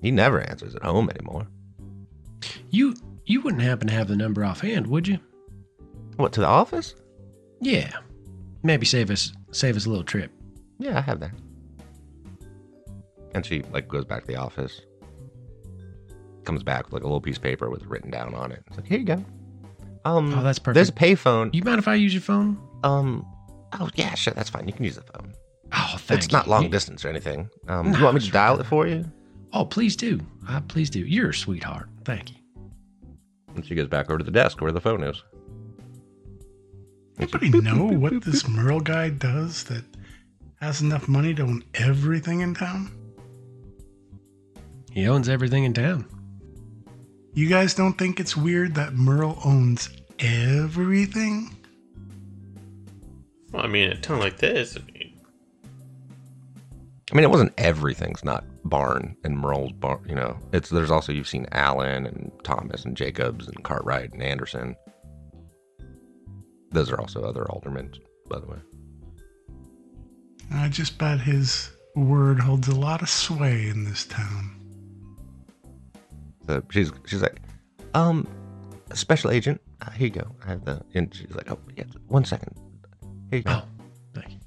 He 0.00 0.10
never 0.10 0.40
answers 0.40 0.74
at 0.74 0.82
home 0.82 1.10
anymore. 1.10 1.46
You 2.70 2.94
you 3.26 3.40
wouldn't 3.42 3.62
happen 3.62 3.88
to 3.88 3.92
have 3.94 4.08
the 4.08 4.16
number 4.16 4.44
offhand, 4.44 4.86
would 4.86 5.06
you? 5.06 5.18
What 6.16 6.32
to 6.34 6.40
the 6.40 6.46
office? 6.46 6.94
Yeah. 7.60 7.92
Maybe 8.62 8.86
save 8.86 9.10
us 9.10 9.32
save 9.50 9.76
us 9.76 9.86
a 9.86 9.88
little 9.90 10.04
trip. 10.04 10.30
Yeah, 10.78 10.98
I 10.98 11.00
have 11.02 11.20
that. 11.20 11.32
And 13.34 13.44
she 13.44 13.62
like 13.72 13.88
goes 13.88 14.04
back 14.04 14.22
to 14.22 14.26
the 14.26 14.36
office. 14.36 14.80
Comes 16.44 16.62
back 16.62 16.84
with 16.86 16.94
like 16.94 17.02
a 17.02 17.06
little 17.06 17.20
piece 17.20 17.36
of 17.36 17.42
paper 17.42 17.70
with 17.70 17.84
written 17.86 18.10
down 18.10 18.34
on 18.34 18.52
it. 18.52 18.62
It's 18.66 18.76
like, 18.76 18.86
here 18.86 18.98
you 18.98 19.04
go. 19.04 19.24
Um, 20.04 20.34
Oh, 20.36 20.42
that's 20.42 20.58
perfect. 20.58 20.74
there's 20.74 20.88
a 20.88 20.92
payphone. 20.92 21.54
You 21.54 21.62
mind 21.62 21.78
if 21.78 21.86
I 21.86 21.94
use 21.94 22.12
your 22.12 22.20
phone? 22.22 22.58
Um, 22.82 23.24
oh 23.80 23.88
yeah, 23.94 24.14
sure, 24.14 24.34
that's 24.34 24.50
fine. 24.50 24.66
You 24.66 24.72
can 24.72 24.84
use 24.84 24.96
the 24.96 25.02
phone. 25.02 25.32
Oh, 25.72 25.94
thank 25.98 26.22
it's 26.22 26.32
not 26.32 26.46
you. 26.46 26.50
long 26.52 26.70
distance 26.70 27.04
or 27.04 27.08
anything. 27.08 27.48
Um, 27.68 27.90
No, 27.92 27.98
you 27.98 28.04
want 28.04 28.14
me 28.14 28.20
to 28.20 28.26
sure. 28.26 28.32
dial 28.32 28.60
it 28.60 28.66
for 28.66 28.86
you? 28.86 29.04
Oh, 29.52 29.64
please 29.64 29.96
do. 29.96 30.20
Uh, 30.48 30.60
please 30.62 30.90
do. 30.90 31.00
You're 31.00 31.30
a 31.30 31.34
sweetheart. 31.34 31.88
Thank 32.04 32.30
you. 32.30 32.36
And 33.54 33.64
she 33.64 33.74
goes 33.74 33.88
back 33.88 34.08
over 34.10 34.18
to 34.18 34.24
the 34.24 34.30
desk 34.30 34.60
where 34.60 34.72
the 34.72 34.80
phone 34.80 35.02
is. 35.02 35.22
And 37.18 37.28
she- 37.30 37.36
Anybody 37.36 37.60
know 37.64 37.84
what 37.98 38.22
this 38.24 38.48
Merle 38.48 38.80
guy 38.80 39.10
does 39.10 39.64
that 39.64 39.84
has 40.60 40.80
enough 40.80 41.08
money 41.08 41.34
to 41.34 41.42
own 41.42 41.62
everything 41.74 42.40
in 42.40 42.54
town? 42.54 42.90
He 44.90 45.06
owns 45.08 45.28
everything 45.28 45.64
in 45.64 45.72
town. 45.72 46.06
You 47.34 47.48
guys 47.48 47.74
don't 47.74 47.94
think 47.98 48.20
it's 48.20 48.36
weird 48.36 48.74
that 48.74 48.94
Merle 48.94 49.38
owns 49.44 49.88
everything? 50.18 51.56
Well, 53.52 53.62
I 53.62 53.68
mean, 53.68 53.90
a 53.90 53.96
town 53.96 54.18
like 54.18 54.38
this, 54.38 54.76
I 54.76 54.80
mean, 54.92 55.12
I 57.12 57.14
mean, 57.14 57.24
it 57.24 57.30
wasn't 57.30 57.52
everything's 57.58 58.24
not 58.24 58.44
Barn 58.64 59.14
and 59.22 59.38
Merle's 59.38 59.72
Barn. 59.72 60.02
You 60.08 60.14
know, 60.14 60.38
it's 60.54 60.70
there's 60.70 60.90
also 60.90 61.12
you've 61.12 61.28
seen 61.28 61.46
Allen 61.52 62.06
and 62.06 62.32
Thomas 62.42 62.86
and 62.86 62.96
Jacobs 62.96 63.46
and 63.48 63.62
Cartwright 63.62 64.14
and 64.14 64.22
Anderson. 64.22 64.74
Those 66.70 66.90
are 66.90 66.98
also 66.98 67.22
other 67.22 67.44
aldermen, 67.50 67.92
by 68.28 68.38
the 68.38 68.46
way. 68.46 68.56
I 70.50 70.68
just 70.70 70.96
bet 70.96 71.20
his 71.20 71.70
word 71.94 72.40
holds 72.40 72.68
a 72.68 72.74
lot 72.74 73.02
of 73.02 73.10
sway 73.10 73.68
in 73.68 73.84
this 73.84 74.06
town. 74.06 74.56
So 76.46 76.62
she's 76.70 76.90
she's 77.04 77.20
like, 77.20 77.42
um, 77.92 78.26
special 78.94 79.30
agent, 79.30 79.60
uh, 79.82 79.90
here 79.90 80.06
you 80.06 80.14
go. 80.14 80.34
I 80.46 80.48
have 80.48 80.64
the. 80.64 80.82
And 80.94 81.14
she's 81.14 81.34
like, 81.34 81.50
oh 81.50 81.58
yeah, 81.76 81.84
one 82.08 82.24
second. 82.24 82.58
Here 83.32 83.38
you 83.38 83.44
go. 83.44 83.62
Oh, 83.62 83.64
thank 84.12 84.28
you. 84.32 84.38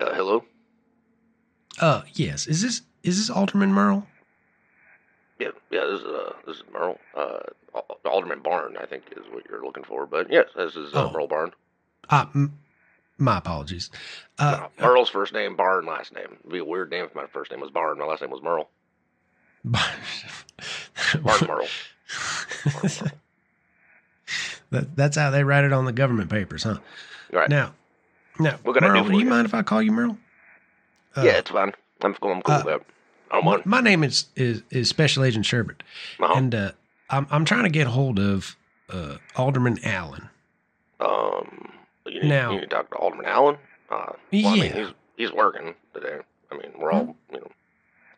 Uh, 0.00 0.12
hello. 0.12 0.44
Uh, 1.80 2.02
yes. 2.14 2.48
Is 2.48 2.62
this 2.62 2.82
is 3.04 3.16
this 3.18 3.30
Alderman 3.30 3.72
Merle? 3.72 4.04
Yeah, 5.38 5.50
yeah. 5.70 5.84
This 5.84 6.00
is 6.00 6.04
uh, 6.06 6.32
this 6.48 6.56
is 6.56 6.62
Merle. 6.72 6.98
Uh, 7.16 7.38
Alderman 8.04 8.40
Barn, 8.42 8.76
I 8.76 8.86
think, 8.86 9.04
is 9.16 9.24
what 9.30 9.44
you're 9.48 9.64
looking 9.64 9.84
for. 9.84 10.04
But 10.04 10.32
yes, 10.32 10.46
this 10.56 10.74
is 10.74 10.92
uh, 10.94 11.04
Oh. 11.08 11.12
Merle 11.12 11.28
Barn. 11.28 11.52
Uh, 12.10 12.26
m- 12.34 12.58
my 13.18 13.38
apologies. 13.38 13.88
Uh, 14.40 14.66
No, 14.80 14.84
Merle's 14.84 15.08
first 15.08 15.32
name, 15.32 15.54
Barn 15.54 15.86
last 15.86 16.12
name. 16.12 16.38
It'd 16.40 16.50
be 16.50 16.58
a 16.58 16.64
weird 16.64 16.90
name 16.90 17.04
if 17.04 17.14
my 17.14 17.26
first 17.26 17.52
name 17.52 17.60
was 17.60 17.70
Barn, 17.70 18.00
my 18.00 18.04
last 18.06 18.20
name 18.20 18.32
was 18.32 18.42
Merle. 18.42 18.68
Barn 19.64 19.84
Merle. 21.22 21.22
Barn 21.22 21.46
Merle. 21.46 23.10
That, 24.70 24.96
that's 24.96 25.16
how 25.16 25.30
they 25.30 25.44
write 25.44 25.64
it 25.64 25.72
on 25.72 25.84
the 25.84 25.92
government 25.92 26.30
papers, 26.30 26.62
huh? 26.64 26.78
Right. 27.32 27.48
Now, 27.48 27.74
now, 28.38 28.58
What 28.62 28.74
can 28.74 28.84
I 28.84 28.88
do 28.88 28.92
Merle, 28.94 29.04
for 29.04 29.10
do 29.12 29.18
you 29.18 29.24
you? 29.24 29.30
mind 29.30 29.46
if 29.46 29.54
I 29.54 29.62
call 29.62 29.82
you 29.82 29.92
Merle? 29.92 30.18
Uh, 31.16 31.22
yeah, 31.22 31.32
it's 31.38 31.50
fine. 31.50 31.72
I'm 32.02 32.14
cool. 32.14 32.32
I'm 32.32 32.42
cool 32.42 32.54
uh, 32.54 32.58
with 32.58 32.66
that. 32.66 32.82
I 33.30 33.40
don't 33.40 33.66
my, 33.66 33.78
my 33.78 33.80
name 33.80 34.04
is, 34.04 34.26
is 34.36 34.62
is 34.70 34.88
Special 34.88 35.24
Agent 35.24 35.44
Sherbert, 35.46 35.80
Uh-huh. 36.20 36.34
and 36.36 36.54
uh, 36.54 36.72
I'm 37.10 37.26
I'm 37.30 37.44
trying 37.44 37.64
to 37.64 37.70
get 37.70 37.86
hold 37.88 38.18
of 38.18 38.54
uh, 38.90 39.16
Alderman 39.34 39.78
Allen. 39.82 40.28
Um, 41.00 41.72
you 42.06 42.20
need, 42.22 42.28
Now- 42.28 42.50
you 42.52 42.56
need 42.60 42.70
to 42.70 42.76
talk 42.76 42.90
to 42.90 42.96
Alderman 42.96 43.26
Allen. 43.26 43.56
Uh, 43.90 43.96
well, 43.96 44.12
I 44.12 44.16
mean, 44.32 44.44
Yeah. 44.64 44.72
he's 44.74 44.88
he's 45.16 45.32
working 45.32 45.74
today. 45.94 46.18
I 46.52 46.56
mean, 46.56 46.72
we're 46.78 46.92
all 46.92 47.16
you 47.32 47.38
know 47.40 47.50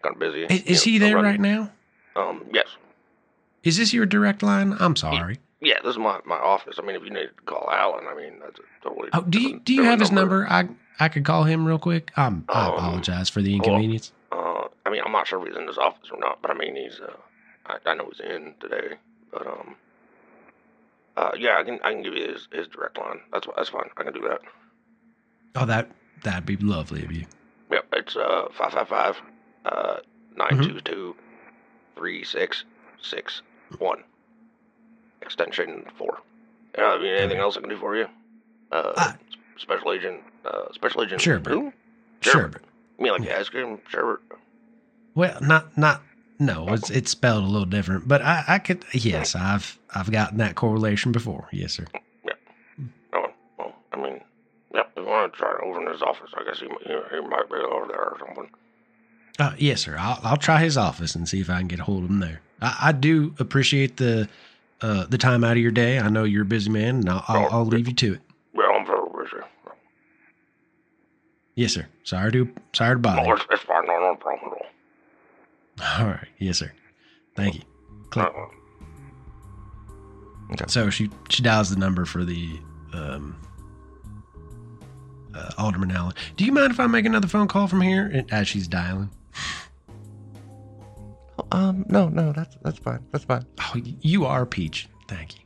kind 0.03 0.15
of 0.15 0.19
busy. 0.19 0.45
Is, 0.45 0.63
is 0.63 0.87
you 0.87 0.93
he 0.95 0.99
there 0.99 1.17
right 1.17 1.41
now? 1.41 1.71
Um, 2.17 2.45
yes, 2.53 2.67
Is 3.63 3.77
this 3.77 3.93
your 3.95 4.05
direct 4.07 4.43
line? 4.43 4.77
I'm 4.81 4.97
sorry. 4.97 5.39
Yeah. 5.61 5.77
This 5.83 5.93
is 5.93 5.99
my 5.99 6.21
my 6.25 6.37
office. 6.37 6.77
I 6.79 6.83
mean, 6.83 6.97
if 6.97 7.03
you 7.05 7.11
need 7.11 7.29
to 7.37 7.43
call 7.47 7.69
Alan, 7.71 8.07
I 8.09 8.15
mean, 8.15 8.35
that's 8.41 8.59
a 8.59 8.63
totally. 8.83 9.09
Oh, 9.13 9.23
do 9.23 9.41
you 9.41 9.61
do 9.61 9.75
you 9.75 9.83
have 9.83 10.01
his 10.01 10.13
number? 10.13 10.47
I 10.49 10.69
I 11.01 11.09
could 11.09 11.25
call 11.25 11.45
him 11.45 11.67
real 11.67 11.79
quick. 11.79 12.11
Um, 12.17 12.45
I 12.49 12.67
Um, 12.69 12.75
apologize 12.75 13.29
for 13.29 13.43
the 13.43 13.55
inconvenience. 13.55 14.13
Uh, 14.33 14.65
I 14.87 14.91
mean, 14.91 15.03
I'm 15.05 15.13
not 15.13 15.27
sure 15.27 15.41
if 15.41 15.49
he's 15.49 15.57
in 15.57 15.67
his 15.67 15.79
office 15.79 16.11
or 16.13 16.19
not, 16.19 16.41
but 16.43 16.51
I 16.51 16.55
mean, 16.55 16.77
he's. 16.77 17.01
Uh, 17.01 17.13
I, 17.67 17.91
I 17.91 17.95
know 17.95 18.09
he's 18.11 18.21
in 18.21 18.55
today, 18.61 18.97
but 19.33 19.47
um. 19.47 19.77
Uh, 21.17 21.33
yeah, 21.37 21.59
I 21.59 21.65
can 21.65 21.81
I 21.83 21.93
can 21.93 22.03
give 22.03 22.15
you 22.15 22.29
his, 22.33 22.47
his 22.53 22.69
direct 22.69 22.97
line. 22.97 23.21
That's 23.33 23.47
that's 23.57 23.71
fine. 23.71 23.91
I 23.97 24.05
can 24.05 24.13
do 24.13 24.21
that. 24.29 24.41
Oh, 25.57 25.67
that 25.67 25.91
that'd 26.23 26.47
be 26.47 26.57
lovely 26.57 27.03
of 27.05 27.11
you. 27.11 27.25
Yep, 27.73 27.87
it's 27.93 28.15
uh 28.17 28.47
five 28.57 28.73
five 28.73 28.89
five 28.89 29.21
uh 29.65 29.97
nine 30.37 30.63
two 30.63 30.81
two 30.81 31.17
three 31.97 32.23
six 32.23 32.65
six 33.03 33.43
one. 33.79 34.05
Extension 35.23 35.85
four. 35.97 36.19
Uh, 36.77 36.83
I 36.83 36.99
mean, 36.99 37.07
anything 37.07 37.31
Okay. 37.33 37.39
else 37.41 37.57
I 37.57 37.61
can 37.61 37.69
do 37.71 37.77
for 37.79 37.97
you? 37.97 38.07
Uh, 38.73 38.93
Uh, 38.97 39.13
special 39.57 39.93
agent. 39.93 40.21
Uh, 40.45 40.73
special 40.73 41.03
agent. 41.03 41.21
Sure, 41.21 41.39
but- 41.41 41.53
Who? 41.53 41.73
Sure. 42.21 42.49
but- 42.49 42.63
You 42.99 43.05
mean 43.05 43.13
like 43.13 43.23
the 43.23 43.39
ice 43.39 43.49
cream 43.49 43.79
sherbet? 43.89 44.21
Well, 45.15 45.39
not 45.41 45.77
not 45.77 46.03
no. 46.39 46.69
It's 46.69 46.91
it's 46.91 47.11
spelled 47.11 47.45
a 47.45 47.47
little 47.47 47.67
different, 47.67 48.07
but 48.09 48.23
I 48.23 48.45
I 48.47 48.59
could 48.59 48.85
yes 48.93 49.35
I've 49.35 49.79
I've 49.95 50.11
gotten 50.11 50.39
that 50.39 50.55
correlation 50.55 51.11
before. 51.13 51.49
Yes, 51.53 51.73
sir. 51.75 51.87
Yeah. 52.25 52.33
Oh, 53.13 53.27
well, 53.59 53.75
I 53.93 53.97
mean, 53.97 54.21
yep. 54.75 54.91
If 54.97 55.03
you 55.05 55.09
want 55.09 55.33
to 55.33 55.37
try 55.39 55.51
it 55.51 55.61
over 55.65 55.81
in 55.85 55.91
his 55.93 56.03
office, 56.03 56.31
I 56.37 56.45
guess 56.45 56.61
he, 56.61 56.67
he, 56.67 56.93
he 57.11 57.21
might 57.27 57.49
be 57.49 57.57
over 57.57 57.87
there 57.89 58.01
or 58.11 58.17
something. 58.25 58.51
Uh, 59.39 59.53
yes, 59.59 59.81
sir. 59.83 59.97
I'll 59.99 60.21
I'll 60.23 60.37
try 60.37 60.61
his 60.61 60.77
office 60.77 61.15
and 61.15 61.29
see 61.29 61.41
if 61.41 61.51
I 61.51 61.59
can 61.59 61.69
get 61.69 61.81
a 61.81 61.85
hold 61.85 62.05
of 62.05 62.11
him 62.11 62.21
there. 62.21 62.41
I, 62.61 62.79
I 62.89 62.93
do 62.93 63.35
appreciate 63.39 63.97
the 63.97 64.29
uh 64.81 65.07
the 65.07 65.19
time 65.19 65.45
out 65.45 65.53
of 65.53 65.59
your 65.59 65.71
day. 65.73 65.99
I 65.99 66.09
know 66.09 66.25
you're 66.25 66.43
a 66.43 66.47
busy 66.47 66.71
man, 66.71 66.97
and 66.97 67.09
I'll 67.11 67.25
I'll, 67.29 67.49
I'll 67.53 67.65
leave 67.67 67.89
you 67.89 67.95
to 67.95 68.15
it. 68.15 68.21
Well, 68.55 68.71
I'm 68.73 68.87
very 68.87 69.01
busy. 69.25 69.43
Yes, 71.55 71.73
sir. 71.73 71.87
Sorry 72.05 72.31
to 72.33 72.49
sorry 72.73 72.95
to 72.95 72.99
bother 73.01 73.23
No, 73.25 73.33
it's, 73.35 73.45
it's 73.51 73.63
fine. 73.65 73.87
No, 73.87 73.99
no 74.01 74.15
problem 74.17 74.53
at 74.53 74.59
all. 75.81 76.01
All 76.05 76.07
right. 76.13 76.29
Yes, 76.39 76.59
sir. 76.59 76.73
Thank 77.37 77.57
you. 77.57 77.63
Click. 78.11 78.27
Uh, 78.27 78.47
So 80.69 80.89
she 80.91 81.11
she 81.29 81.43
dials 81.43 81.71
the 81.71 81.77
number 81.77 82.05
for 82.05 82.25
the 82.25 82.59
um, 82.93 83.37
uh, 85.35 85.51
Alderman 85.59 85.91
Allen. 85.91 86.15
Do 86.37 86.45
you 86.45 86.53
mind 86.53 86.71
if 86.73 86.81
I 86.81 86.87
make 86.87 87.05
another 87.05 87.29
phone 87.29 87.49
call 87.49 87.67
from 87.69 87.81
here 87.81 88.25
as 88.31 88.49
she's 88.49 88.67
dialing? 88.69 89.11
Um, 91.53 91.85
no, 91.89 92.09
no, 92.09 92.33
that's 92.33 92.57
that's 92.63 92.79
fine. 92.79 93.05
That's 93.13 93.25
fine. 93.25 93.47
Oh, 93.61 93.75
you 94.01 94.27
are 94.27 94.45
Peach. 94.47 94.89
Thank 95.09 95.37
you. 95.37 95.43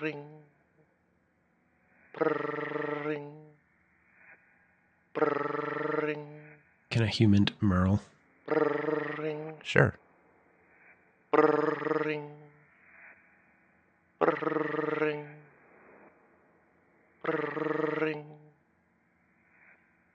Ring. 0.00 0.24
Ring. 3.04 3.32
Ring. 6.02 6.26
Can 6.90 7.02
a 7.02 7.06
human 7.06 7.46
Merle? 7.60 8.00
Ring. 9.60 9.66
Sure. 9.66 9.94
Ring. 12.04 12.30
Ring. 14.20 15.26
Ring. 17.24 18.24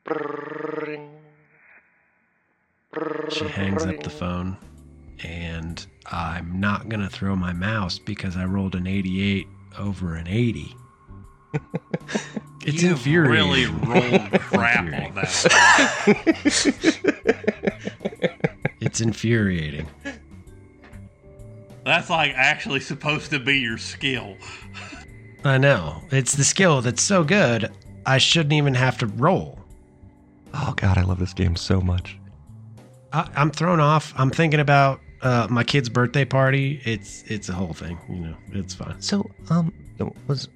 Ring. 0.08 1.10
She 3.32 3.46
hangs 3.46 3.86
up 3.86 4.02
the 4.04 4.10
phone, 4.10 4.58
and 5.24 5.86
I'm 6.08 6.60
not 6.60 6.90
gonna 6.90 7.10
throw 7.10 7.36
my 7.36 7.54
mouse 7.54 8.00
because 8.00 8.36
I 8.38 8.46
rolled 8.46 8.76
an 8.76 8.88
88 8.88 9.48
over 9.78 10.16
an 10.16 10.28
80. 10.28 10.76
it's 12.66 12.82
you 12.82 12.92
infuriating. 12.92 13.32
really 13.32 13.66
rolled 13.66 14.32
crap 14.32 14.80
on 14.80 15.16
that. 15.16 15.52
It's 18.96 19.02
infuriating. 19.02 19.88
That's 21.84 22.10
like 22.10 22.32
actually 22.34 22.80
supposed 22.80 23.30
to 23.32 23.40
be 23.40 23.60
your 23.60 23.78
skill. 23.78 24.38
I 25.44 25.58
know. 25.58 26.02
It's 26.12 26.34
the 26.34 26.46
skill 26.46 26.82
that's 26.82 27.02
so 27.02 27.22
good, 27.26 27.74
I 28.06 28.20
shouldn't 28.20 28.54
even 28.54 28.74
have 28.74 28.98
to 29.00 29.08
roll. 29.08 29.60
Oh 30.54 30.74
god, 30.78 30.98
I 30.98 31.02
love 31.02 31.20
this 31.20 31.34
game 31.34 31.58
so 31.58 31.82
much. 31.82 32.18
I, 33.12 33.30
I'm 33.36 33.52
thrown 33.52 33.82
off. 33.82 34.14
I'm 34.16 34.30
thinking 34.30 34.62
about 34.62 35.02
uh, 35.22 35.48
my 35.50 35.66
kid's 35.66 35.90
birthday 35.90 36.24
party. 36.24 36.80
It's 36.86 37.24
it's 37.24 37.50
a 37.50 37.54
whole 37.54 37.74
thing. 37.74 38.00
You 38.08 38.16
know, 38.16 38.38
it's 38.54 38.76
fine. 38.76 39.02
So, 39.02 39.30
um, 39.50 39.74
was 40.28 40.48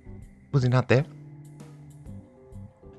was 0.53 0.63
he 0.63 0.69
not 0.69 0.87
there? 0.87 1.05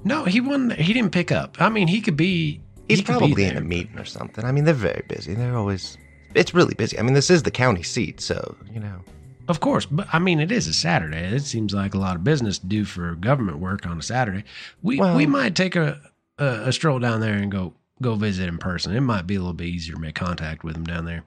No, 0.05 0.25
he 0.25 0.43
won. 0.43 0.69
He 0.69 0.93
didn't 0.93 1.13
pick 1.13 1.33
up. 1.33 1.57
I 1.59 1.71
mean, 1.71 1.89
he 1.89 2.03
could 2.03 2.19
be. 2.19 2.61
He's 2.91 2.99
he 3.01 3.05
probably 3.05 3.45
in 3.45 3.57
a 3.57 3.61
meeting 3.61 3.99
or 3.99 4.05
something. 4.05 4.45
I 4.45 4.53
mean, 4.53 4.65
they're 4.65 4.75
very 4.75 5.03
busy. 5.09 5.35
They're 5.35 5.57
always. 5.57 5.97
It's 6.35 6.55
really 6.55 6.75
busy. 6.75 6.99
I 6.99 7.03
mean, 7.03 7.15
this 7.15 7.31
is 7.31 7.43
the 7.43 7.51
county 7.51 7.83
seat, 7.83 8.21
so 8.21 8.57
you 8.73 8.81
know. 8.81 9.01
Of 9.49 9.59
course, 9.61 9.85
but 9.87 10.07
I 10.13 10.19
mean, 10.21 10.39
it 10.39 10.53
is 10.53 10.69
a 10.69 10.73
Saturday. 10.75 11.19
It 11.35 11.43
seems 11.43 11.75
like 11.75 11.95
a 11.95 11.99
lot 11.99 12.15
of 12.15 12.23
business 12.23 12.59
to 12.61 12.67
do 12.67 12.85
for 12.85 13.15
government 13.17 13.59
work 13.59 13.85
on 13.87 13.99
a 13.99 14.03
Saturday. 14.03 14.45
We 14.83 14.99
Well- 15.01 15.17
we 15.17 15.27
might 15.27 15.55
take 15.57 15.75
a, 15.75 16.01
a 16.39 16.45
a 16.69 16.73
stroll 16.73 16.99
down 17.01 17.21
there 17.21 17.35
and 17.35 17.51
go 17.51 17.75
go 18.01 18.15
visit 18.15 18.49
in 18.49 18.59
person. 18.59 18.95
It 18.95 19.01
might 19.01 19.27
be 19.27 19.35
a 19.35 19.39
little 19.41 19.53
bit 19.55 19.67
easier 19.67 19.95
to 19.95 20.01
make 20.01 20.15
contact 20.15 20.63
with 20.63 20.77
him 20.77 20.85
down 20.85 21.05
there. 21.05 21.25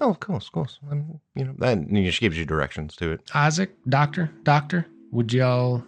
Oh, 0.00 0.10
of 0.10 0.20
course, 0.20 0.46
of 0.46 0.52
course. 0.52 0.78
I 0.90 0.94
mean, 0.94 1.20
you 1.34 1.44
know, 1.44 1.54
that 1.58 2.12
she 2.12 2.20
gives 2.20 2.38
you 2.38 2.44
directions 2.44 2.96
to 2.96 3.12
it. 3.12 3.20
Isaac, 3.34 3.70
doctor, 3.88 4.30
doctor, 4.44 4.86
would 5.12 5.32
y'all 5.32 5.84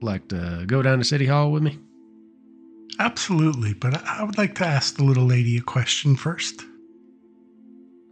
like 0.00 0.28
to 0.28 0.64
go 0.66 0.82
down 0.82 0.98
to 0.98 1.04
City 1.04 1.26
Hall 1.26 1.50
with 1.50 1.62
me? 1.62 1.78
Absolutely, 2.98 3.74
but 3.74 4.02
I 4.06 4.22
would 4.22 4.38
like 4.38 4.54
to 4.56 4.66
ask 4.66 4.96
the 4.96 5.04
little 5.04 5.26
lady 5.26 5.56
a 5.56 5.62
question 5.62 6.16
first. 6.16 6.62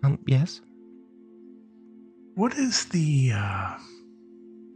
Um, 0.03 0.19
yes. 0.27 0.61
What 2.35 2.55
is 2.55 2.87
the 2.87 3.33
uh 3.35 3.75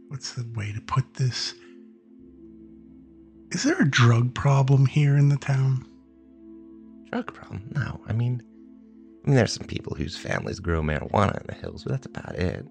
what's 0.07 0.33
the 0.33 0.47
way 0.55 0.71
to 0.71 0.81
put 0.81 1.15
this? 1.15 1.53
Is 3.51 3.63
there 3.63 3.81
a 3.81 3.89
drug 3.89 4.33
problem 4.33 4.85
here 4.85 5.17
in 5.17 5.29
the 5.29 5.37
town? 5.37 5.85
Drug 7.11 7.33
problem? 7.33 7.69
No. 7.75 7.99
I 8.07 8.13
mean, 8.13 8.41
I 9.25 9.29
mean, 9.29 9.35
there's 9.35 9.53
some 9.53 9.67
people 9.67 9.95
whose 9.95 10.15
families 10.15 10.59
grow 10.59 10.81
marijuana 10.81 11.41
in 11.41 11.47
the 11.47 11.55
hills, 11.55 11.83
but 11.83 11.93
that's 11.93 12.05
about 12.05 12.35
it. 12.35 12.65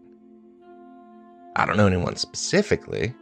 I 1.57 1.67
don't 1.67 1.77
know 1.77 1.87
anyone 1.87 2.17
specifically, 2.17 3.15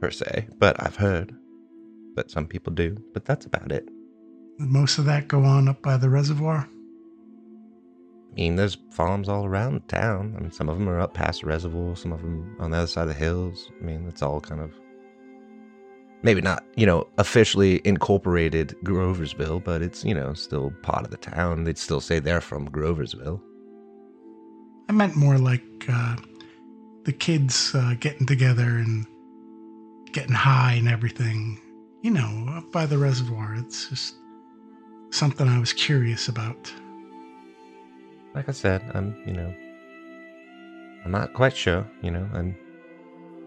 per 0.00 0.10
se, 0.10 0.48
but 0.58 0.80
I've 0.82 0.96
heard 0.96 1.34
that 2.18 2.30
some 2.30 2.46
people 2.46 2.72
do. 2.72 2.96
But 3.14 3.24
that's 3.24 3.46
about 3.46 3.72
it. 3.72 3.88
Most 4.58 4.98
of 4.98 5.04
that 5.06 5.28
go 5.28 5.44
on 5.44 5.68
up 5.68 5.80
by 5.82 5.96
the 5.96 6.10
reservoir. 6.10 6.68
I 8.30 8.34
mean, 8.34 8.56
there's 8.56 8.76
farms 8.90 9.28
all 9.28 9.44
around 9.44 9.88
town. 9.88 10.34
I 10.36 10.40
mean, 10.40 10.52
some 10.52 10.68
of 10.68 10.78
them 10.78 10.88
are 10.88 11.00
up 11.00 11.14
past 11.14 11.40
the 11.40 11.46
reservoir, 11.46 11.96
some 11.96 12.12
of 12.12 12.20
them 12.20 12.56
on 12.60 12.70
the 12.70 12.78
other 12.78 12.86
side 12.86 13.02
of 13.02 13.08
the 13.08 13.14
hills. 13.14 13.70
I 13.80 13.84
mean, 13.84 14.06
it's 14.08 14.22
all 14.22 14.40
kind 14.40 14.60
of 14.60 14.72
maybe 16.22 16.40
not, 16.40 16.64
you 16.76 16.86
know, 16.86 17.06
officially 17.18 17.80
incorporated 17.84 18.74
Groversville, 18.84 19.62
but 19.62 19.82
it's, 19.82 20.04
you 20.04 20.14
know, 20.14 20.34
still 20.34 20.72
part 20.82 21.04
of 21.04 21.10
the 21.10 21.16
town. 21.16 21.64
They'd 21.64 21.78
still 21.78 22.00
say 22.00 22.18
they're 22.18 22.40
from 22.40 22.68
Groversville. 22.68 23.40
I 24.88 24.92
meant 24.92 25.16
more 25.16 25.38
like 25.38 25.62
uh, 25.88 26.16
the 27.04 27.12
kids 27.12 27.74
uh, 27.74 27.94
getting 28.00 28.26
together 28.26 28.64
and 28.64 29.06
getting 30.12 30.34
high 30.34 30.74
and 30.74 30.88
everything, 30.88 31.60
you 32.02 32.10
know, 32.10 32.46
up 32.56 32.70
by 32.72 32.86
the 32.86 32.98
reservoir. 32.98 33.54
It's 33.56 33.88
just 33.88 34.14
something 35.10 35.48
I 35.48 35.58
was 35.58 35.72
curious 35.72 36.28
about. 36.28 36.72
Like 38.34 38.48
I 38.48 38.52
said, 38.52 38.82
I'm, 38.94 39.16
you 39.26 39.32
know, 39.32 39.54
I'm 41.04 41.10
not 41.10 41.32
quite 41.32 41.56
sure, 41.56 41.86
you 42.02 42.10
know, 42.10 42.28
and 42.34 42.54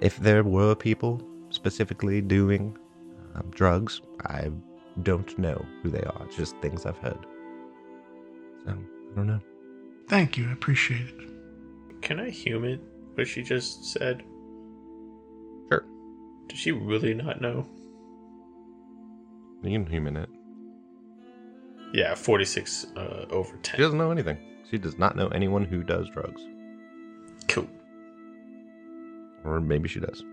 if 0.02 0.18
there 0.18 0.44
were 0.44 0.76
people 0.76 1.22
specifically 1.50 2.22
doing 2.22 2.78
um, 3.36 3.50
drugs, 3.52 4.02
I 4.26 4.50
don't 5.04 5.38
know 5.38 5.64
who 5.82 5.90
they 5.90 6.02
are. 6.02 6.26
It's 6.26 6.36
just 6.36 6.58
things 6.58 6.86
I've 6.86 6.98
heard. 6.98 7.26
So, 8.66 8.72
I 8.72 9.16
don't 9.16 9.28
know. 9.28 9.40
Thank 10.08 10.38
you. 10.38 10.50
I 10.50 10.54
appreciate 10.54 11.08
it. 11.08 12.02
Can 12.02 12.20
I 12.20 12.30
HUMINT 12.32 12.82
what 13.16 13.28
she 13.28 13.44
just 13.44 13.86
said? 13.86 14.24
Sure. 15.70 15.86
Does 16.48 16.60
she 16.60 16.72
really 16.72 17.14
not 17.14 17.40
know? 17.40 17.66
You 19.64 19.72
can 19.72 19.86
HUMINT 19.86 20.18
it. 20.18 20.30
Yeah, 21.94 22.16
46 22.16 22.88
uh, 22.96 23.26
over 23.30 23.54
She 23.64 23.78
doesn't 23.78 23.98
know 23.98 24.12
anything. 24.12 24.38
She 24.70 24.78
does 24.78 24.98
not 24.98 25.16
know 25.16 25.28
anyone 25.28 25.66
who 25.66 25.84
does 25.84 26.10
drugs. 26.10 26.42
Cool. 27.48 27.68
Or 29.44 29.60
maybe 29.60 29.90
she 29.90 30.00
does. 30.00 30.24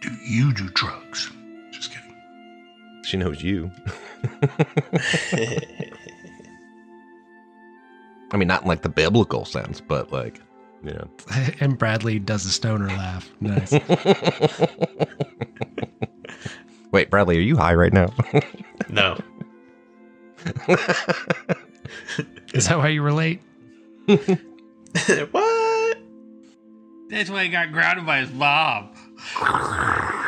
Do 0.00 0.10
you 0.26 0.52
do 0.54 0.68
drugs? 0.70 1.30
Just 1.72 1.92
kidding. 1.92 2.14
She 3.04 3.16
knows 3.16 3.42
you. 3.42 3.70
I 8.32 8.36
mean, 8.36 8.46
not 8.46 8.62
in 8.62 8.68
like 8.68 8.82
the 8.82 8.88
biblical 8.88 9.44
sense, 9.44 9.80
but 9.80 10.12
like, 10.12 10.40
you 10.84 10.90
know. 10.92 11.10
and 11.60 11.76
Bradley 11.76 12.20
does 12.20 12.46
a 12.46 12.50
stoner 12.50 12.86
laugh. 12.86 13.28
Nice. 13.40 13.72
Wait, 16.92 17.10
Bradley, 17.10 17.38
are 17.38 17.42
you 17.42 17.56
high 17.56 17.74
right 17.74 17.92
now? 17.92 18.12
no. 18.88 19.18
Is 22.54 22.66
that 22.66 22.78
why 22.78 22.88
you 22.88 23.02
relate? 23.02 23.40
what? 24.06 25.98
That's 27.08 27.30
why 27.30 27.44
he 27.44 27.50
got 27.50 27.72
grounded 27.72 28.06
by 28.06 28.20
his 28.20 28.32
mom. 28.32 28.88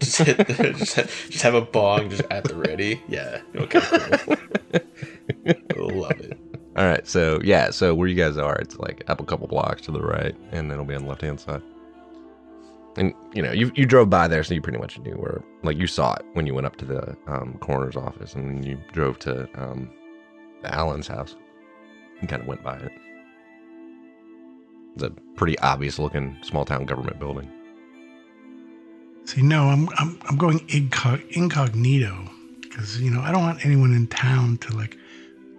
just, 0.00 0.18
hit 0.18 0.38
the, 0.38 0.74
just, 0.76 0.94
have, 0.94 1.26
just 1.30 1.42
have 1.42 1.54
a 1.54 1.60
bong 1.60 2.10
just 2.10 2.22
at 2.30 2.44
the 2.44 2.54
ready. 2.54 3.02
Yeah. 3.08 3.40
Okay. 3.54 3.80
Cool. 3.80 4.36
So 7.06 7.40
yeah, 7.42 7.70
so 7.70 7.94
where 7.94 8.08
you 8.08 8.14
guys 8.14 8.36
are, 8.36 8.56
it's 8.56 8.78
like 8.78 9.02
up 9.08 9.20
a 9.20 9.24
couple 9.24 9.46
blocks 9.46 9.82
to 9.82 9.92
the 9.92 10.00
right, 10.00 10.34
and 10.52 10.70
then 10.70 10.72
it'll 10.72 10.84
be 10.84 10.94
on 10.94 11.02
the 11.02 11.08
left 11.08 11.22
hand 11.22 11.40
side. 11.40 11.62
And 12.96 13.14
you 13.34 13.42
know, 13.42 13.52
you 13.52 13.70
you 13.74 13.86
drove 13.86 14.10
by 14.10 14.28
there, 14.28 14.42
so 14.42 14.54
you 14.54 14.60
pretty 14.60 14.78
much 14.78 14.98
knew 14.98 15.14
where. 15.14 15.42
Like 15.62 15.76
you 15.76 15.86
saw 15.86 16.14
it 16.14 16.24
when 16.32 16.46
you 16.46 16.54
went 16.54 16.66
up 16.66 16.76
to 16.76 16.84
the 16.84 17.16
um, 17.26 17.56
coroner's 17.60 17.96
office, 17.96 18.34
and 18.34 18.48
then 18.48 18.62
you 18.62 18.80
drove 18.92 19.18
to 19.20 19.48
um, 19.54 19.90
house. 20.64 21.36
and 22.20 22.28
kind 22.28 22.42
of 22.42 22.48
went 22.48 22.62
by 22.62 22.76
it. 22.78 22.92
It's 24.94 25.04
a 25.04 25.10
pretty 25.36 25.58
obvious 25.60 25.98
looking 25.98 26.36
small 26.42 26.64
town 26.64 26.84
government 26.84 27.18
building. 27.18 27.50
See, 29.24 29.42
no, 29.42 29.64
I'm 29.64 29.88
I'm 29.96 30.18
I'm 30.28 30.36
going 30.36 30.58
incog- 30.68 31.28
incognito 31.30 32.28
because 32.62 33.00
you 33.00 33.10
know 33.10 33.20
I 33.20 33.30
don't 33.30 33.42
want 33.42 33.64
anyone 33.64 33.94
in 33.94 34.06
town 34.08 34.58
to 34.58 34.76
like 34.76 34.96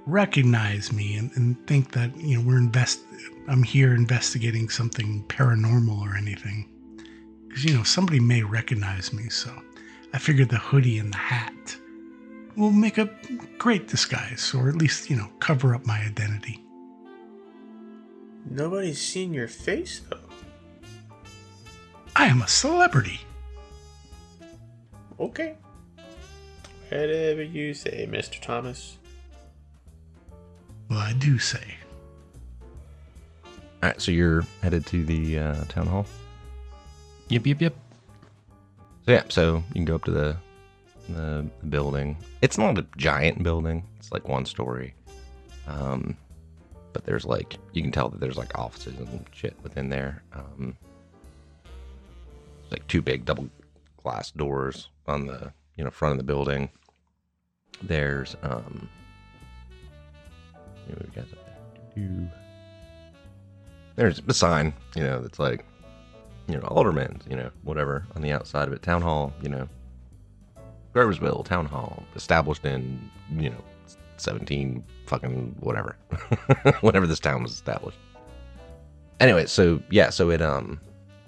recognize 0.05 0.91
me 0.91 1.15
and, 1.15 1.31
and 1.35 1.67
think 1.67 1.91
that 1.91 2.15
you 2.17 2.37
know 2.37 2.47
we're 2.47 2.57
invest. 2.57 3.01
I'm 3.47 3.63
here 3.63 3.93
investigating 3.93 4.69
something 4.69 5.23
paranormal 5.27 5.99
or 6.01 6.15
anything 6.15 6.69
because 7.47 7.65
you 7.65 7.73
know 7.73 7.83
somebody 7.83 8.19
may 8.19 8.43
recognize 8.43 9.13
me. 9.13 9.29
So 9.29 9.51
I 10.13 10.17
figured 10.17 10.49
the 10.49 10.57
hoodie 10.57 10.99
and 10.99 11.13
the 11.13 11.17
hat 11.17 11.77
will 12.55 12.71
make 12.71 12.97
a 12.97 13.09
great 13.57 13.87
disguise, 13.87 14.53
or 14.53 14.69
at 14.69 14.75
least 14.75 15.09
you 15.09 15.15
know 15.15 15.29
cover 15.39 15.75
up 15.75 15.85
my 15.85 15.99
identity. 15.99 16.63
Nobody's 18.49 18.99
seen 18.99 19.33
your 19.33 19.47
face 19.47 20.01
though. 20.09 20.17
I 22.15 22.25
am 22.25 22.41
a 22.41 22.47
celebrity. 22.47 23.21
Okay. 25.19 25.55
Whatever 26.89 27.43
you 27.43 27.73
say, 27.73 28.07
Mr. 28.11 28.41
Thomas. 28.41 28.97
Well, 30.91 30.99
I 30.99 31.13
do 31.13 31.39
say. 31.39 31.63
All 33.45 33.51
right, 33.81 34.01
so 34.01 34.11
you're 34.11 34.43
headed 34.61 34.85
to 34.87 35.05
the 35.05 35.39
uh, 35.39 35.63
town 35.69 35.87
hall. 35.87 36.05
Yep, 37.29 37.47
yep, 37.47 37.61
yep. 37.61 37.75
So 39.05 39.11
yeah, 39.13 39.23
so 39.29 39.63
you 39.69 39.73
can 39.73 39.85
go 39.85 39.95
up 39.95 40.03
to 40.03 40.11
the 40.11 40.35
the 41.07 41.47
building. 41.69 42.17
It's 42.41 42.57
not 42.57 42.77
a 42.77 42.85
giant 42.97 43.41
building. 43.41 43.87
It's 43.99 44.11
like 44.11 44.27
one 44.27 44.45
story. 44.45 44.93
Um, 45.65 46.17
but 46.91 47.05
there's 47.05 47.23
like 47.23 47.57
you 47.71 47.81
can 47.81 47.93
tell 47.93 48.09
that 48.09 48.19
there's 48.19 48.37
like 48.37 48.59
offices 48.59 48.99
and 48.99 49.25
shit 49.31 49.55
within 49.63 49.87
there. 49.87 50.21
Um, 50.33 50.75
like 52.69 52.85
two 52.89 53.01
big 53.01 53.23
double 53.23 53.47
glass 54.03 54.31
doors 54.31 54.89
on 55.07 55.25
the 55.25 55.53
you 55.77 55.85
know 55.85 55.89
front 55.89 56.11
of 56.11 56.17
the 56.17 56.25
building. 56.25 56.69
There's 57.81 58.35
um, 58.43 58.89
know, 60.89 61.01
we 61.01 61.15
got 61.15 62.31
There's 63.95 64.21
a 64.27 64.33
sign, 64.33 64.73
you 64.95 65.03
know, 65.03 65.21
that's 65.21 65.39
like 65.39 65.65
you 66.47 66.57
know, 66.57 66.67
aldermen, 66.67 67.21
you 67.29 67.35
know, 67.35 67.49
whatever 67.63 68.05
on 68.15 68.21
the 68.21 68.31
outside 68.31 68.67
of 68.67 68.73
it. 68.73 68.81
Town 68.81 69.01
hall, 69.01 69.33
you 69.41 69.49
know, 69.49 69.67
Groversville 70.93 71.45
Town 71.45 71.65
Hall, 71.65 72.03
established 72.15 72.65
in, 72.65 73.09
you 73.37 73.49
know, 73.49 73.63
17 74.17 74.83
fucking 75.07 75.55
whatever, 75.59 75.95
whenever 76.81 77.07
this 77.07 77.19
town 77.19 77.43
was 77.43 77.53
established. 77.53 77.97
Anyway, 79.19 79.45
so 79.45 79.81
yeah, 79.89 80.09
so 80.09 80.29
it, 80.29 80.41
um, 80.41 80.79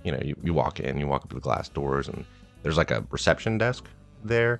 you 0.04 0.12
know, 0.12 0.20
you, 0.22 0.36
you 0.44 0.54
walk 0.54 0.80
in, 0.80 0.98
you 0.98 1.08
walk 1.08 1.24
up 1.24 1.30
to 1.30 1.36
the 1.36 1.42
glass 1.42 1.70
doors, 1.70 2.08
and 2.08 2.26
there's 2.62 2.78
like 2.78 2.92
a 2.92 3.06
reception 3.10 3.58
desk 3.58 3.86
there, 4.24 4.60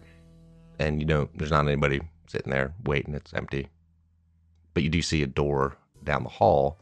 and 0.80 1.02
you 1.02 1.06
don't, 1.06 1.36
there's 1.38 1.52
not 1.52 1.66
anybody 1.66 2.00
sitting 2.28 2.52
there 2.52 2.74
waiting, 2.86 3.14
it's 3.14 3.34
empty. 3.34 3.68
But 4.74 4.84
you 4.84 4.90
do 4.90 5.02
see 5.02 5.24
a 5.24 5.28
door 5.28 5.78
down 6.04 6.24
the 6.24 6.30
hall, 6.30 6.80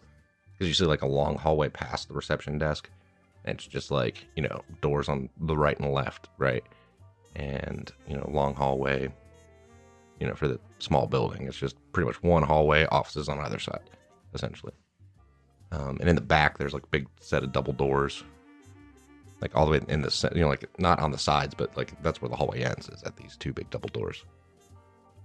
because 0.53 0.67
you 0.67 0.73
see 0.73 0.85
like 0.85 1.01
a 1.01 1.07
long 1.07 1.37
hallway 1.37 1.69
past 1.69 2.07
the 2.07 2.13
reception 2.13 2.57
desk 2.57 2.89
And 3.43 3.55
it's 3.55 3.65
just 3.65 3.91
like, 3.91 4.25
you 4.35 4.43
know, 4.43 4.61
doors 4.81 5.09
on 5.09 5.29
the 5.39 5.57
right 5.57 5.79
and 5.79 5.91
left, 5.91 6.29
right? 6.37 6.63
And, 7.35 7.91
you 8.07 8.15
know, 8.15 8.29
long 8.31 8.53
hallway, 8.53 9.11
you 10.19 10.27
know, 10.27 10.35
for 10.35 10.47
the 10.47 10.59
small 10.79 11.07
building. 11.07 11.47
It's 11.47 11.57
just 11.57 11.75
pretty 11.91 12.05
much 12.05 12.21
one 12.21 12.43
hallway, 12.43 12.85
offices 12.85 13.29
on 13.29 13.39
either 13.39 13.59
side, 13.59 13.89
essentially. 14.33 14.73
Um, 15.71 15.97
and 15.99 16.09
in 16.09 16.15
the 16.15 16.21
back, 16.21 16.57
there's 16.57 16.73
like 16.73 16.83
a 16.83 16.87
big 16.87 17.07
set 17.19 17.43
of 17.43 17.51
double 17.51 17.73
doors, 17.73 18.23
like 19.41 19.55
all 19.55 19.65
the 19.65 19.71
way 19.71 19.81
in 19.87 20.01
the, 20.01 20.31
you 20.35 20.41
know, 20.41 20.49
like 20.49 20.67
not 20.79 20.99
on 20.99 21.11
the 21.11 21.17
sides, 21.17 21.55
but 21.55 21.75
like 21.75 21.99
that's 22.03 22.21
where 22.21 22.29
the 22.29 22.35
hallway 22.35 22.61
ends, 22.61 22.89
is 22.89 23.01
at 23.03 23.15
these 23.15 23.37
two 23.37 23.53
big 23.53 23.69
double 23.71 23.89
doors. 23.89 24.23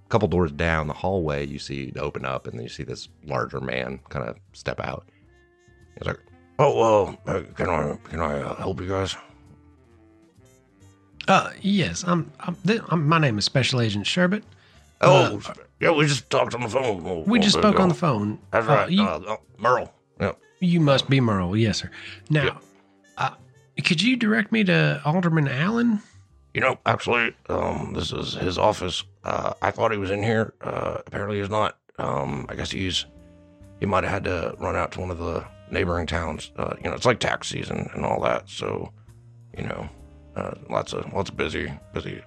A 0.07 0.09
couple 0.09 0.28
doors 0.28 0.52
down 0.52 0.86
the 0.86 0.92
hallway, 0.94 1.44
you 1.46 1.59
see 1.59 1.84
it 1.84 1.98
open 1.98 2.24
up, 2.24 2.46
and 2.46 2.57
then 2.57 2.62
you 2.62 2.68
see 2.68 2.84
this 2.84 3.09
larger 3.26 3.61
man 3.61 3.98
kind 4.09 4.28
of 4.28 4.36
step 4.52 4.78
out. 4.80 5.04
He's 5.98 6.07
like, 6.07 6.20
Oh, 6.59 7.16
uh, 7.26 7.42
can 7.54 7.68
I 7.68 7.96
can 8.09 8.20
I 8.20 8.40
uh, 8.40 8.54
help 8.54 8.80
you 8.80 8.88
guys? 8.88 9.16
Uh, 11.28 11.50
yes, 11.61 12.04
I'm. 12.07 12.30
I'm, 12.40 12.54
th- 12.66 12.82
I'm 12.88 13.07
my 13.09 13.18
name 13.18 13.36
is 13.36 13.44
Special 13.44 13.80
Agent 13.80 14.07
Sherbet. 14.07 14.44
Oh, 15.00 15.42
yeah, 15.80 15.90
we 15.90 16.07
just 16.07 16.30
talked 16.30 16.54
on 16.54 16.62
the 16.62 16.68
phone. 16.68 17.24
We 17.26 17.38
just 17.40 17.59
spoke 17.59 17.74
ago. 17.74 17.82
on 17.82 17.88
the 17.90 17.94
phone. 17.94 18.38
That's 18.52 18.66
Uh, 18.66 18.70
right, 18.70 18.90
you, 18.90 19.02
uh, 19.02 19.18
uh, 19.26 19.36
Merle. 19.59 19.92
Yeah. 20.20 20.32
you 20.61 20.80
must 20.80 21.11
be 21.11 21.20
Merle. 21.20 21.54
Yes, 21.57 21.78
sir. 21.78 21.90
Now, 22.30 22.44
Yeah. 22.44 22.59
uh, 23.18 23.30
could 23.84 24.00
you 24.00 24.16
direct 24.16 24.52
me 24.52 24.64
to 24.64 25.02
Alderman 25.04 25.48
Allen? 25.48 26.00
You 26.57 26.62
know, 26.62 26.78
actually, 26.86 27.34
um, 27.50 27.92
this 27.92 28.12
is 28.12 28.32
his 28.32 28.57
office. 28.57 29.04
Uh, 29.22 29.52
I 29.61 29.70
thought 29.70 29.92
he 29.92 29.98
was 29.98 30.11
in 30.11 30.22
here. 30.22 30.54
Uh, 30.62 31.02
apparently, 31.07 31.38
he's 31.38 31.50
not. 31.50 31.76
Um, 31.98 32.46
I 32.48 32.54
guess 32.54 32.70
he's 32.70 33.04
he 33.78 33.84
might 33.84 34.04
have 34.04 34.12
had 34.14 34.24
to 34.24 34.54
run 34.59 34.74
out 34.74 34.90
to 34.92 35.00
one 35.00 35.11
of 35.11 35.18
the 35.18 35.46
neighboring 35.70 36.07
towns. 36.07 36.52
Uh, 36.57 36.74
you 36.82 36.88
know, 36.88 36.94
it's 36.94 37.04
like 37.04 37.20
tax 37.20 37.48
season 37.48 37.90
and 37.92 38.07
all 38.07 38.22
that, 38.22 38.48
so 38.48 38.90
you 39.54 39.64
know, 39.64 39.86
uh, 40.34 40.52
lots 40.70 40.94
of 40.94 41.12
lots 41.12 41.28
of 41.28 41.36
busy, 41.36 41.70
busy, 41.92 42.22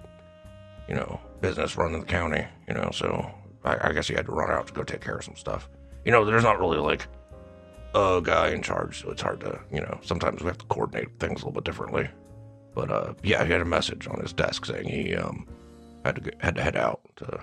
you 0.88 0.94
know, 0.94 1.20
business 1.40 1.76
running 1.76 1.98
the 1.98 2.06
county. 2.06 2.46
You 2.68 2.74
know, 2.74 2.90
so 2.92 3.28
I, 3.64 3.88
I 3.88 3.92
guess 3.92 4.06
he 4.06 4.14
had 4.14 4.26
to 4.26 4.32
run 4.32 4.52
out 4.52 4.68
to 4.68 4.72
go 4.72 4.84
take 4.84 5.00
care 5.00 5.16
of 5.16 5.24
some 5.24 5.34
stuff. 5.34 5.68
You 6.04 6.12
know, 6.12 6.24
there's 6.24 6.44
not 6.44 6.60
really 6.60 6.78
like 6.78 7.08
a 7.96 8.20
guy 8.22 8.50
in 8.50 8.62
charge, 8.62 9.02
so 9.02 9.10
it's 9.10 9.22
hard 9.22 9.40
to, 9.40 9.58
you 9.72 9.80
know, 9.80 9.98
sometimes 10.02 10.40
we 10.40 10.46
have 10.46 10.58
to 10.58 10.66
coordinate 10.66 11.18
things 11.18 11.42
a 11.42 11.46
little 11.46 11.60
bit 11.60 11.64
differently. 11.64 12.08
But 12.74 12.90
uh, 12.90 13.14
yeah, 13.22 13.44
he 13.44 13.52
had 13.52 13.60
a 13.60 13.64
message 13.66 14.06
on 14.08 14.20
his 14.20 14.32
desk 14.32 14.64
saying 14.66 14.88
he 14.88 15.14
um 15.14 15.46
had 16.04 16.14
to 16.16 16.20
get, 16.20 16.34
had 16.40 16.54
to 16.56 16.62
head 16.62 16.76
out 16.76 17.00
to 17.16 17.40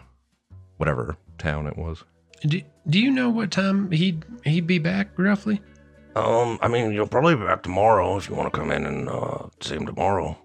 whatever 0.78 1.16
town 1.38 1.68
it 1.68 1.78
was. 1.78 2.04
Do, 2.42 2.62
do 2.88 3.00
you 3.00 3.12
know 3.12 3.30
what 3.30 3.52
time 3.52 3.92
he'd 3.92 4.24
he'd 4.44 4.68
be 4.68 4.80
back 4.80 5.10
roughly? 5.18 5.60
Um, 6.16 6.58
I 6.62 6.68
mean, 6.68 6.92
you'll 6.94 7.08
probably 7.08 7.36
be 7.36 7.44
back 7.46 7.62
tomorrow 7.64 8.18
if 8.18 8.28
you 8.30 8.36
want 8.36 8.52
to 8.52 8.60
come 8.60 8.72
in 8.72 8.86
and 8.86 9.08
uh, 9.10 9.48
see 9.62 9.76
him 9.76 9.86
tomorrow. 9.86 10.38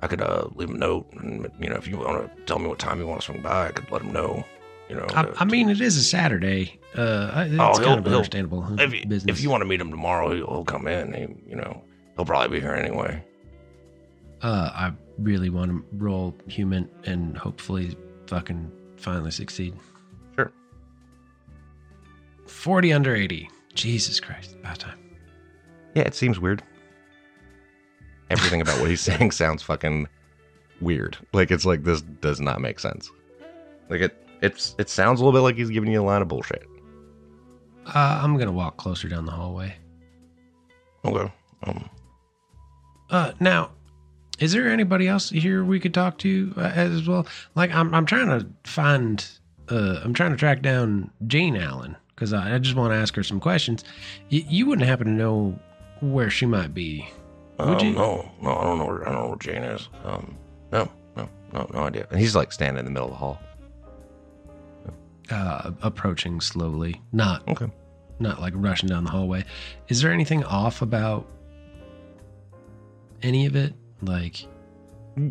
I 0.00 0.06
could 0.08 0.20
uh, 0.20 0.48
leave 0.54 0.70
a 0.70 0.74
note, 0.74 1.10
and 1.14 1.50
you 1.58 1.68
know, 1.70 1.76
if 1.76 1.88
you 1.88 1.96
want 1.96 2.36
to 2.36 2.42
tell 2.44 2.58
me 2.58 2.66
what 2.68 2.78
time 2.78 3.00
you 3.00 3.06
want 3.06 3.22
to 3.22 3.24
swing 3.26 3.42
by, 3.42 3.68
I 3.68 3.72
could 3.72 3.90
let 3.90 4.02
him 4.02 4.12
know. 4.12 4.44
You 4.88 4.96
know, 4.96 5.06
I, 5.14 5.22
to- 5.22 5.34
I 5.38 5.44
mean, 5.44 5.68
it 5.70 5.80
is 5.80 5.96
a 5.96 6.02
Saturday. 6.04 6.78
Uh, 6.94 7.44
it's 7.48 7.54
Oh, 7.58 7.82
kind 7.82 7.98
of 7.98 8.06
understandable 8.06 8.78
if 8.78 8.92
you, 8.92 9.02
if 9.26 9.40
you 9.40 9.50
want 9.50 9.62
to 9.62 9.64
meet 9.66 9.80
him 9.80 9.90
tomorrow, 9.90 10.32
he'll, 10.34 10.46
he'll 10.46 10.64
come 10.64 10.86
in. 10.86 11.12
He, 11.12 11.50
you 11.50 11.56
know, 11.56 11.82
he'll 12.14 12.24
probably 12.24 12.58
be 12.58 12.60
here 12.62 12.74
anyway. 12.74 13.20
Uh, 14.46 14.70
I 14.72 14.92
really 15.18 15.50
want 15.50 15.72
to 15.72 15.84
roll 15.96 16.32
HUMINT 16.48 16.88
and 17.04 17.36
hopefully 17.36 17.96
fucking 18.28 18.70
finally 18.96 19.32
succeed. 19.32 19.74
Sure. 20.36 20.52
Forty 22.46 22.92
under 22.92 23.16
eighty. 23.16 23.50
Jesus 23.74 24.20
Christ, 24.20 24.54
about 24.54 24.78
time. 24.78 24.98
Yeah, 25.96 26.04
it 26.04 26.14
seems 26.14 26.38
weird. 26.38 26.62
Everything 28.30 28.60
about 28.60 28.80
what 28.80 28.88
he's 28.88 29.00
saying 29.10 29.32
sounds 29.32 29.64
fucking 29.64 30.06
weird. 30.80 31.18
Like 31.32 31.50
it's 31.50 31.66
like 31.66 31.82
this 31.82 32.02
does 32.02 32.40
not 32.40 32.60
make 32.60 32.78
sense. 32.78 33.10
Like 33.90 34.00
it 34.00 34.26
it's 34.42 34.76
it 34.78 34.88
sounds 34.88 35.20
a 35.20 35.24
little 35.24 35.36
bit 35.36 35.42
like 35.42 35.56
he's 35.56 35.70
giving 35.70 35.90
you 35.90 36.00
a 36.00 36.04
line 36.04 36.22
of 36.22 36.28
bullshit. 36.28 36.64
Uh, 37.86 38.20
I'm 38.22 38.38
gonna 38.38 38.52
walk 38.52 38.76
closer 38.76 39.08
down 39.08 39.24
the 39.26 39.32
hallway. 39.32 39.74
Okay. 41.04 41.32
Um, 41.64 41.90
Uh, 43.10 43.32
now, 43.40 43.70
is 44.38 44.52
there 44.52 44.68
anybody 44.68 45.08
else 45.08 45.30
here 45.30 45.64
we 45.64 45.80
could 45.80 45.94
talk 45.94 46.18
to 46.18 46.52
uh, 46.56 46.60
as 46.74 47.08
well? 47.08 47.26
Like, 47.54 47.72
I'm 47.74 47.94
I'm 47.94 48.06
trying 48.06 48.28
to 48.28 48.46
find, 48.70 49.26
uh, 49.70 50.00
I'm 50.04 50.14
trying 50.14 50.32
to 50.32 50.36
track 50.36 50.62
down 50.62 51.10
Jane 51.26 51.56
Allen 51.56 51.96
because 52.14 52.32
I, 52.32 52.54
I 52.54 52.58
just 52.58 52.76
want 52.76 52.92
to 52.92 52.96
ask 52.96 53.14
her 53.16 53.22
some 53.22 53.40
questions. 53.40 53.84
Y- 54.30 54.44
you 54.48 54.66
wouldn't 54.66 54.86
happen 54.86 55.06
to 55.06 55.12
know 55.12 55.58
where 56.00 56.30
she 56.30 56.46
might 56.46 56.74
be? 56.74 57.08
Would 57.58 57.80
um, 57.80 57.86
you? 57.86 57.92
No, 57.94 58.30
no, 58.42 58.56
I 58.56 58.64
don't 58.64 58.78
know. 58.78 58.86
Where, 58.86 59.08
I 59.08 59.12
don't 59.12 59.22
know 59.22 59.28
where 59.28 59.38
Jane 59.38 59.62
is. 59.62 59.88
Um, 60.04 60.36
no, 60.72 60.90
no, 61.16 61.28
no, 61.52 61.70
no 61.72 61.80
idea. 61.80 62.06
And 62.10 62.20
he's 62.20 62.36
like 62.36 62.52
standing 62.52 62.78
in 62.78 62.84
the 62.84 62.90
middle 62.90 63.08
of 63.08 63.12
the 63.12 63.18
hall. 63.18 63.40
Uh, 65.30 65.72
approaching 65.82 66.40
slowly, 66.40 67.00
not 67.12 67.42
Okay. 67.48 67.66
not 68.20 68.40
like 68.40 68.52
rushing 68.56 68.88
down 68.88 69.02
the 69.02 69.10
hallway. 69.10 69.44
Is 69.88 70.00
there 70.00 70.12
anything 70.12 70.44
off 70.44 70.82
about 70.82 71.26
any 73.22 73.46
of 73.46 73.56
it? 73.56 73.74
Like, 74.02 74.46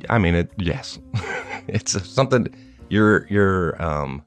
I 0.09 0.17
mean 0.17 0.35
it 0.35 0.51
yes. 0.57 0.99
it's 1.67 2.07
something 2.09 2.53
your 2.89 3.27
your 3.27 3.81
um 3.81 4.23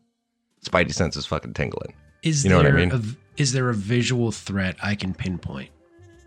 spidey 0.65 0.93
sense 0.93 1.17
is 1.17 1.27
fucking 1.27 1.55
tingling. 1.55 1.95
is 2.23 2.45
You 2.45 2.51
know 2.51 2.57
what 2.59 2.67
I 2.67 2.71
there 2.71 2.79
mean? 2.79 2.93
a, 2.93 3.41
is 3.41 3.53
there 3.53 3.69
a 3.71 3.75
visual 3.75 4.33
threat 4.33 4.77
I 4.83 4.95
can 4.95 5.15
pinpoint? 5.15 5.71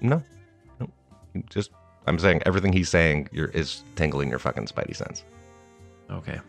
No. 0.01 0.23
No. 0.79 0.89
Just 1.49 1.71
I'm 2.07 2.17
saying 2.19 2.41
everything 2.45 2.73
he's 2.73 2.89
saying 2.89 3.29
you're, 3.31 3.49
is 3.49 3.83
tingling 3.95 4.29
your 4.29 4.39
fucking 4.39 4.65
spidey 4.65 4.95
sense. 4.95 5.23
Okay. 6.09 6.39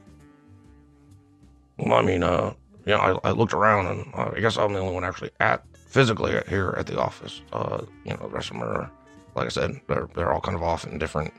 Well, 1.78 1.94
I 1.94 2.02
mean, 2.02 2.22
uh, 2.22 2.54
you 2.86 2.92
know, 2.92 3.20
I, 3.24 3.28
I 3.28 3.30
looked 3.32 3.52
around, 3.52 3.86
and 3.86 4.14
uh, 4.14 4.30
I 4.34 4.40
guess 4.40 4.56
I'm 4.56 4.72
the 4.72 4.78
only 4.80 4.94
one 4.94 5.04
actually 5.04 5.30
at 5.40 5.64
physically 5.76 6.32
here 6.48 6.74
at 6.76 6.86
the 6.86 6.98
office. 7.00 7.42
Uh, 7.52 7.82
you 8.04 8.12
know, 8.12 8.16
the 8.22 8.28
rest 8.28 8.50
of 8.50 8.54
them 8.58 8.62
are, 8.64 8.90
like 9.34 9.46
I 9.46 9.50
said, 9.50 9.80
they're 9.88 10.08
they're 10.14 10.32
all 10.32 10.40
kind 10.40 10.56
of 10.56 10.62
off 10.62 10.86
in 10.86 10.98
different 10.98 11.32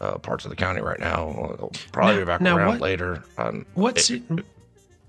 uh, 0.00 0.18
parts 0.18 0.44
of 0.44 0.50
the 0.50 0.56
county 0.56 0.80
right 0.80 0.98
now. 1.00 1.32
They'll 1.58 1.72
probably 1.92 2.14
Now- 2.14 2.20
be 2.20 2.24
back 2.26 2.40
around 2.42 2.68
what- 2.68 2.80
later. 2.80 3.22
Um, 3.38 3.64
What's 3.74 4.10
it- 4.10 4.22
it, 4.30 4.44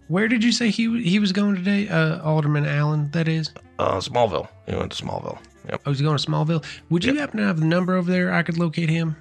where 0.08 0.28
did 0.28 0.44
you 0.44 0.52
say 0.52 0.70
he 0.70 1.02
he 1.02 1.20
was 1.20 1.32
going 1.32 1.56
today? 1.56 1.88
Uh, 1.90 2.22
Alderman 2.22 2.66
Allen, 2.66 3.10
that 3.12 3.28
is. 3.28 3.52
uh, 3.80 3.98
Smallville. 3.98 4.48
He 4.68 4.76
went 4.76 4.92
to 4.92 5.04
Smallville. 5.04 5.38
Yep. 5.70 5.82
Oh, 5.86 5.92
he's 5.92 6.02
going 6.02 6.16
to 6.18 6.24
Smallville. 6.32 6.64
Would 6.92 7.04
you 7.04 7.16
happen 7.16 7.40
to 7.40 7.46
have 7.46 7.60
the 7.60 7.66
number 7.66 7.96
over 7.96 8.10
there? 8.12 8.32
I 8.32 8.44
could 8.44 8.58
locate 8.60 8.88
him. 8.90 9.16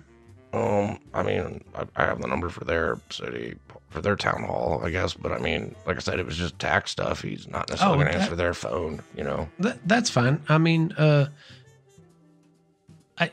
Um, 0.52 0.98
I 1.14 1.22
mean, 1.22 1.64
I, 1.74 1.84
I 1.96 2.04
have 2.04 2.20
the 2.20 2.28
number 2.28 2.48
for 2.50 2.64
their 2.64 3.00
city, 3.10 3.56
for 3.90 4.00
their 4.02 4.14
town 4.14 4.44
hall, 4.44 4.80
I 4.84 4.90
guess. 4.90 5.14
But 5.14 5.32
I 5.32 5.38
mean, 5.38 5.74
like 5.86 5.96
I 5.96 6.00
said, 6.00 6.20
it 6.20 6.26
was 6.26 6.36
just 6.36 6.58
tax 6.58 6.90
stuff. 6.92 7.22
He's 7.22 7.48
not 7.48 7.68
necessarily 7.70 7.96
Oh, 7.96 8.00
going 8.02 8.12
to 8.14 8.20
answer 8.20 8.36
their 8.36 8.54
phone. 8.54 9.00
You 9.16 9.24
know. 9.24 9.48
That, 9.60 9.78
that's 9.88 10.10
fine. 10.10 10.40
I 10.48 10.58
mean, 10.58 10.92
uh, 10.92 11.26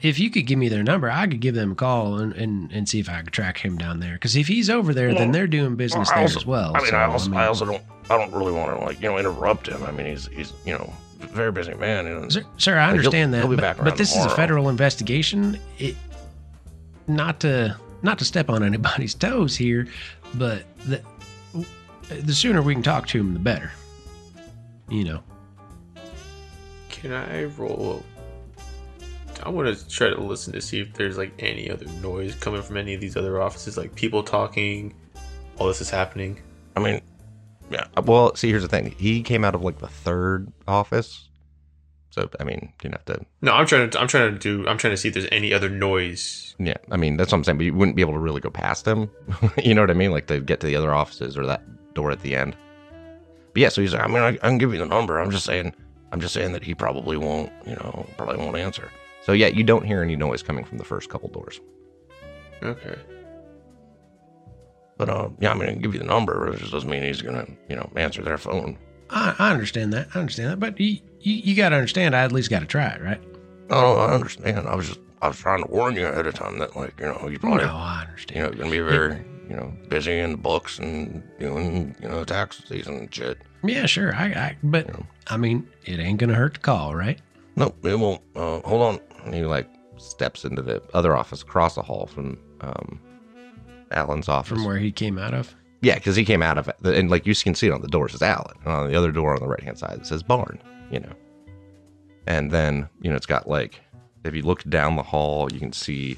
if 0.01 0.19
you 0.19 0.29
could 0.29 0.45
give 0.45 0.59
me 0.59 0.69
their 0.69 0.83
number, 0.83 1.09
I 1.09 1.27
could 1.27 1.39
give 1.39 1.55
them 1.55 1.71
a 1.71 1.75
call 1.75 2.19
and, 2.19 2.33
and, 2.33 2.71
and 2.71 2.87
see 2.87 2.99
if 2.99 3.09
I 3.09 3.21
could 3.21 3.33
track 3.33 3.57
him 3.57 3.77
down 3.77 3.99
there. 3.99 4.13
Because 4.13 4.35
if 4.35 4.47
he's 4.47 4.69
over 4.69 4.93
there, 4.93 5.13
then 5.13 5.31
they're 5.31 5.47
doing 5.47 5.75
business 5.75 6.09
Well, 6.09 6.17
I 6.19 6.27
there 6.27 6.37
as 6.37 6.45
well. 6.45 6.71
I 6.75 6.81
mean, 6.81 6.89
So, 6.91 6.97
I 6.97 7.03
also, 7.05 7.33
I 7.33 7.45
also 7.47 7.65
don't, 7.65 7.83
I 8.09 8.17
don't 8.17 8.31
really 8.33 8.51
want 8.51 8.77
to 8.77 8.85
like, 8.85 9.01
you 9.01 9.09
know, 9.09 9.17
interrupt 9.17 9.67
him. 9.67 9.83
I 9.83 9.91
mean, 9.91 10.05
he's, 10.05 10.27
he's, 10.27 10.53
you 10.65 10.73
know, 10.73 10.93
very 11.19 11.51
busy 11.51 11.73
man. 11.73 12.05
And 12.05 12.31
Sir, 12.31 12.43
sir, 12.57 12.77
I 12.77 12.85
He'll- 12.87 12.97
understand 12.97 13.33
he'll 13.33 13.43
that, 13.43 13.49
be 13.49 13.55
but, 13.55 13.61
back 13.61 13.77
but 13.77 13.87
around 13.87 13.97
this 13.97 14.15
is 14.15 14.25
a 14.25 14.29
federal 14.29 14.69
investigation. 14.69 15.57
It, 15.79 15.95
not 17.07 17.39
to 17.41 17.75
not 18.03 18.19
to 18.19 18.25
step 18.25 18.49
on 18.49 18.63
anybody's 18.71 19.13
toes 19.15 19.55
here, 19.55 19.87
but 20.35 20.63
the 20.85 21.01
the 22.09 22.33
sooner 22.33 22.61
we 22.61 22.73
can 22.73 22.83
talk 22.83 23.07
to 23.07 23.19
him, 23.19 23.33
the 23.33 23.39
better. 23.39 23.71
You 24.89 25.03
know. 25.05 25.23
Can 26.89 27.13
I 27.13 27.45
roll? 27.45 28.03
I 29.43 29.49
want 29.49 29.75
to 29.75 29.87
try 29.89 30.09
to 30.09 30.19
listen 30.21 30.53
to 30.53 30.61
see 30.61 30.79
if 30.79 30.93
there's 30.93 31.17
like 31.17 31.33
any 31.39 31.69
other 31.69 31.85
noise 32.01 32.35
coming 32.35 32.61
from 32.61 32.77
any 32.77 32.93
of 32.93 33.01
these 33.01 33.17
other 33.17 33.41
offices, 33.41 33.77
like 33.77 33.95
people 33.95 34.23
talking. 34.23 34.93
All 35.57 35.67
this 35.67 35.81
is 35.81 35.89
happening. 35.89 36.41
I 36.75 36.79
mean, 36.79 37.01
yeah. 37.69 37.85
Well, 38.03 38.35
see, 38.35 38.49
here's 38.49 38.63
the 38.63 38.67
thing. 38.67 38.95
He 38.97 39.21
came 39.23 39.43
out 39.45 39.55
of 39.55 39.61
like 39.63 39.79
the 39.79 39.87
third 39.87 40.51
office, 40.67 41.29
so 42.09 42.29
I 42.39 42.43
mean, 42.43 42.73
you 42.83 42.89
have 42.91 43.05
to. 43.05 43.25
No, 43.41 43.53
I'm 43.53 43.65
trying 43.65 43.89
to. 43.89 43.99
I'm 43.99 44.07
trying 44.07 44.33
to 44.33 44.39
do. 44.39 44.67
I'm 44.67 44.77
trying 44.77 44.93
to 44.93 44.97
see 44.97 45.07
if 45.07 45.13
there's 45.13 45.27
any 45.31 45.53
other 45.53 45.69
noise. 45.69 46.55
Yeah, 46.59 46.77
I 46.91 46.97
mean, 46.97 47.17
that's 47.17 47.31
what 47.31 47.39
I'm 47.39 47.43
saying. 47.43 47.57
But 47.57 47.65
you 47.65 47.73
wouldn't 47.73 47.95
be 47.95 48.01
able 48.01 48.13
to 48.13 48.19
really 48.19 48.41
go 48.41 48.49
past 48.49 48.87
him. 48.87 49.09
you 49.63 49.73
know 49.73 49.81
what 49.81 49.91
I 49.91 49.95
mean? 49.95 50.11
Like 50.11 50.27
to 50.27 50.39
get 50.39 50.59
to 50.61 50.67
the 50.67 50.75
other 50.75 50.93
offices 50.93 51.37
or 51.37 51.45
that 51.47 51.63
door 51.93 52.11
at 52.11 52.21
the 52.21 52.35
end. 52.35 52.55
but 53.53 53.61
yeah. 53.61 53.69
So 53.69 53.81
he's 53.81 53.93
like, 53.93 54.03
I 54.03 54.07
mean, 54.07 54.17
I, 54.17 54.27
I 54.29 54.49
can 54.49 54.57
give 54.57 54.73
you 54.73 54.79
the 54.79 54.85
number. 54.85 55.19
I'm 55.19 55.31
just 55.31 55.45
saying, 55.45 55.73
I'm 56.11 56.21
just 56.21 56.33
saying 56.33 56.51
that 56.53 56.63
he 56.63 56.75
probably 56.75 57.17
won't, 57.17 57.51
you 57.65 57.75
know, 57.75 58.05
probably 58.17 58.37
won't 58.37 58.57
answer. 58.57 58.89
So 59.21 59.33
yeah, 59.33 59.47
you 59.47 59.63
don't 59.63 59.85
hear 59.85 60.01
any 60.01 60.15
noise 60.15 60.41
coming 60.41 60.63
from 60.65 60.77
the 60.77 60.83
first 60.83 61.09
couple 61.09 61.29
doors. 61.29 61.59
Okay. 62.63 62.95
But 64.97 65.09
uh, 65.09 65.29
yeah, 65.39 65.51
I 65.51 65.53
mean, 65.55 65.69
I 65.69 65.73
can 65.73 65.81
give 65.81 65.93
you 65.93 65.99
the 65.99 66.05
number. 66.05 66.47
It 66.53 66.59
just 66.59 66.71
doesn't 66.71 66.89
mean 66.89 67.03
he's 67.03 67.21
gonna, 67.21 67.47
you 67.69 67.75
know, 67.75 67.89
answer 67.95 68.21
their 68.21 68.37
phone. 68.37 68.77
I, 69.09 69.35
I 69.39 69.51
understand 69.51 69.93
that. 69.93 70.07
I 70.15 70.19
understand 70.19 70.51
that. 70.51 70.59
But 70.59 70.79
you, 70.79 70.99
you, 71.19 71.33
you 71.33 71.55
got 71.55 71.69
to 71.69 71.75
understand, 71.75 72.15
I 72.15 72.23
at 72.23 72.31
least 72.31 72.49
got 72.49 72.59
to 72.59 72.65
try 72.65 72.87
it, 72.87 73.01
right? 73.01 73.21
Oh, 73.69 73.97
I 73.97 74.13
understand. 74.13 74.67
I 74.67 74.75
was 74.75 74.87
just, 74.87 74.99
I 75.21 75.27
was 75.27 75.37
trying 75.37 75.63
to 75.63 75.69
warn 75.69 75.95
you 75.95 76.05
ahead 76.07 76.27
of 76.27 76.33
time 76.33 76.59
that, 76.59 76.75
like, 76.75 76.99
you 76.99 77.07
know, 77.07 77.27
you 77.29 77.37
probably, 77.39 77.65
no, 77.65 77.73
I 77.73 78.05
understand. 78.07 78.37
you 78.37 78.43
understand. 78.45 78.57
know, 78.57 78.63
gonna 78.63 78.71
be 78.71 78.79
very, 78.79 79.25
you 79.49 79.55
know, 79.55 79.73
busy 79.89 80.17
in 80.17 80.31
the 80.31 80.37
books 80.37 80.79
and 80.79 81.23
doing, 81.39 81.95
you 82.01 82.07
know, 82.07 82.23
tax 82.23 82.61
season 82.67 82.97
and 82.99 83.13
shit. 83.13 83.37
Yeah, 83.63 83.85
sure. 83.85 84.15
I, 84.15 84.25
I 84.27 84.57
but 84.63 84.87
Yeah. 84.87 84.95
I 85.27 85.37
mean, 85.37 85.67
it 85.85 85.99
ain't 85.99 86.19
gonna 86.19 86.33
hurt 86.35 86.55
to 86.55 86.59
call, 86.59 86.95
right? 86.95 87.19
Nope, 87.55 87.85
it 87.85 87.99
won't. 87.99 88.21
Uh, 88.35 88.61
hold 88.61 88.81
on. 88.81 88.99
And 89.25 89.33
he 89.33 89.45
like 89.45 89.67
steps 89.97 90.45
into 90.45 90.61
the 90.61 90.81
other 90.93 91.15
office 91.15 91.41
across 91.41 91.75
the 91.75 91.81
hall 91.81 92.07
from 92.07 92.37
um, 92.61 92.99
Alan's 93.91 94.27
office. 94.27 94.49
From 94.49 94.65
where 94.65 94.77
he 94.77 94.91
came 94.91 95.17
out 95.17 95.33
of. 95.33 95.53
Yeah, 95.81 95.95
because 95.95 96.15
he 96.15 96.25
came 96.25 96.43
out 96.43 96.57
of 96.57 96.67
it, 96.67 96.75
and 96.83 97.09
like 97.09 97.25
you 97.25 97.33
can 97.35 97.55
see 97.55 97.67
it 97.67 97.71
on 97.71 97.81
the 97.81 97.87
door 97.87 98.05
it 98.05 98.11
says 98.11 98.21
Alan. 98.21 98.55
and 98.63 98.73
on 98.73 98.87
the 98.87 98.95
other 98.95 99.11
door 99.11 99.33
on 99.33 99.41
the 99.41 99.47
right 99.47 99.63
hand 99.63 99.79
side 99.79 99.99
it 99.99 100.05
says 100.05 100.21
Barn. 100.21 100.61
You 100.91 100.99
know, 100.99 101.13
and 102.27 102.51
then 102.51 102.87
you 103.01 103.09
know 103.09 103.15
it's 103.15 103.25
got 103.25 103.47
like 103.47 103.79
if 104.23 104.35
you 104.35 104.43
look 104.43 104.63
down 104.69 104.95
the 104.95 105.03
hall, 105.03 105.51
you 105.51 105.59
can 105.59 105.73
see 105.73 106.17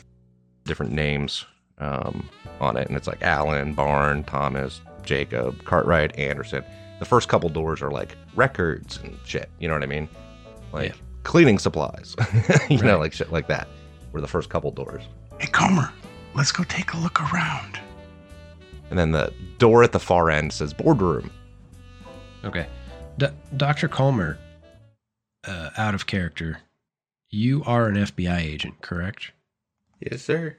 different 0.66 0.91
names 0.91 1.45
um, 1.78 2.30
on 2.60 2.76
it, 2.76 2.88
and 2.88 2.97
it's 2.97 3.08
like 3.08 3.22
Alan, 3.22 3.74
Barn, 3.74 4.24
Thomas, 4.26 4.82
Jacob, 5.04 5.64
Cartwright, 5.64 6.18
Anderson. 6.18 6.64
The 6.99 7.06
first 7.06 7.30
couple 7.30 7.49
doors 7.49 7.82
are 7.82 7.91
like 7.91 8.18
records 8.36 8.99
and 9.04 9.18
shit. 9.26 9.49
You 9.60 9.68
know 9.68 9.74
what 9.74 9.84
I 9.84 9.88
mean? 9.88 10.10
Like 10.74 10.89
Yeah. 10.89 11.01
Cleaning 11.24 11.59
supplies. 11.59 12.15
you 12.69 12.82
know, 12.82 12.99
like 12.99 13.13
shit 13.13 13.32
like 13.32 13.47
that. 13.47 13.67
Were 14.11 14.21
the 14.21 14.28
first 14.28 14.49
couple 14.49 14.71
doors. 14.71 15.03
Hey, 15.39 15.47
Comer, 15.47 15.91
let's 16.36 16.51
go 16.51 16.63
take 16.63 16.93
a 16.93 16.97
look 16.97 17.21
around. 17.34 17.80
And 18.89 18.99
then 18.99 19.11
the 19.11 19.34
door 19.57 19.84
at 19.84 19.91
the 19.91 19.99
far 19.99 20.30
end 20.30 20.53
says 20.53 20.74
boardroom. 20.74 21.32
Okay. 22.43 22.67
D- 23.17 23.28
Dr. 23.57 23.88
Comer, 23.88 24.38
uh, 25.47 25.69
out 25.78 25.95
of 25.95 26.05
character, 26.05 26.59
you 27.30 27.63
are 27.65 27.88
an 27.88 27.95
FBI 27.95 28.39
agent, 28.39 28.82
correct? 28.82 29.32
Yes, 29.99 30.21
sir. 30.21 30.57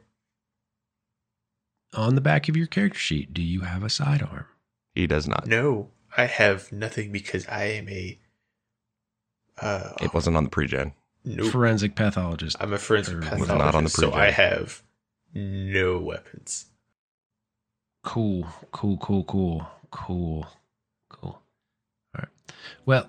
On 1.95 2.17
the 2.17 2.21
back 2.21 2.49
of 2.49 2.57
your 2.57 2.67
character 2.67 2.99
sheet, 2.99 3.33
do 3.33 3.43
you 3.43 3.61
have 3.61 3.85
a 3.85 3.91
sidearm? 3.91 4.47
He 4.95 5.07
does 5.07 5.29
not. 5.29 5.47
No, 5.47 5.91
I 6.17 6.27
have 6.27 6.73
nothing 6.73 7.12
because 7.12 7.47
I 7.47 7.65
am 7.65 7.89
a. 7.89 8.19
Uh, 9.61 9.91
It 10.03 10.13
wasn't 10.15 10.37
on 10.37 10.45
the 10.45 10.51
pre-gen. 10.51 10.93
nope. 11.25 11.51
Forensic 11.53 11.95
pathologist. 11.95 12.57
I'm 12.61 12.73
a 12.73 12.79
forensic 12.79 13.15
Or 13.15 13.19
was 13.19 13.29
pathologist, 13.29 13.59
not 13.59 13.75
on 13.75 13.85
the 13.85 13.91
so 13.91 14.11
pre-gen. 14.11 14.21
I 14.21 14.31
have 14.31 14.83
no 15.35 15.99
weapons. 15.99 16.67
Cool, 18.03 18.47
cool, 18.73 18.99
cool, 18.99 19.25
cool, 19.25 19.67
cool, 19.91 20.47
cool. 21.09 21.31
All 21.31 22.19
right. 22.19 22.29
Well, 22.85 23.09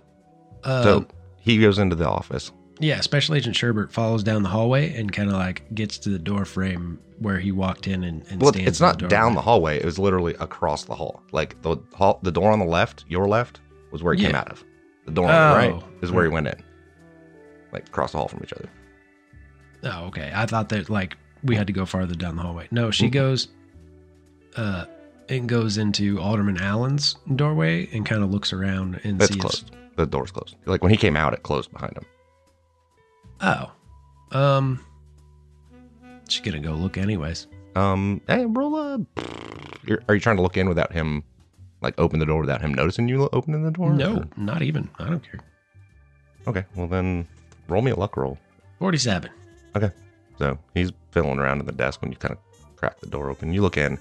uh, 0.64 0.84
so 0.84 1.08
he 1.38 1.58
goes 1.60 1.78
into 1.80 1.96
the 1.98 2.08
office. 2.08 2.52
yeah, 2.80 3.02
Special 3.02 3.36
Agent 3.36 3.56
Sherbert 3.58 3.92
follows 3.92 4.24
down 4.24 4.42
the 4.44 4.50
hallway 4.50 4.94
and 4.96 5.12
kind 5.12 5.30
of 5.30 5.36
like 5.36 5.64
gets 5.76 5.98
to 6.00 6.10
the 6.10 6.20
door 6.20 6.46
frame 6.46 7.00
where 7.20 7.40
he 7.40 7.52
walked 7.52 7.88
in 7.88 8.04
and, 8.06 8.24
and 8.30 8.42
Well, 8.42 8.54
stands 8.54 8.68
it's 8.70 8.80
not 8.82 9.00
the 9.00 9.08
down 9.08 9.36
the 9.36 9.42
hallway. 9.42 9.78
It 9.80 9.86
was 9.86 10.00
literally 10.00 10.34
across 10.40 10.86
the 10.86 10.96
hall. 10.96 11.22
Like 11.34 11.62
the 11.62 11.76
hall, 11.94 12.20
the 12.24 12.32
door 12.32 12.52
on 12.52 12.60
the 12.60 12.66
left, 12.66 13.04
your 13.10 13.28
left, 13.28 13.60
was 13.92 14.02
where 14.02 14.14
he 14.14 14.24
came 14.24 14.36
out 14.36 14.50
of. 14.50 14.64
The 15.06 15.12
door 15.12 15.28
on 15.28 15.32
the 15.32 15.38
Oh. 15.38 15.56
right 15.76 15.84
is 16.02 16.12
where 16.12 16.24
he 16.26 16.30
went 16.30 16.48
in. 16.48 16.56
Like 17.72 17.88
across 17.88 18.12
the 18.12 18.18
hall 18.18 18.28
from 18.28 18.42
each 18.44 18.54
other. 18.54 18.70
Oh, 19.84 20.06
okay. 20.08 20.32
I 20.34 20.46
thought 20.46 20.70
that 20.70 20.90
like 20.90 21.16
we 21.44 21.56
had 21.56 21.68
to 21.68 21.74
go 21.74 21.86
farther 21.86 22.16
down 22.16 22.36
the 22.36 22.42
hallway. 22.42 22.68
No, 22.72 22.90
she 22.92 23.08
Mhm. 23.08 23.12
goes 23.12 23.48
uh 24.56 24.86
and 25.30 25.50
goes 25.50 25.78
into 25.78 26.20
Alderman 26.20 26.58
Allen's 26.62 27.16
doorway 27.36 27.88
and 27.94 28.06
kind 28.06 28.24
of 28.24 28.32
looks 28.32 28.54
around 28.54 29.00
and 29.04 29.22
sees 29.22 29.36
closed. 29.38 29.72
The 29.96 30.06
door's 30.06 30.32
closed. 30.32 30.56
Like 30.66 30.82
when 30.82 30.92
he 30.92 30.98
came 30.98 31.16
out, 31.18 31.34
it 31.34 31.44
closed 31.44 31.72
behind 31.72 31.94
him. 31.98 32.06
Oh. 33.42 33.72
Um 34.32 34.80
she's 36.30 36.42
gonna 36.42 36.60
go 36.60 36.74
look 36.74 36.98
anyways. 36.98 37.48
Um, 37.76 38.22
hey, 38.28 38.46
roll 38.46 38.78
a. 38.78 39.00
Are 40.08 40.16
you 40.16 40.22
trying 40.22 40.38
to 40.38 40.42
look 40.42 40.56
in 40.56 40.70
without 40.70 40.94
him, 40.94 41.24
like 41.86 41.96
open 42.00 42.20
the 42.20 42.26
door 42.26 42.42
without 42.42 42.62
him 42.62 42.74
noticing 42.74 43.08
you 43.08 43.30
opening 43.32 43.64
the 43.64 43.72
door? 43.72 43.94
No, 43.94 44.18
or- 44.18 44.28
not 44.38 44.62
even. 44.62 44.90
I 45.00 45.10
don't 45.10 45.24
care. 45.24 45.40
Okay, 46.48 46.66
well 46.76 46.88
then, 46.88 47.28
roll 47.68 47.82
me 47.82 47.92
a 47.92 47.96
luck 47.96 48.18
roll. 48.18 48.38
Forty 48.80 48.98
seven. 48.98 49.32
Okay. 49.76 49.92
So 50.38 50.58
he's 50.74 50.92
fiddling 51.12 51.40
around 51.40 51.62
in 51.62 51.66
the 51.66 51.72
desk 51.72 52.02
when 52.02 52.12
you 52.12 52.18
kind 52.18 52.34
of 52.34 52.76
crack 52.76 53.00
the 53.00 53.08
door 53.08 53.30
open. 53.30 53.54
You 53.54 53.62
look 53.62 53.78
in. 53.78 53.98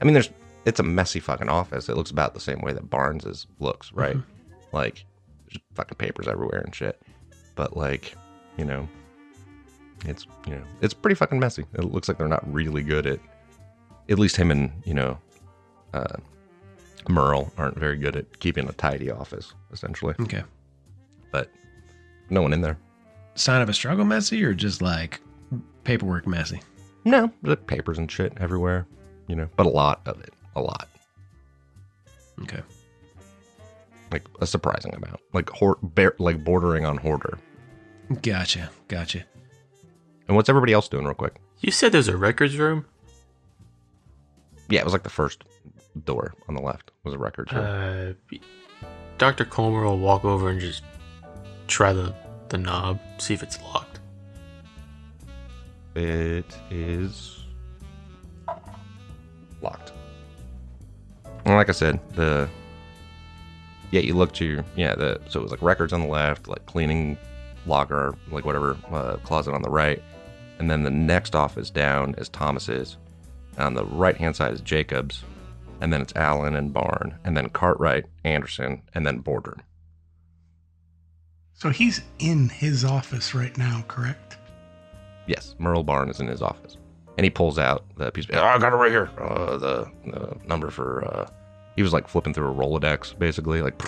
I 0.00 0.04
mean, 0.04 0.14
there's 0.14 0.30
it's 0.64 0.80
a 0.80 0.82
messy 0.82 1.20
fucking 1.20 1.48
office. 1.48 1.88
It 1.88 1.96
looks 1.96 2.10
about 2.10 2.34
the 2.34 2.40
same 2.40 2.60
way 2.60 2.72
that 2.72 2.90
Barnes's 2.90 3.46
looks, 3.60 3.92
right? 3.92 4.16
Mhm. 4.16 4.24
Like 4.72 5.04
there's 5.46 5.62
fucking 5.74 5.96
papers 5.96 6.26
everywhere 6.28 6.60
and 6.60 6.74
shit. 6.74 7.00
But 7.54 7.76
like, 7.76 8.14
you 8.56 8.64
know, 8.64 8.88
it's 10.04 10.26
you 10.46 10.54
know, 10.56 10.62
it's 10.82 10.94
pretty 10.94 11.14
fucking 11.14 11.38
messy. 11.38 11.64
It 11.74 11.84
looks 11.84 12.08
like 12.08 12.18
they're 12.18 12.28
not 12.28 12.52
really 12.52 12.82
good 12.82 13.06
at 13.06 13.20
at 14.10 14.18
least 14.18 14.36
him 14.36 14.50
and, 14.50 14.72
you 14.84 14.94
know, 14.94 15.18
uh 15.94 16.16
Merle 17.08 17.52
aren't 17.56 17.78
very 17.78 17.96
good 17.96 18.16
at 18.16 18.38
keeping 18.40 18.68
a 18.68 18.72
tidy 18.72 19.10
office, 19.10 19.54
essentially. 19.72 20.14
Okay. 20.20 20.42
But 21.32 21.50
no 22.30 22.42
one 22.42 22.52
in 22.52 22.60
there. 22.60 22.78
Sign 23.34 23.62
of 23.62 23.68
a 23.68 23.74
struggle 23.74 24.04
messy 24.04 24.44
or 24.44 24.52
just 24.54 24.82
like 24.82 25.20
paperwork 25.84 26.26
messy? 26.26 26.60
No, 27.04 27.32
like 27.42 27.66
papers 27.66 27.98
and 27.98 28.10
shit 28.10 28.32
everywhere, 28.38 28.86
you 29.28 29.36
know, 29.36 29.48
but 29.56 29.64
a 29.66 29.70
lot 29.70 30.00
of 30.06 30.20
it, 30.20 30.32
a 30.56 30.60
lot, 30.60 30.88
Okay. 32.42 32.60
like 34.12 34.24
a 34.40 34.46
surprising 34.46 34.94
amount, 34.94 35.20
like 35.32 35.48
hor- 35.50 35.78
bear, 35.82 36.14
like 36.18 36.44
bordering 36.44 36.84
on 36.84 36.98
hoarder. 36.98 37.38
Gotcha. 38.22 38.70
Gotcha. 38.88 39.24
And 40.26 40.36
what's 40.36 40.48
everybody 40.48 40.72
else 40.72 40.88
doing, 40.88 41.04
real 41.04 41.14
quick? 41.14 41.36
You 41.60 41.70
said 41.70 41.92
there's 41.92 42.08
a 42.08 42.16
records 42.16 42.58
room? 42.58 42.84
Yeah, 44.68 44.80
it 44.80 44.84
was 44.84 44.92
like 44.92 45.02
the 45.04 45.08
first 45.10 45.44
door 46.04 46.34
on 46.48 46.54
the 46.54 46.62
left 46.62 46.90
was 47.04 47.14
a 47.14 47.18
record. 47.18 47.52
Uh, 47.52 48.12
Dr. 49.18 49.44
Colmer 49.44 49.84
will 49.84 49.98
walk 49.98 50.24
over 50.24 50.48
and 50.48 50.60
just 50.60 50.82
try 51.66 51.92
the, 51.92 52.14
the 52.48 52.58
knob, 52.58 53.00
see 53.18 53.34
if 53.34 53.42
it's 53.42 53.60
locked. 53.62 54.00
it 55.94 56.56
is 56.70 57.44
locked. 59.60 59.92
And 61.44 61.54
like 61.54 61.68
I 61.68 61.72
said, 61.72 61.98
the 62.14 62.48
yeah, 63.90 64.00
you 64.00 64.14
look 64.14 64.32
to 64.34 64.44
your 64.44 64.64
yeah 64.76 64.94
the 64.94 65.20
so 65.28 65.40
it 65.40 65.42
was 65.42 65.50
like 65.50 65.62
records 65.62 65.92
on 65.92 66.00
the 66.02 66.06
left, 66.06 66.46
like 66.46 66.64
cleaning 66.66 67.16
locker, 67.66 68.14
like 68.30 68.44
whatever 68.44 68.76
uh, 68.90 69.16
closet 69.24 69.54
on 69.54 69.62
the 69.62 69.70
right, 69.70 70.02
and 70.58 70.70
then 70.70 70.82
the 70.82 70.90
next 70.90 71.34
office 71.34 71.70
down 71.70 72.14
is 72.18 72.28
Thomas's. 72.28 72.96
On 73.56 73.74
the 73.74 73.84
right 73.86 74.16
hand 74.16 74.36
side 74.36 74.52
is 74.52 74.60
Jacobs, 74.60 75.24
and 75.80 75.92
then 75.92 76.00
it's 76.00 76.12
Allen 76.16 76.54
and 76.56 76.72
Barn, 76.72 77.18
and 77.24 77.36
then 77.36 77.48
Cartwright, 77.50 78.06
Anderson, 78.24 78.82
and 78.94 79.06
then 79.06 79.18
Border. 79.18 79.58
So 81.54 81.70
he's 81.70 82.02
in 82.18 82.48
his 82.48 82.84
office 82.84 83.34
right 83.34 83.56
now, 83.58 83.84
correct? 83.88 84.38
Yes, 85.26 85.56
Merle 85.58 85.82
Barn 85.82 86.08
is 86.08 86.20
in 86.20 86.28
his 86.28 86.40
office, 86.40 86.76
and 87.16 87.24
he 87.24 87.30
pulls 87.30 87.58
out 87.58 87.84
the 87.96 88.10
piece. 88.12 88.26
Of, 88.26 88.36
oh, 88.36 88.42
I 88.42 88.58
got 88.58 88.72
it 88.72 88.76
right 88.76 88.90
here. 88.90 89.10
Uh, 89.20 89.56
the, 89.58 89.90
the 90.06 90.36
number 90.46 90.70
for. 90.70 91.04
Uh, 91.04 91.28
he 91.76 91.82
was 91.82 91.92
like 91.92 92.08
flipping 92.08 92.32
through 92.34 92.50
a 92.50 92.54
Rolodex, 92.54 93.18
basically. 93.18 93.62
Like, 93.62 93.74
it's 93.78 93.86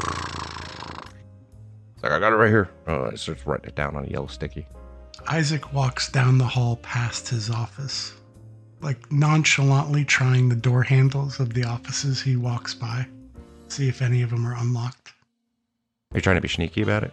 like 2.02 2.12
I 2.12 2.20
got 2.20 2.32
it 2.32 2.36
right 2.36 2.50
here. 2.50 2.70
Uh, 2.86 3.10
he 3.10 3.16
starts 3.16 3.46
writing 3.46 3.66
it 3.66 3.74
down 3.74 3.96
on 3.96 4.04
a 4.04 4.08
yellow 4.08 4.26
sticky. 4.26 4.66
Isaac 5.28 5.72
walks 5.72 6.10
down 6.10 6.38
the 6.38 6.44
hall 6.44 6.76
past 6.76 7.28
his 7.28 7.50
office, 7.50 8.14
like 8.80 9.10
nonchalantly 9.12 10.04
trying 10.04 10.48
the 10.48 10.56
door 10.56 10.82
handles 10.82 11.40
of 11.40 11.54
the 11.54 11.64
offices 11.64 12.20
he 12.22 12.36
walks 12.36 12.74
by, 12.74 13.06
see 13.68 13.88
if 13.88 14.02
any 14.02 14.22
of 14.22 14.30
them 14.30 14.46
are 14.46 14.54
unlocked. 14.56 15.12
Are 16.12 16.16
you 16.16 16.22
trying 16.22 16.36
to 16.36 16.42
be 16.42 16.48
sneaky 16.48 16.82
about 16.82 17.04
it? 17.04 17.12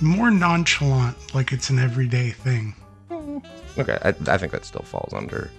More 0.00 0.30
nonchalant, 0.30 1.34
like 1.34 1.52
it's 1.52 1.70
an 1.70 1.78
everyday 1.78 2.30
thing. 2.30 2.74
Okay, 3.78 3.98
I, 4.02 4.08
I 4.08 4.38
think 4.38 4.52
that 4.52 4.64
still 4.64 4.82
falls 4.82 5.12
under. 5.12 5.50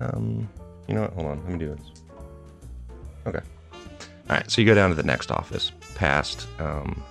Um, 0.00 0.48
you 0.88 0.94
know 0.94 1.02
what? 1.02 1.12
Hold 1.12 1.26
on, 1.26 1.42
let 1.44 1.52
me 1.52 1.58
do 1.58 1.68
this. 1.74 2.02
Okay. 3.26 3.40
All 4.28 4.36
right, 4.36 4.50
so 4.50 4.60
you 4.60 4.66
go 4.66 4.74
down 4.74 4.90
to 4.90 4.96
the 4.96 5.02
next 5.02 5.30
office, 5.30 5.72
past 5.94 6.46
um, 6.58 7.02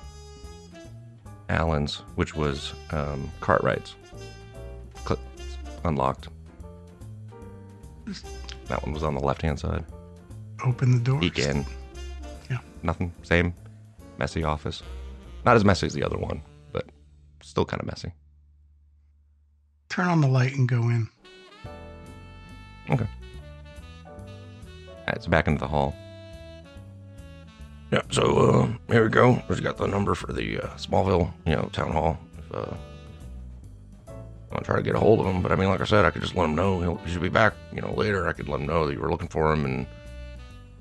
Allen's, 1.49 2.01
which 2.15 2.35
was 2.35 2.73
um, 2.91 3.31
Cartwright's. 3.39 3.95
Click, 5.85 5.91
unlocked. 5.91 6.29
That 8.67 8.83
one 8.83 8.93
was 8.93 9.03
on 9.03 9.13
the 9.15 9.21
left-hand 9.21 9.59
side. 9.59 9.85
Open 10.65 10.91
the 10.91 10.99
door. 10.99 11.19
Peek 11.19 11.39
in. 11.39 11.65
Yeah. 12.49 12.59
Nothing. 12.83 13.13
Same 13.23 13.53
messy 14.17 14.43
office. 14.43 14.81
Not 15.45 15.55
as 15.55 15.63
messy 15.63 15.85
as 15.85 15.93
the 15.93 16.03
other 16.03 16.17
one, 16.17 16.41
but 16.71 16.85
still 17.41 17.65
kind 17.65 17.81
of 17.81 17.87
messy. 17.87 18.11
Turn 19.89 20.07
on 20.07 20.21
the 20.21 20.27
light 20.27 20.55
and 20.55 20.67
go 20.67 20.81
in. 20.81 21.07
Okay. 22.89 23.07
All 24.05 25.07
right, 25.07 25.23
so 25.23 25.29
back 25.29 25.47
into 25.47 25.59
the 25.59 25.67
hall. 25.67 25.95
Yeah, 27.91 28.01
so 28.09 28.37
uh, 28.37 28.91
here 28.91 29.03
we 29.03 29.09
go. 29.09 29.41
We've 29.47 29.61
got 29.63 29.77
the 29.77 29.87
number 29.87 30.15
for 30.15 30.33
the 30.33 30.59
uh, 30.59 30.67
Smallville, 30.75 31.31
you 31.45 31.53
know, 31.53 31.69
town 31.71 31.91
hall. 31.91 32.17
If 32.39 32.55
uh, 32.55 32.73
I 34.55 34.57
want 34.59 34.65
try 34.65 34.75
to 34.77 34.81
get 34.83 34.95
a 34.95 34.99
hold 34.99 35.19
of 35.19 35.25
him, 35.25 35.41
but 35.41 35.51
I 35.51 35.55
mean, 35.55 35.67
like 35.67 35.81
I 35.81 35.85
said, 35.85 36.05
I 36.05 36.11
could 36.11 36.21
just 36.21 36.33
let 36.35 36.45
him 36.45 36.55
know 36.55 36.79
he'll, 36.79 36.95
he 37.05 37.11
should 37.11 37.21
be 37.21 37.27
back. 37.27 37.53
You 37.73 37.81
know, 37.81 37.93
later. 37.93 38.25
I 38.27 38.31
could 38.33 38.47
let 38.47 38.61
him 38.61 38.67
know 38.67 38.87
that 38.87 38.93
you 38.93 39.01
were 39.01 39.11
looking 39.11 39.27
for 39.27 39.51
him, 39.51 39.65
and 39.65 39.85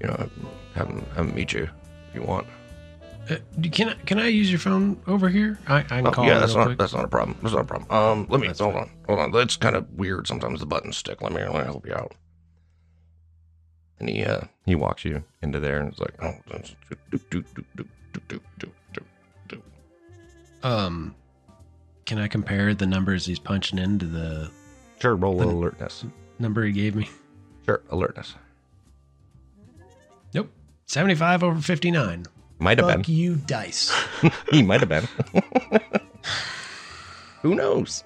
you 0.01 0.07
know, 0.07 0.29
have 0.77 0.87
him 0.89 1.05
have 1.16 1.27
him 1.29 1.35
meet 1.35 1.53
you 1.53 1.68
if 2.09 2.14
you 2.14 2.22
want. 2.22 2.47
Uh, 3.29 3.37
can 3.72 3.89
I 3.89 3.95
can 4.07 4.18
I 4.20 4.29
use 4.29 4.49
your 4.49 4.61
phone 4.61 5.01
over 5.09 5.29
here? 5.29 5.59
I, 5.66 5.79
I 5.79 5.83
can 5.83 6.07
Oh, 6.07 6.11
call 6.12 6.25
yeah, 6.27 6.39
that's 6.39 6.55
not 6.55 6.66
quick. 6.66 6.79
that's 6.79 6.95
not 6.95 7.05
a 7.05 7.09
problem. 7.09 7.37
That's 7.43 7.55
not 7.55 7.62
a 7.62 7.64
problem. 7.64 7.91
Um, 7.91 8.27
let 8.29 8.41
me 8.41 8.47
That's 8.47 8.61
hold 8.61 8.75
fine. 8.75 8.83
on, 8.85 8.91
hold 9.09 9.18
on. 9.18 9.31
That's 9.33 9.57
kind 9.57 9.75
of 9.75 9.91
weird 9.95 10.29
sometimes 10.29 10.61
the 10.61 10.66
buttons 10.66 10.97
stick. 10.97 11.20
Let 11.20 11.33
me 11.33 11.43
let 11.43 11.53
me 11.55 11.64
help 11.64 11.85
you 11.87 11.95
out. 11.95 12.12
And 13.99 14.09
he 14.09 14.25
uh 14.25 14.43
he 14.66 14.75
walks 14.77 15.05
you 15.05 15.25
into 15.43 15.59
there 15.59 15.81
and 15.81 15.89
it's 15.91 15.99
like, 15.99 16.14
Oh, 16.22 16.35
do, 16.51 16.59
do, 17.11 17.18
do, 17.31 17.64
do, 17.77 17.85
do, 18.29 18.41
do, 18.59 18.70
do, 18.93 19.03
do. 19.49 19.62
Um, 20.62 21.14
can 22.07 22.18
I 22.18 22.28
compare 22.28 22.74
the 22.74 22.86
numbers 22.86 23.26
he's 23.26 23.38
punching 23.38 23.78
into 23.78 24.07
the 24.07 24.50
sure, 25.00 25.16
roll 25.16 25.38
Then- 25.38 25.48
alertness. 25.48 26.05
number 26.38 26.64
he 26.64 26.72
gave 26.72 26.94
me? 26.94 27.09
Sure, 27.64 27.82
alertness. 27.90 28.34
Nope, 30.34 30.50
seventy-five 30.86 31.42
over 31.42 31.61
fifty-nine. 31.61 32.26
Might 32.59 32.78
have 32.78 32.88
Fuck 32.88 33.07
been. 33.07 33.14
you, 33.14 33.36
dice. 33.36 33.92
he 34.50 34.62
might 34.62 34.80
have 34.80 34.88
been. 34.88 35.09
Who 37.42 37.55
knows? 37.55 38.05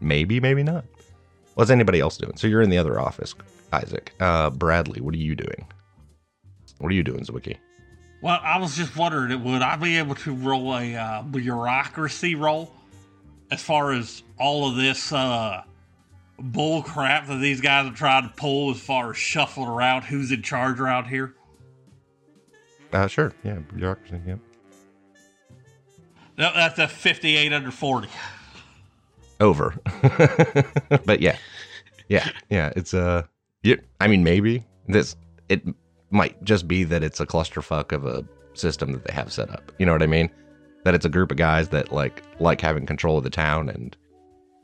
Maybe, 0.00 0.40
maybe 0.40 0.62
not. 0.62 0.84
What's 1.54 1.70
anybody 1.70 2.00
else 2.00 2.16
doing? 2.16 2.36
So 2.36 2.46
you're 2.46 2.62
in 2.62 2.70
the 2.70 2.78
other 2.78 3.00
office, 3.00 3.34
Isaac. 3.72 4.12
Uh, 4.20 4.50
Bradley, 4.50 5.00
what 5.00 5.14
are 5.14 5.18
you 5.18 5.34
doing? 5.34 5.66
What 6.78 6.90
are 6.90 6.94
you 6.94 7.02
doing, 7.02 7.24
Zwicki? 7.24 7.56
Well, 8.22 8.38
I 8.42 8.58
was 8.58 8.76
just 8.76 8.96
wondering, 8.96 9.42
would 9.44 9.62
I 9.62 9.76
be 9.76 9.96
able 9.98 10.14
to 10.16 10.34
roll 10.34 10.74
a 10.76 10.94
uh, 10.94 11.22
bureaucracy 11.22 12.34
roll 12.34 12.72
as 13.50 13.62
far 13.62 13.92
as 13.92 14.22
all 14.38 14.68
of 14.68 14.76
this 14.76 15.12
uh, 15.12 15.62
bull 16.38 16.82
crap 16.82 17.26
that 17.28 17.36
these 17.36 17.60
guys 17.60 17.86
are 17.86 17.94
trying 17.94 18.28
to 18.28 18.34
pull 18.36 18.70
as 18.70 18.80
far 18.80 19.10
as 19.10 19.16
shuffling 19.16 19.68
around 19.68 20.02
who's 20.02 20.32
in 20.32 20.42
charge 20.42 20.80
around 20.80 21.06
here? 21.06 21.34
Uh, 22.92 23.06
sure. 23.06 23.32
Yeah, 23.44 23.58
bureaucracy. 23.74 24.20
Yeah. 24.26 24.36
No, 26.38 26.50
that's 26.54 26.78
a 26.78 26.88
58 26.88 27.52
under 27.52 27.70
40. 27.70 28.08
Over. 29.40 29.74
but 31.04 31.20
yeah, 31.20 31.36
yeah, 32.08 32.28
yeah. 32.50 32.72
It's 32.76 32.92
uh, 32.92 33.22
yeah. 33.62 33.76
I 34.00 34.06
mean, 34.06 34.22
maybe 34.22 34.64
this. 34.86 35.16
It 35.48 35.62
might 36.10 36.42
just 36.44 36.68
be 36.68 36.84
that 36.84 37.02
it's 37.02 37.20
a 37.20 37.26
clusterfuck 37.26 37.92
of 37.92 38.04
a 38.04 38.24
system 38.52 38.92
that 38.92 39.04
they 39.04 39.12
have 39.14 39.32
set 39.32 39.50
up. 39.50 39.72
You 39.78 39.86
know 39.86 39.92
what 39.92 40.02
I 40.02 40.06
mean? 40.06 40.30
That 40.84 40.94
it's 40.94 41.04
a 41.04 41.10
group 41.10 41.30
of 41.30 41.36
guys 41.36 41.68
that 41.70 41.92
like 41.92 42.22
like 42.40 42.60
having 42.60 42.86
control 42.86 43.18
of 43.18 43.24
the 43.24 43.30
town 43.30 43.68
and 43.68 43.96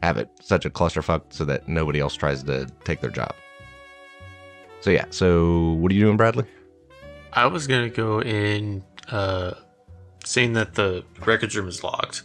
have 0.03 0.17
it 0.17 0.29
such 0.41 0.65
a 0.65 0.71
clusterfuck 0.71 1.23
so 1.31 1.45
that 1.45 1.69
nobody 1.69 2.01
else 2.01 2.15
tries 2.15 2.43
to 2.45 2.67
take 2.85 3.01
their 3.01 3.11
job. 3.11 3.35
So 4.81 4.91
yeah, 4.91 5.07
so 5.11 5.73
what 5.73 5.91
are 5.91 5.95
you 5.95 6.05
doing, 6.05 6.17
Bradley? 6.17 6.45
I 7.33 7.47
was 7.47 7.67
gonna 7.67 7.91
go 7.91 8.23
in, 8.23 8.83
uh, 9.11 9.55
saying 10.25 10.55
that 10.55 10.75
the 10.75 11.05
records 11.25 11.57
room 11.57 11.69
is 11.69 11.85
locked. 11.85 12.23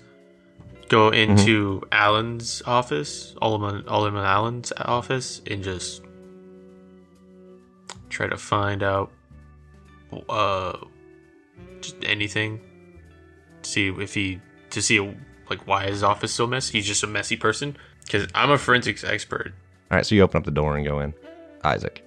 Go 0.87 1.09
into 1.09 1.81
Alan's 1.91 2.61
office, 2.65 3.33
Alderman 3.41 3.87
Alderman 3.87 4.23
Allen's 4.25 4.71
office, 4.77 5.41
and 5.49 5.63
just 5.63 6.01
try 8.09 8.27
to 8.27 8.37
find 8.37 8.83
out, 8.83 9.11
uh, 10.29 10.77
just 11.79 11.95
anything. 12.03 12.59
See 13.63 13.89
if 13.89 14.13
he 14.13 14.41
to 14.71 14.81
see 14.81 14.99
like 15.49 15.67
why 15.67 15.87
his 15.87 16.03
office 16.03 16.31
so 16.31 16.47
messy. 16.47 16.77
He's 16.77 16.87
just 16.87 17.03
a 17.03 17.07
messy 17.07 17.37
person. 17.37 17.77
Because 18.03 18.27
I'm 18.33 18.51
a 18.51 18.57
forensics 18.57 19.03
expert. 19.03 19.53
All 19.89 19.97
right, 19.97 20.05
so 20.05 20.15
you 20.15 20.21
open 20.21 20.39
up 20.39 20.45
the 20.45 20.51
door 20.51 20.75
and 20.75 20.85
go 20.85 20.99
in. 20.99 21.13
Isaac. 21.63 22.03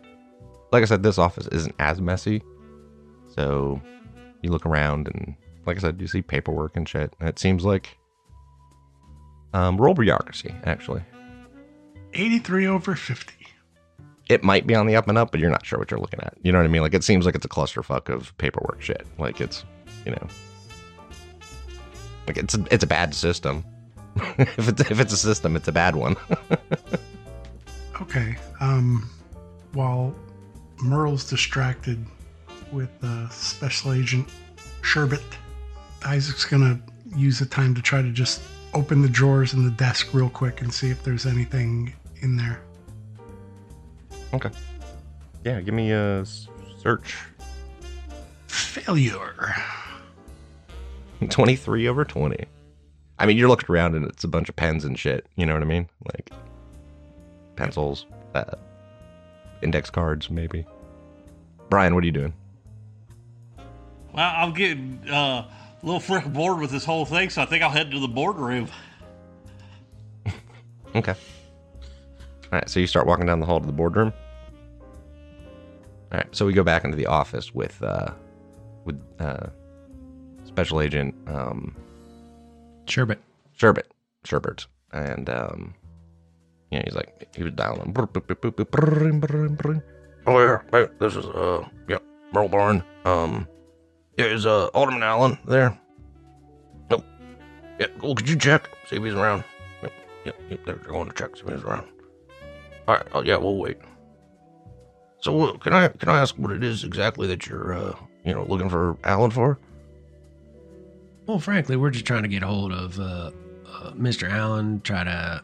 Like 0.72 0.82
I 0.82 0.86
said, 0.86 1.02
this 1.02 1.18
office 1.18 1.46
isn't 1.48 1.74
as 1.78 2.00
messy. 2.00 2.42
So 3.34 3.80
you 4.42 4.50
look 4.50 4.66
around 4.66 5.09
and, 5.09 5.34
like 5.66 5.76
I 5.76 5.80
said, 5.80 6.00
you 6.00 6.07
see 6.07 6.22
paperwork 6.22 6.76
and 6.76 6.88
shit. 6.88 7.14
And 7.20 7.28
it 7.28 7.38
seems 7.38 7.64
like. 7.64 7.96
Um, 9.52 9.76
roll 9.76 9.94
bureaucracy, 9.94 10.55
actually. 10.64 11.02
83 12.12 12.66
over 12.66 12.96
50. 12.96 13.32
It 14.28 14.42
might 14.42 14.66
be 14.66 14.74
on 14.74 14.86
the 14.86 14.96
up 14.96 15.09
and 15.09 15.18
up, 15.18 15.30
but 15.30 15.38
you're 15.38 15.50
not 15.50 15.64
sure 15.64 15.78
what 15.78 15.90
you're 15.90 16.00
looking 16.00 16.20
at. 16.20 16.34
You 16.42 16.50
know 16.50 16.59
what 16.59 16.64
I 16.64 16.68
mean? 16.68 16.82
Like, 16.82 16.94
it 16.94 17.05
seems 17.05 17.26
like 17.26 17.34
it's 17.34 17.44
a 17.44 17.48
clusterfuck 17.48 18.09
of 18.09 18.36
paperwork 18.38 18.80
shit. 18.80 19.07
Like, 19.18 19.40
it's, 19.40 19.64
you 20.05 20.12
know. 20.12 20.26
Like, 22.27 22.39
it's 22.39 22.55
a, 22.55 22.64
it's 22.70 22.85
a 22.85 22.87
bad 22.87 23.14
system. 23.14 23.64
if, 24.39 24.68
it's, 24.68 24.81
if 24.91 25.01
it's 25.01 25.12
a 25.12 25.16
system, 25.16 25.57
it's 25.57 25.68
a 25.68 25.72
bad 25.72 25.97
one. 25.97 26.16
Okay. 28.01 28.37
Um, 28.61 29.09
while 29.72 30.14
Merle's 30.83 31.29
distracted 31.29 32.05
with 32.72 32.91
uh, 33.03 33.29
Special 33.29 33.93
Agent 33.93 34.29
Sherbet, 34.83 35.22
Isaac's 36.05 36.45
gonna 36.45 36.81
use 37.16 37.39
the 37.39 37.47
time 37.47 37.75
to 37.75 37.81
try 37.83 38.03
to 38.03 38.11
just 38.11 38.43
open 38.75 39.01
the 39.01 39.09
drawers 39.09 39.55
in 39.55 39.64
the 39.64 39.70
desk 39.70 40.12
real 40.12 40.29
quick 40.29 40.61
and 40.61 40.72
see 40.72 40.91
if 40.91 41.03
there's 41.05 41.25
anything 41.27 41.95
in 42.20 42.37
there. 42.37 42.61
okay. 44.33 44.51
Yeah, 45.45 45.61
give 45.61 45.75
me 45.75 45.93
a 45.93 46.25
search. 46.79 47.16
Failure. 48.49 49.55
23 51.31 51.89
over 51.89 52.05
20. 52.05 52.45
I 53.19 53.27
mean, 53.27 53.37
you're 53.37 53.49
looking 53.49 53.73
around 53.73 53.95
and 53.95 54.07
it's 54.07 54.25
a 54.25 54.29
bunch 54.29 54.49
of 54.49 54.57
pens 54.57 54.85
and 54.85 54.99
shit. 54.99 55.27
You 55.37 55.47
know 55.47 55.55
what 55.55 55.62
I 55.62 55.67
mean? 55.67 55.89
Like 56.12 56.31
pencils, 57.57 58.07
uh, 58.35 58.57
index 59.62 59.91
cards, 59.91 60.31
maybe. 60.31 60.67
Brian, 61.71 61.95
what 61.95 62.03
are 62.03 62.07
you 62.07 62.12
doing? 62.12 62.35
Well, 64.12 64.33
I'm 64.37 64.53
getting 64.53 65.01
uh, 65.11 65.49
a 65.49 65.51
little 65.83 66.01
freaking 66.01 66.33
bored 66.33 66.61
with 66.61 66.71
this 66.71 66.85
whole 66.85 67.05
thing, 67.05 67.31
so 67.31 67.43
I 67.43 67.47
think 67.47 67.62
I'll 67.62 67.71
head 67.71 67.91
to 67.91 68.01
the 68.01 68.09
boardroom. 68.09 68.69
Okay. 70.97 71.11
All 71.11 72.51
right, 72.53 72.69
so 72.69 72.79
you 72.79 72.87
start 72.87 73.05
walking 73.05 73.27
down 73.27 73.41
the 73.41 73.47
hall 73.47 73.59
to 73.59 73.67
the 73.67 73.73
boardroom. 73.73 74.12
All 76.12 76.19
right, 76.19 76.27
so 76.31 76.47
we 76.47 76.53
go 76.53 76.62
back 76.62 76.85
into 76.85 76.97
the 76.97 77.07
office 77.07 77.53
with 77.53 77.83
uh, 77.83 78.12
with 78.85 79.03
uh, 79.19 79.49
Special 80.55 80.80
Agent 80.82 81.16
um, 81.26 81.74
Sherbet. 82.86 83.18
Sherbet, 83.57 83.86
Sherbert, 84.24 84.66
and 84.92 85.28
um, 85.28 85.74
yeah, 86.70 86.82
he's 86.84 86.94
like 86.94 87.28
he 87.34 87.42
was 87.42 87.52
dialing. 87.55 87.92
Oh 90.26 90.38
yeah, 90.38 90.61
hey, 90.70 90.86
this 91.00 91.16
is 91.16 91.24
uh, 91.26 91.66
yeah, 91.88 91.98
Merle 92.32 92.48
Barn. 92.48 92.84
Um, 93.05 93.48
yeah, 94.16 94.26
is 94.26 94.46
uh 94.46 94.66
Alderman 94.68 95.02
Allen 95.02 95.38
there? 95.44 95.76
Nope. 96.88 97.05
Yeah, 97.80 97.88
well, 98.00 98.14
could 98.14 98.28
you 98.28 98.36
check 98.36 98.68
see 98.88 98.94
if 98.96 99.02
he's 99.02 99.14
around? 99.14 99.42
Yep, 99.82 99.92
yep, 100.24 100.40
yep. 100.50 100.64
They're 100.64 100.74
going 100.76 101.09
to 101.09 101.14
check 101.14 101.36
see 101.36 101.42
if 101.46 101.52
he's 101.52 101.64
around. 101.64 101.88
All 102.86 102.94
right. 102.94 103.07
Oh 103.12 103.22
yeah, 103.22 103.36
we'll 103.38 103.57
wait. 103.57 103.78
So 105.20 105.48
uh, 105.48 105.59
can 105.59 105.72
I 105.72 105.88
can 105.88 106.09
I 106.11 106.20
ask 106.20 106.36
what 106.38 106.52
it 106.52 106.62
is 106.62 106.84
exactly 106.84 107.26
that 107.26 107.48
you're 107.48 107.72
uh 107.74 107.96
you 108.24 108.34
know 108.34 108.44
looking 108.44 108.68
for 108.68 108.96
Allen 109.02 109.32
for? 109.32 109.59
Well, 111.27 111.39
frankly, 111.39 111.77
we're 111.77 111.91
just 111.91 112.05
trying 112.05 112.22
to 112.22 112.29
get 112.29 112.43
a 112.43 112.47
hold 112.47 112.72
of 112.72 113.01
uh, 113.01 113.31
uh, 113.66 113.93
Mr. 113.93 114.31
Allen, 114.31 114.83
try 114.83 115.05
to 115.05 115.43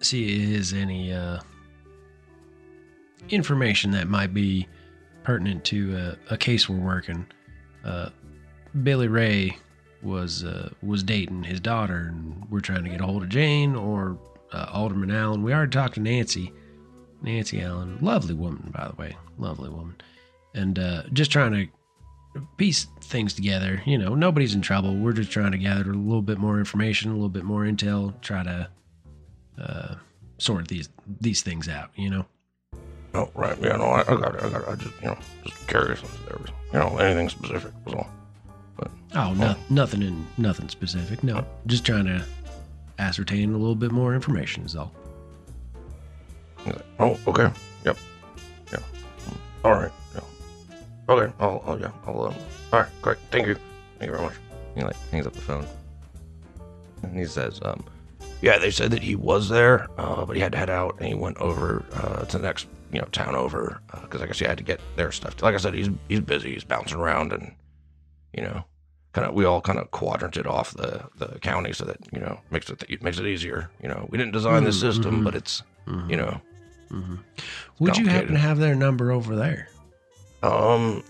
see 0.00 0.42
if 0.42 0.50
there's 0.50 0.72
any 0.74 1.12
uh, 1.12 1.38
information 3.30 3.90
that 3.92 4.06
might 4.06 4.34
be 4.34 4.68
pertinent 5.22 5.64
to 5.64 5.96
uh, 5.96 6.14
a 6.28 6.36
case 6.36 6.68
we're 6.68 6.76
working. 6.76 7.26
Uh, 7.84 8.10
Billy 8.82 9.08
Ray 9.08 9.56
was 10.02 10.44
uh, 10.44 10.68
was 10.82 11.02
dating 11.02 11.44
his 11.44 11.60
daughter, 11.60 12.12
and 12.12 12.44
we're 12.50 12.60
trying 12.60 12.84
to 12.84 12.90
get 12.90 13.00
a 13.00 13.06
hold 13.06 13.22
of 13.22 13.30
Jane 13.30 13.74
or 13.74 14.18
Alderman 14.52 15.10
Allen. 15.10 15.42
We 15.42 15.54
already 15.54 15.70
talked 15.70 15.94
to 15.94 16.00
Nancy, 16.00 16.52
Nancy 17.22 17.62
Allen, 17.62 17.98
lovely 18.02 18.34
woman, 18.34 18.70
by 18.76 18.88
the 18.88 18.94
way, 18.94 19.16
lovely 19.38 19.70
woman, 19.70 19.96
and 20.52 20.78
just 21.14 21.30
trying 21.30 21.52
to 21.52 21.66
piece 22.56 22.86
things 23.00 23.34
together. 23.34 23.82
You 23.84 23.98
know, 23.98 24.14
nobody's 24.14 24.54
in 24.54 24.62
trouble. 24.62 24.94
We're 24.94 25.12
just 25.12 25.30
trying 25.30 25.52
to 25.52 25.58
gather 25.58 25.90
a 25.90 25.94
little 25.94 26.22
bit 26.22 26.38
more 26.38 26.58
information, 26.58 27.10
a 27.10 27.14
little 27.14 27.28
bit 27.28 27.44
more 27.44 27.62
intel, 27.62 28.20
try 28.20 28.42
to 28.42 28.68
uh, 29.60 29.94
sort 30.38 30.68
these 30.68 30.88
these 31.20 31.42
things 31.42 31.68
out. 31.68 31.90
You 31.96 32.10
know. 32.10 32.26
Oh 33.14 33.30
right, 33.34 33.56
yeah, 33.60 33.76
no, 33.76 33.84
I, 33.84 34.00
I 34.00 34.04
got 34.04 34.34
it, 34.34 34.42
I 34.42 34.48
got 34.50 34.62
it. 34.62 34.68
I 34.68 34.74
just 34.74 34.94
you 35.00 35.06
know 35.08 35.18
just 35.44 35.66
curious 35.68 36.02
if 36.02 36.26
there 36.26 36.38
was 36.40 36.50
you 36.72 36.78
know 36.78 36.98
anything 36.98 37.28
specific 37.28 37.72
was 37.84 37.94
all. 37.94 38.10
Oh, 39.16 39.32
no, 39.34 39.54
nothing 39.70 40.02
in 40.02 40.26
nothing 40.38 40.68
specific. 40.68 41.22
No, 41.22 41.46
just 41.66 41.86
trying 41.86 42.06
to 42.06 42.24
ascertain 42.98 43.54
a 43.54 43.56
little 43.56 43.76
bit 43.76 43.92
more 43.92 44.14
information 44.14 44.64
is 44.64 44.74
all. 44.74 44.92
Like, 46.66 46.76
oh, 46.98 47.18
okay. 47.28 47.50
Yep. 47.84 47.96
Yeah. 48.72 48.78
All 49.64 49.74
right. 49.74 49.92
Yeah. 51.08 51.14
Okay. 51.14 51.32
I'll, 51.38 51.62
I'll 51.66 51.80
yeah. 51.80 51.90
I'll, 52.06 52.22
um, 52.26 52.34
all 52.72 52.80
right. 52.80 52.88
Great. 53.02 53.18
Thank 53.30 53.46
you. 53.46 53.54
Thank 53.98 54.10
you 54.10 54.16
very 54.16 54.22
much. 54.22 54.34
He 54.74 54.82
like 54.82 54.96
hangs 55.10 55.26
up 55.26 55.32
the 55.34 55.40
phone. 55.40 55.66
And 57.02 57.16
he 57.18 57.26
says, 57.26 57.60
um, 57.62 57.84
Yeah, 58.40 58.58
they 58.58 58.70
said 58.70 58.90
that 58.92 59.02
he 59.02 59.14
was 59.14 59.48
there, 59.48 59.88
uh, 59.98 60.24
but 60.24 60.36
he 60.36 60.42
had 60.42 60.52
to 60.52 60.58
head 60.58 60.70
out 60.70 60.96
and 60.98 61.06
he 61.08 61.14
went 61.14 61.36
over 61.38 61.84
uh, 61.94 62.24
to 62.24 62.38
the 62.38 62.42
next, 62.44 62.66
you 62.92 62.98
know, 63.00 63.06
town 63.12 63.34
over 63.34 63.80
because 64.02 64.22
I 64.22 64.26
guess 64.26 64.38
he 64.38 64.44
had 64.46 64.58
to 64.58 64.64
get 64.64 64.80
their 64.96 65.12
stuff. 65.12 65.40
Like 65.42 65.54
I 65.54 65.58
said, 65.58 65.74
he's 65.74 65.90
he's 66.08 66.20
busy. 66.20 66.54
He's 66.54 66.64
bouncing 66.64 66.98
around 66.98 67.32
and, 67.32 67.54
you 68.32 68.42
know, 68.42 68.64
kind 69.12 69.28
of 69.28 69.34
we 69.34 69.44
all 69.44 69.60
kind 69.60 69.78
of 69.78 69.90
quadranted 69.92 70.46
off 70.46 70.72
the 70.74 71.04
the 71.18 71.38
county 71.40 71.72
so 71.72 71.84
that 71.84 71.98
you 72.12 72.18
know 72.20 72.40
makes 72.50 72.68
it 72.70 72.82
it 72.88 73.02
makes 73.02 73.18
it 73.18 73.26
easier. 73.26 73.70
You 73.82 73.88
know, 73.88 74.08
we 74.10 74.18
didn't 74.18 74.32
design 74.32 74.64
this 74.64 74.78
Mm, 74.78 74.80
system, 74.80 75.20
mhm. 75.20 75.24
but 75.24 75.34
it's 75.36 75.62
you 76.08 76.16
know, 76.16 76.40
hmm 76.90 77.16
Would 77.78 77.98
you 77.98 78.06
happen 78.06 78.32
to 78.32 78.38
have 78.38 78.58
their 78.58 78.74
number 78.74 79.12
over 79.12 79.36
there? 79.36 79.68
Um, 80.44 81.02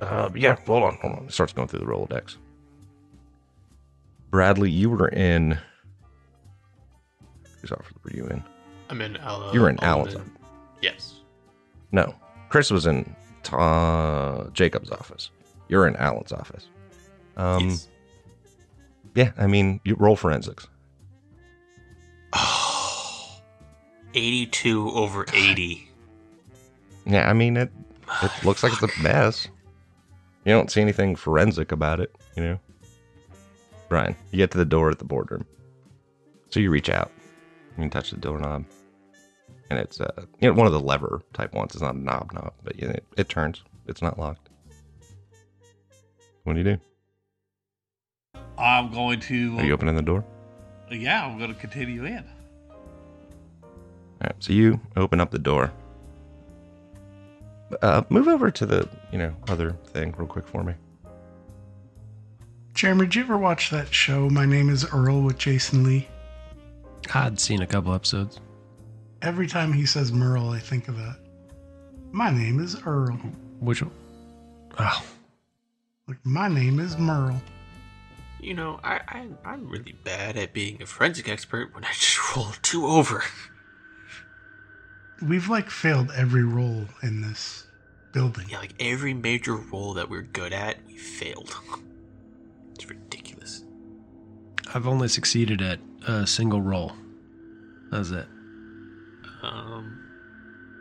uh, 0.00 0.30
yeah. 0.34 0.56
Hold 0.66 0.82
on, 0.84 0.94
hold 1.00 1.14
on. 1.18 1.24
he 1.24 1.30
starts 1.32 1.52
going 1.52 1.68
through 1.68 1.80
the 1.80 1.86
Rolodex. 1.86 2.36
Bradley, 4.30 4.70
you 4.70 4.90
were 4.90 5.08
in. 5.08 5.58
Whose 7.60 7.72
office 7.72 7.92
were 8.04 8.12
you 8.12 8.26
in? 8.26 8.42
I'm 8.90 9.00
in 9.00 9.16
Al- 9.18 9.52
You 9.52 9.60
were 9.62 9.70
in 9.70 9.78
Alderman- 9.78 10.14
Alan's 10.16 10.30
Yes. 10.82 11.14
No, 11.92 12.14
Chris 12.50 12.70
was 12.70 12.86
in 12.86 13.14
uh, 13.52 14.44
Jacob's 14.52 14.90
office. 14.90 15.30
You're 15.68 15.86
in 15.88 15.96
Alan's 15.96 16.32
office. 16.32 16.68
Um, 17.36 17.68
yes. 17.70 17.88
yeah, 19.14 19.32
I 19.38 19.46
mean, 19.46 19.80
you 19.84 19.96
roll 19.98 20.16
forensics. 20.16 20.68
Oh, 22.32 23.40
82 24.14 24.90
over 24.90 25.26
80. 25.32 25.88
Yeah, 27.06 27.28
I 27.28 27.32
mean 27.32 27.56
it. 27.56 27.72
It 28.22 28.44
looks 28.44 28.62
like 28.62 28.72
it's 28.72 28.82
a 28.82 29.02
mess. 29.02 29.48
You 30.44 30.52
don't 30.52 30.70
see 30.70 30.80
anything 30.80 31.16
forensic 31.16 31.72
about 31.72 32.00
it, 32.00 32.14
you 32.36 32.42
know. 32.42 32.60
Brian, 33.88 34.16
you 34.30 34.38
get 34.38 34.50
to 34.52 34.58
the 34.58 34.64
door 34.64 34.90
at 34.90 34.98
the 34.98 35.04
boardroom, 35.04 35.44
so 36.50 36.60
you 36.60 36.70
reach 36.70 36.88
out, 36.88 37.10
you 37.76 37.82
can 37.82 37.90
touch 37.90 38.10
the 38.10 38.16
doorknob, 38.16 38.64
and 39.70 39.78
it's 39.78 40.00
uh, 40.00 40.24
you 40.40 40.48
know, 40.48 40.54
one 40.54 40.66
of 40.66 40.72
the 40.72 40.80
lever 40.80 41.22
type 41.32 41.52
ones. 41.54 41.72
It's 41.74 41.82
not 41.82 41.94
a 41.94 41.98
knob 41.98 42.32
knob, 42.32 42.52
but 42.64 42.78
you 42.78 42.86
know, 42.88 42.94
it, 42.94 43.04
it 43.16 43.28
turns. 43.28 43.62
It's 43.86 44.02
not 44.02 44.18
locked. 44.18 44.48
What 46.44 46.54
do 46.54 46.58
you 46.58 46.64
do? 46.64 46.78
I'm 48.58 48.90
going 48.92 49.20
to. 49.20 49.58
Are 49.58 49.64
you 49.64 49.72
opening 49.72 49.96
the 49.96 50.02
door? 50.02 50.24
Yeah, 50.90 51.26
I'm 51.26 51.38
going 51.38 51.52
to 51.52 51.60
continue 51.60 52.04
in. 52.04 52.24
All 52.72 54.20
right, 54.22 54.34
so 54.38 54.52
you 54.52 54.80
open 54.96 55.20
up 55.20 55.30
the 55.30 55.38
door. 55.38 55.72
Uh, 57.82 58.02
move 58.08 58.28
over 58.28 58.50
to 58.50 58.64
the 58.66 58.88
you 59.12 59.18
know 59.18 59.34
other 59.48 59.72
thing 59.86 60.14
real 60.16 60.28
quick 60.28 60.46
for 60.46 60.62
me. 60.62 60.74
Jeremy, 62.74 63.06
did 63.06 63.14
you 63.14 63.22
ever 63.22 63.38
watch 63.38 63.70
that 63.70 63.92
show? 63.92 64.28
My 64.28 64.44
name 64.44 64.68
is 64.68 64.84
Earl 64.92 65.22
with 65.22 65.38
Jason 65.38 65.82
Lee. 65.82 66.06
I'd 67.14 67.40
seen 67.40 67.62
a 67.62 67.66
couple 67.66 67.94
episodes. 67.94 68.38
Every 69.22 69.46
time 69.46 69.72
he 69.72 69.86
says 69.86 70.12
Merle, 70.12 70.50
I 70.50 70.58
think 70.58 70.88
of 70.88 70.96
that. 70.96 71.16
My 72.12 72.30
name 72.30 72.60
is 72.60 72.76
Earl. 72.84 73.18
Which 73.60 73.82
one? 73.82 73.90
Oh, 74.78 75.02
Like 76.06 76.18
my 76.24 76.48
name 76.48 76.78
is 76.78 76.98
Merle. 76.98 77.40
You 78.40 78.54
know, 78.54 78.78
I, 78.84 79.00
I 79.08 79.26
I'm 79.44 79.68
really 79.68 79.94
bad 80.04 80.36
at 80.36 80.52
being 80.52 80.82
a 80.82 80.86
forensic 80.86 81.28
expert 81.28 81.74
when 81.74 81.84
I 81.84 81.88
just 81.92 82.18
roll 82.36 82.48
two 82.62 82.86
over. 82.86 83.24
We've 85.22 85.48
like 85.48 85.70
failed 85.70 86.12
every 86.14 86.44
role 86.44 86.86
in 87.02 87.22
this 87.22 87.66
building. 88.12 88.46
Yeah, 88.50 88.58
like 88.58 88.74
every 88.80 89.14
major 89.14 89.56
role 89.56 89.94
that 89.94 90.10
we're 90.10 90.22
good 90.22 90.52
at, 90.52 90.76
we 90.86 90.96
failed. 90.96 91.54
It's 92.74 92.90
ridiculous. 92.90 93.64
I've 94.74 94.86
only 94.86 95.08
succeeded 95.08 95.62
at 95.62 95.78
a 96.06 96.26
single 96.26 96.60
roll. 96.60 96.92
That's 97.90 98.10
it. 98.10 98.26
Um, 99.42 100.06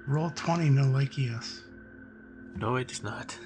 Roll 0.08 0.30
20, 0.32 0.70
no 0.72 0.84
like 0.90 1.18
yes. 1.18 1.64
no, 2.58 2.76
it 2.76 2.92
is 2.92 3.02
not. 3.02 3.38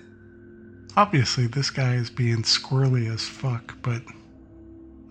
Obviously, 0.97 1.45
this 1.45 1.69
guy 1.69 1.93
is 1.93 2.09
being 2.09 2.41
squirrely 2.41 3.13
as 3.13 3.21
fuck, 3.21 3.77
but 3.83 4.01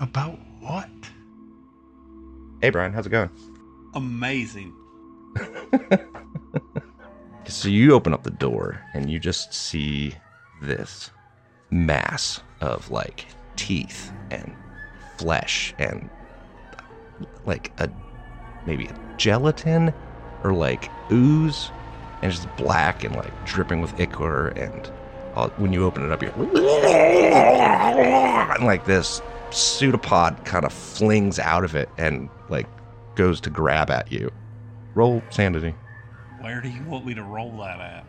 about 0.01 0.39
what? 0.61 0.91
Hey 2.61 2.71
Brian, 2.71 2.93
how's 2.93 3.07
it 3.07 3.11
going? 3.11 3.31
Amazing. 3.95 4.75
So 7.49 7.69
you 7.69 7.95
open 7.95 8.13
up 8.13 8.25
the 8.25 8.31
door 8.31 8.79
and 8.93 9.11
you 9.11 9.19
just 9.19 9.55
see 9.55 10.13
this 10.61 11.11
mass 11.71 12.43
of 12.61 12.91
like 12.91 13.27
teeth 13.57 14.13
and 14.31 14.55
flesh 15.17 15.75
and 15.79 16.11
like 17.47 17.73
a 17.79 17.89
maybe 18.67 18.85
a 18.85 18.95
gelatin 19.17 19.95
or 20.45 20.53
like 20.53 20.91
ooze. 21.11 21.73
And 22.21 22.31
it's 22.31 22.43
just 22.43 22.55
black 22.57 23.03
and 23.03 23.17
like 23.17 23.33
dripping 23.47 23.81
with 23.81 23.99
ichor 23.99 24.49
and 24.49 24.93
all, 25.35 25.49
when 25.57 25.73
you 25.73 25.87
open 25.87 26.05
it 26.05 26.13
up 26.13 26.23
you're 26.23 26.33
and 28.55 28.67
like 28.67 28.85
this 28.85 29.23
pseudopod 29.51 30.45
kind 30.45 30.67
of 30.67 30.73
flings 30.73 31.39
out 31.39 31.65
of 31.65 31.75
it 31.75 31.89
and 31.97 32.29
like 32.51 32.67
goes 33.15 33.41
to 33.41 33.49
grab 33.49 33.91
at 33.91 34.13
you 34.13 34.31
roll 34.99 35.23
sanity 35.31 35.73
Where 36.41 36.61
do 36.61 36.69
you 36.69 36.83
want 36.83 37.07
me 37.07 37.15
to 37.15 37.23
roll 37.23 37.59
that 37.59 37.81
at? 37.81 38.05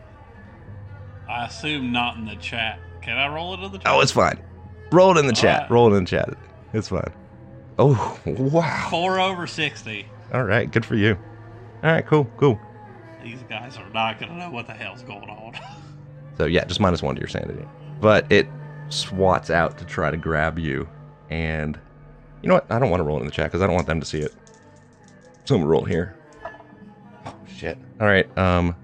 I 1.28 1.46
assume 1.46 1.92
not 1.92 2.16
in 2.16 2.24
the 2.24 2.34
chat. 2.34 2.80
Can 3.00 3.16
I 3.16 3.32
roll 3.32 3.54
it 3.54 3.60
in 3.60 3.70
the 3.70 3.78
chat? 3.78 3.92
Oh, 3.92 4.00
it's 4.00 4.10
fine. 4.10 4.42
Roll 4.90 5.16
it 5.16 5.20
in 5.20 5.28
the 5.28 5.32
All 5.36 5.40
chat. 5.40 5.62
right. 5.62 5.70
Roll 5.70 5.94
it 5.94 5.96
in 5.96 6.02
the 6.04 6.10
chat. 6.10 6.28
It's 6.72 6.88
fine. 6.88 7.12
Oh, 7.78 8.18
wow. 8.26 8.88
Four 8.90 9.20
over 9.20 9.46
60. 9.46 10.06
All 10.34 10.42
right, 10.42 10.68
good 10.68 10.84
for 10.84 10.96
you. 10.96 11.16
All 11.84 11.92
right, 11.92 12.04
cool, 12.04 12.24
cool. 12.36 12.60
These 13.22 13.44
guys 13.44 13.76
are 13.78 13.88
not 13.90 14.18
going 14.18 14.32
to 14.32 14.38
know 14.38 14.50
what 14.50 14.66
the 14.66 14.74
hell's 14.74 15.02
going 15.02 15.30
on. 15.30 15.52
So 16.38 16.46
yeah, 16.46 16.64
just 16.64 16.80
minus 16.80 17.02
one 17.02 17.14
to 17.16 17.20
your 17.20 17.28
sanity. 17.28 17.66
But 18.00 18.32
it 18.32 18.48
swats 18.88 19.50
out 19.50 19.76
to 19.76 19.84
try 19.84 20.10
to 20.10 20.16
grab 20.16 20.58
you, 20.58 20.88
and 21.28 21.78
you 22.40 22.48
know 22.48 22.54
what? 22.54 22.72
I 22.72 22.78
don't 22.78 22.88
want 22.88 23.00
to 23.00 23.04
roll 23.04 23.18
it 23.18 23.20
in 23.20 23.26
the 23.26 23.32
chat 23.32 23.46
because 23.46 23.60
I 23.60 23.66
don't 23.66 23.74
want 23.74 23.86
them 23.86 24.00
to 24.00 24.06
see 24.06 24.20
it. 24.20 24.32
So 25.44 25.54
I'm 25.54 25.60
gonna 25.60 25.70
roll 25.70 25.84
here. 25.84 26.16
Shit! 27.60 27.76
All 28.00 28.06
right. 28.06 28.26
Um, 28.38 28.74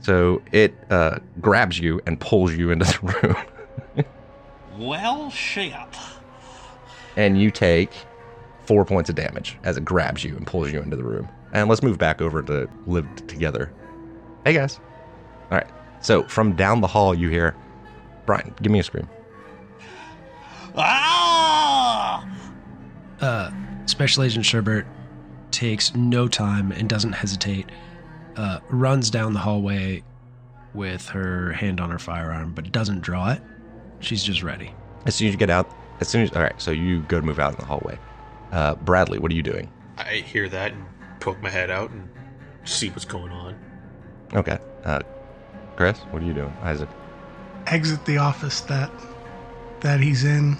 so 0.00 0.40
it 0.50 0.74
uh 0.88 1.18
grabs 1.42 1.78
you 1.78 2.00
and 2.06 2.18
pulls 2.18 2.54
you 2.54 2.70
into 2.70 2.86
the 2.86 3.36
room, 3.96 4.06
well, 4.78 5.28
shit. 5.28 5.74
and 7.16 7.38
you 7.38 7.50
take 7.50 7.90
four 8.64 8.86
points 8.86 9.10
of 9.10 9.16
damage 9.16 9.58
as 9.62 9.76
it 9.76 9.84
grabs 9.84 10.24
you 10.24 10.34
and 10.38 10.46
pulls 10.46 10.72
you 10.72 10.80
into 10.80 10.96
the 10.96 11.04
room. 11.04 11.28
And 11.52 11.68
let's 11.68 11.82
move 11.82 11.98
back 11.98 12.22
over 12.22 12.42
to 12.44 12.66
live 12.86 13.06
together. 13.26 13.70
Hey 14.46 14.54
guys. 14.54 14.80
All 15.50 15.58
right. 15.58 15.66
So 16.00 16.22
from 16.24 16.56
down 16.56 16.80
the 16.80 16.86
hall, 16.86 17.14
you 17.14 17.28
hear, 17.28 17.54
Brian, 18.24 18.54
give 18.62 18.72
me 18.72 18.78
a 18.78 18.82
scream. 18.82 19.06
Ah! 20.76 22.26
Uh, 23.20 23.50
Special 23.84 24.22
Agent 24.22 24.46
Sherbert 24.46 24.86
takes 25.50 25.94
no 25.94 26.26
time 26.26 26.72
and 26.72 26.88
doesn't 26.88 27.12
hesitate. 27.12 27.66
Uh, 28.36 28.58
runs 28.68 29.10
down 29.10 29.32
the 29.32 29.38
hallway 29.38 30.02
with 30.74 31.08
her 31.08 31.52
hand 31.52 31.80
on 31.80 31.90
her 31.90 31.98
firearm, 31.98 32.52
but 32.52 32.70
doesn't 32.72 33.00
draw 33.00 33.30
it. 33.30 33.40
She's 34.00 34.24
just 34.24 34.42
ready. 34.42 34.74
As 35.06 35.14
soon 35.14 35.28
as 35.28 35.34
you 35.34 35.38
get 35.38 35.50
out, 35.50 35.70
as 36.00 36.08
soon 36.08 36.22
as 36.22 36.32
all 36.32 36.42
right, 36.42 36.60
so 36.60 36.70
you 36.70 37.02
go 37.02 37.20
to 37.20 37.26
move 37.26 37.38
out 37.38 37.52
in 37.52 37.60
the 37.60 37.64
hallway. 37.66 37.98
Uh, 38.50 38.74
Bradley, 38.76 39.18
what 39.18 39.30
are 39.30 39.34
you 39.34 39.42
doing? 39.42 39.70
I 39.96 40.16
hear 40.16 40.48
that 40.48 40.72
and 40.72 40.84
poke 41.20 41.40
my 41.40 41.50
head 41.50 41.70
out 41.70 41.90
and 41.90 42.08
see 42.64 42.88
what's 42.90 43.04
going 43.04 43.30
on. 43.30 43.56
Okay. 44.34 44.58
Uh, 44.84 45.00
Chris, 45.76 45.98
what 46.10 46.22
are 46.22 46.26
you 46.26 46.34
doing? 46.34 46.52
Isaac. 46.62 46.88
Exit 47.66 48.04
the 48.04 48.18
office 48.18 48.60
that 48.62 48.90
that 49.80 50.00
he's 50.00 50.24
in, 50.24 50.56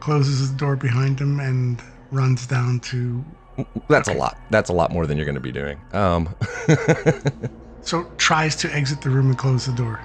closes 0.00 0.50
the 0.50 0.56
door 0.56 0.76
behind 0.76 1.20
him, 1.20 1.40
and 1.40 1.82
runs 2.10 2.46
down 2.46 2.80
to. 2.80 3.24
That's 3.88 4.08
a 4.08 4.12
lot. 4.14 4.38
That's 4.50 4.70
a 4.70 4.72
lot 4.72 4.92
more 4.92 5.06
than 5.06 5.16
you're 5.16 5.24
going 5.26 5.34
to 5.34 5.40
be 5.40 5.52
doing. 5.52 5.80
Um, 5.92 6.34
So 7.82 8.04
tries 8.18 8.54
to 8.56 8.74
exit 8.74 9.00
the 9.00 9.08
room 9.08 9.28
and 9.28 9.38
close 9.38 9.64
the 9.64 9.72
door. 9.72 9.98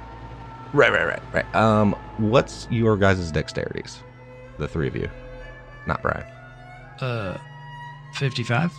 right, 0.72 0.92
right, 0.92 1.06
right, 1.06 1.22
right. 1.34 1.56
Um, 1.56 1.94
what's 2.18 2.66
your 2.72 2.96
guys' 2.96 3.30
dexterities? 3.32 3.98
The 4.58 4.68
three 4.70 4.88
of 4.88 4.96
you, 4.96 5.10
not 5.86 6.02
Brian. 6.02 6.24
Uh, 7.02 7.38
55? 8.14 8.72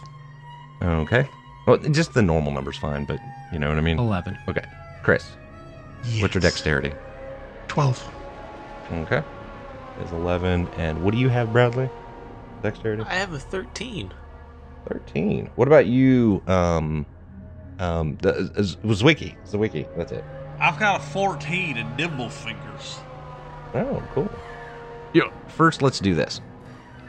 Okay. 0.82 1.28
Well, 1.66 1.76
just 1.78 2.14
the 2.14 2.22
normal 2.22 2.52
number's 2.52 2.78
fine, 2.78 3.04
but 3.04 3.18
you 3.52 3.58
know 3.58 3.68
what 3.68 3.76
I 3.76 3.82
mean. 3.82 3.98
11. 3.98 4.38
Okay. 4.48 4.64
Chris, 5.02 5.28
what's 6.20 6.34
your 6.34 6.40
dexterity? 6.40 6.92
Twelve. 7.68 8.02
Okay. 8.90 9.22
Is 10.02 10.12
11. 10.12 10.68
And 10.76 11.02
what 11.04 11.12
do 11.12 11.18
you 11.18 11.28
have, 11.28 11.52
Bradley? 11.52 11.90
Dexterity? 12.62 13.02
I 13.06 13.14
have 13.14 13.32
a 13.34 13.38
13. 13.38 14.12
13. 14.87 15.51
What 15.57 15.68
about 15.68 15.87
you, 15.87 16.43
um, 16.47 17.07
um, 17.78 18.16
the, 18.22 18.53
is, 18.57 18.76
was 18.82 19.03
Wiki? 19.03 19.37
It's 19.43 19.53
the 19.53 19.59
Wiki. 19.59 19.87
That's 19.97 20.12
it. 20.12 20.24
I've 20.61 20.78
got 20.78 21.01
a 21.01 21.05
14 21.05 21.76
and 21.76 21.97
nimble 21.97 22.28
fingers. 22.28 22.99
Oh, 23.74 24.03
cool. 24.12 24.30
Yeah. 25.12 25.30
First, 25.49 25.82
let's 25.82 25.99
do 25.99 26.14
this. 26.14 26.41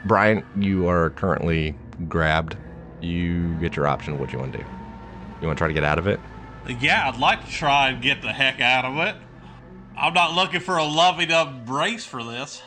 Brian, 0.06 0.46
you 0.58 0.88
are 0.88 1.12
currently 1.12 1.76
grabbed. 2.08 2.58
You 3.02 3.54
get 3.56 3.76
your 3.76 3.88
option 3.88 4.14
of 4.14 4.20
what 4.20 4.32
you 4.32 4.40
want 4.40 4.54
to 4.54 4.60
do. 4.60 4.66
You 5.42 5.48
want 5.48 5.58
to 5.58 5.62
try 5.62 5.68
to 5.68 5.74
get 5.74 5.84
out 5.84 6.00
of 6.00 6.08
it? 6.08 6.20
Yeah, 6.80 7.08
I'd 7.08 7.20
like 7.20 7.46
to 7.46 7.52
try 7.52 7.90
and 7.90 8.02
get 8.02 8.22
the 8.22 8.32
heck 8.32 8.60
out 8.60 8.86
of 8.86 8.98
it. 8.98 9.16
I'm 9.98 10.14
not 10.14 10.34
looking 10.34 10.60
for 10.60 10.78
a 10.78 10.84
loving 10.84 11.30
embrace 11.30 12.06
for 12.06 12.24
this. 12.24 12.62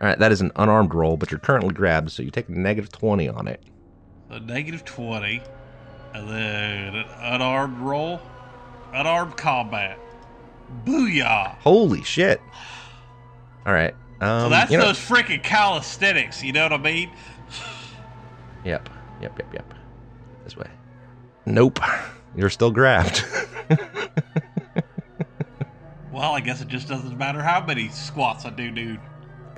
All 0.00 0.08
right, 0.08 0.18
that 0.18 0.30
is 0.30 0.40
an 0.40 0.52
unarmed 0.56 0.94
roll, 0.94 1.16
but 1.16 1.30
you're 1.30 1.40
currently 1.40 1.72
grabbed, 1.72 2.10
so 2.10 2.22
you 2.22 2.30
take 2.30 2.48
a 2.48 2.52
negative 2.52 2.92
20 2.92 3.28
on 3.28 3.48
it. 3.48 3.62
A 4.30 4.40
negative 4.40 4.84
20, 4.84 5.40
and 6.14 6.28
then 6.28 6.94
an 6.96 7.06
unarmed 7.20 7.78
roll, 7.78 8.20
unarmed 8.92 9.36
combat. 9.36 9.98
Booyah! 10.84 11.56
Holy 11.58 12.02
shit. 12.02 12.40
All 13.64 13.72
right. 13.72 13.94
Um, 14.20 14.42
so 14.42 14.48
that's 14.48 14.70
you 14.72 14.78
know- 14.78 14.86
those 14.86 14.98
freaking 14.98 15.42
calisthenics, 15.42 16.42
you 16.42 16.52
know 16.52 16.64
what 16.64 16.72
I 16.72 16.78
mean? 16.78 17.10
Yep. 18.64 18.88
Yep, 19.22 19.38
yep, 19.38 19.54
yep. 19.54 19.74
This 20.42 20.56
way. 20.56 20.66
Nope. 21.44 21.78
You're 22.36 22.50
still 22.50 22.72
grabbed. 22.72 23.24
Well, 26.12 26.32
I 26.32 26.40
guess 26.40 26.62
it 26.62 26.68
just 26.68 26.88
doesn't 26.88 27.18
matter 27.18 27.42
how 27.42 27.62
many 27.66 27.90
squats 27.90 28.46
I 28.46 28.50
do, 28.50 28.70
dude. 28.70 29.00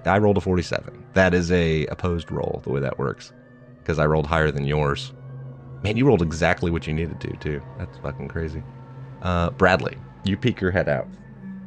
I 0.04 0.18
rolled 0.18 0.38
a 0.38 0.40
47. 0.40 1.04
That 1.14 1.32
is 1.32 1.52
a 1.52 1.86
opposed 1.86 2.32
roll, 2.32 2.60
the 2.64 2.70
way 2.70 2.80
that 2.80 2.98
works. 2.98 3.32
Because 3.88 3.98
I 3.98 4.04
rolled 4.04 4.26
higher 4.26 4.50
than 4.50 4.66
yours. 4.66 5.14
Man, 5.82 5.96
you 5.96 6.04
rolled 6.04 6.20
exactly 6.20 6.70
what 6.70 6.86
you 6.86 6.92
needed 6.92 7.22
to, 7.22 7.32
too. 7.38 7.62
That's 7.78 7.96
fucking 7.96 8.28
crazy. 8.28 8.62
Uh, 9.22 9.48
Bradley, 9.48 9.96
you 10.24 10.36
peek 10.36 10.60
your 10.60 10.70
head 10.70 10.90
out 10.90 11.08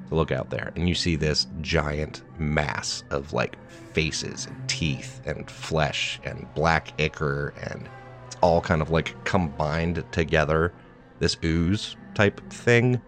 to 0.08 0.14
look 0.14 0.32
out 0.32 0.52
there, 0.52 0.72
and 0.76 0.88
you 0.88 0.94
see 0.94 1.16
this 1.16 1.48
giant 1.62 2.22
mass 2.38 3.04
of 3.10 3.34
like 3.34 3.58
faces 3.68 4.46
and 4.46 4.70
teeth 4.70 5.20
and 5.26 5.50
flesh 5.50 6.20
and 6.24 6.46
black 6.54 6.94
ichor, 7.02 7.56
and 7.64 7.90
it's 8.28 8.38
all 8.42 8.62
kind 8.62 8.84
of 8.84 8.92
like 8.92 9.16
combined 9.26 10.04
together. 10.12 10.74
This 11.18 11.38
ooze 11.44 11.98
type 12.14 12.40
thing, 12.54 13.02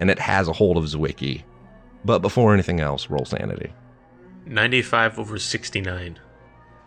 and 0.00 0.10
it 0.10 0.18
has 0.18 0.48
a 0.48 0.54
hold 0.54 0.78
of 0.78 0.84
Zwicky. 0.84 1.42
But 2.02 2.20
before 2.20 2.54
anything 2.54 2.80
else, 2.80 3.10
roll 3.10 3.26
sanity. 3.26 3.74
95 4.46 5.18
over 5.18 5.38
69. 5.38 6.18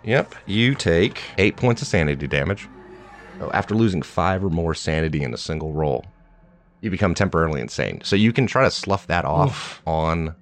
Yep. 0.04 0.34
You 0.46 0.74
take 0.76 1.22
eight 1.38 1.56
points 1.58 1.82
of 1.82 1.88
sanity 1.88 2.28
damage. 2.28 2.68
After 3.54 3.74
losing 3.76 4.02
five 4.02 4.44
or 4.44 4.50
more 4.50 4.74
sanity 4.76 5.24
in 5.24 5.34
a 5.34 5.38
single 5.38 5.74
roll. 5.74 6.06
you 6.82 6.90
become 6.90 7.14
temporarily 7.14 7.62
insane. 7.62 8.02
So 8.04 8.16
you 8.16 8.34
can 8.34 8.48
try 8.48 8.64
to 8.64 8.72
slough 8.72 9.08
that 9.08 9.24
off 9.26 9.82
on 9.86 10.36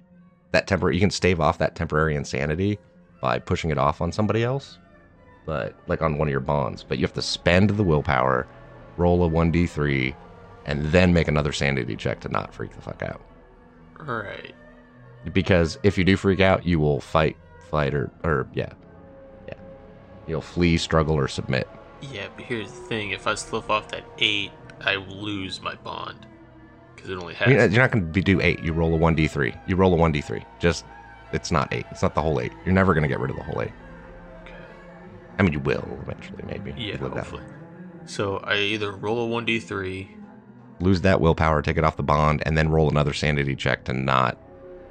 that 0.52 0.66
temporary. 0.66 0.96
You 0.96 1.00
can 1.00 1.10
stave 1.10 1.38
off 1.40 1.58
that 1.58 1.74
temporary 1.74 2.16
insanity 2.16 2.78
by 3.20 3.38
pushing 3.38 3.70
it 3.70 3.78
off 3.78 4.00
on 4.00 4.10
somebody 4.10 4.42
else, 4.42 4.78
but 5.46 5.74
like 5.86 6.00
on 6.02 6.16
one 6.18 6.28
of 6.28 6.32
your 6.32 6.40
bonds. 6.40 6.82
But 6.82 6.98
you 6.98 7.04
have 7.04 7.12
to 7.14 7.22
spend 7.22 7.70
the 7.70 7.84
willpower, 7.84 8.46
roll 8.96 9.22
a 9.22 9.28
one 9.28 9.50
d 9.50 9.66
three, 9.66 10.14
and 10.64 10.86
then 10.86 11.12
make 11.12 11.28
another 11.28 11.52
sanity 11.52 11.94
check 11.94 12.20
to 12.20 12.28
not 12.28 12.54
freak 12.54 12.74
the 12.74 12.80
fuck 12.80 13.02
out. 13.02 13.20
Right. 13.98 14.54
Because 15.32 15.78
if 15.82 15.98
you 15.98 16.04
do 16.04 16.16
freak 16.16 16.40
out, 16.40 16.64
you 16.64 16.80
will 16.80 17.00
fight, 17.00 17.36
fight, 17.70 17.94
or 17.94 18.10
or 18.24 18.48
yeah, 18.54 18.72
you'll 20.26 20.40
flee, 20.40 20.76
struggle, 20.76 21.14
or 21.16 21.28
submit. 21.28 21.68
Yeah, 22.00 22.28
but 22.36 22.44
here's 22.44 22.70
the 22.70 22.78
thing: 22.82 23.10
if 23.10 23.26
I 23.26 23.34
slough 23.34 23.68
off 23.70 23.88
that 23.88 24.04
eight, 24.18 24.52
I 24.80 24.96
lose 24.96 25.60
my 25.60 25.74
bond 25.76 26.26
because 26.94 27.10
it 27.10 27.18
only 27.18 27.34
has. 27.34 27.48
You're 27.48 27.58
not, 27.58 27.70
you're 27.70 27.82
not 27.82 27.90
going 27.90 28.12
to 28.12 28.22
do 28.22 28.40
eight. 28.40 28.60
You 28.60 28.72
roll 28.72 28.94
a 28.94 28.96
one 28.96 29.14
d 29.14 29.26
three. 29.26 29.54
You 29.66 29.76
roll 29.76 29.92
a 29.92 29.96
one 29.96 30.12
d 30.12 30.20
three. 30.20 30.44
Just 30.58 30.84
it's 31.32 31.50
not 31.50 31.72
eight. 31.72 31.86
It's 31.90 32.02
not 32.02 32.14
the 32.14 32.22
whole 32.22 32.40
eight. 32.40 32.52
You're 32.64 32.74
never 32.74 32.94
going 32.94 33.02
to 33.02 33.08
get 33.08 33.20
rid 33.20 33.30
of 33.30 33.36
the 33.36 33.42
whole 33.42 33.60
eight. 33.62 33.72
Okay. 34.42 34.54
I 35.38 35.42
mean, 35.42 35.52
you 35.52 35.60
will 35.60 35.98
eventually, 36.02 36.42
maybe. 36.46 36.74
Yeah, 36.76 36.96
hopefully. 36.96 37.42
So 38.06 38.38
I 38.38 38.56
either 38.56 38.92
roll 38.92 39.20
a 39.20 39.26
one 39.26 39.44
d 39.44 39.60
three. 39.60 40.16
lose 40.80 41.02
that 41.02 41.20
willpower, 41.20 41.62
take 41.62 41.76
it 41.76 41.84
off 41.84 41.96
the 41.96 42.02
bond, 42.02 42.42
and 42.46 42.56
then 42.56 42.70
roll 42.70 42.88
another 42.88 43.12
sanity 43.12 43.54
check 43.54 43.84
to 43.84 43.92
not 43.92 44.38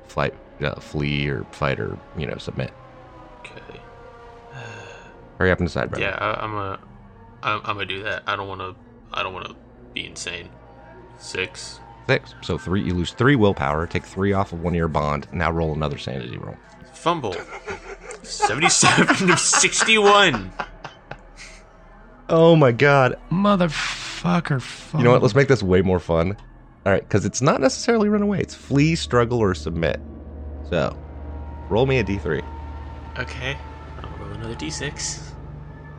fight, 0.07 0.33
uh, 0.61 0.79
flee, 0.79 1.27
or 1.27 1.43
fight, 1.51 1.79
or 1.79 1.97
you 2.17 2.27
know, 2.27 2.37
submit. 2.37 2.71
Okay. 5.39 5.45
Hurry 5.45 5.51
up 5.51 5.59
and 5.59 5.67
decide, 5.67 5.89
brother. 5.89 6.03
Yeah, 6.05 6.17
I, 6.19 6.43
I'm 6.43 6.53
a. 6.53 6.79
I'm, 7.41 7.59
I'm 7.63 7.75
gonna 7.75 7.85
do 7.85 8.03
that. 8.03 8.23
I 8.27 8.35
don't 8.35 8.47
want 8.47 8.61
to. 8.61 8.75
I 9.13 9.23
don't 9.23 9.33
want 9.33 9.47
to 9.47 9.55
be 9.93 10.05
insane. 10.05 10.49
Six. 11.17 11.79
Six. 12.07 12.35
So 12.41 12.57
three. 12.57 12.83
You 12.83 12.93
lose 12.93 13.11
three 13.13 13.35
willpower. 13.35 13.87
Take 13.87 14.05
three 14.05 14.33
off 14.33 14.51
of 14.51 14.61
one 14.61 14.73
of 14.73 14.77
your 14.77 14.87
bond. 14.87 15.27
Now 15.31 15.51
roll 15.51 15.73
another 15.73 15.97
sanity 15.97 16.37
roll. 16.37 16.57
Fumble. 16.93 17.35
77 18.23 19.27
to 19.27 19.37
61. 19.37 20.51
Oh 22.27 22.55
my 22.55 22.71
god. 22.71 23.17
Motherfucker. 23.31 24.61
Fuck. 24.61 24.99
You 24.99 25.05
know 25.05 25.11
what? 25.11 25.21
Let's 25.21 25.35
make 25.35 25.47
this 25.47 25.63
way 25.63 25.81
more 25.81 25.99
fun. 25.99 26.35
All 26.85 26.91
right, 26.93 27.01
because 27.01 27.25
it's 27.25 27.41
not 27.41 27.61
necessarily 27.61 28.09
run 28.09 28.21
away. 28.21 28.39
It's 28.39 28.53
flee, 28.55 28.95
struggle, 28.95 29.39
or 29.39 29.53
submit. 29.53 29.99
So, 30.69 30.97
roll 31.69 31.85
me 31.85 31.99
a 31.99 32.03
d3. 32.03 32.43
Okay. 33.19 33.57
I'll 34.01 34.17
roll 34.17 34.31
another 34.31 34.55
d6. 34.55 35.28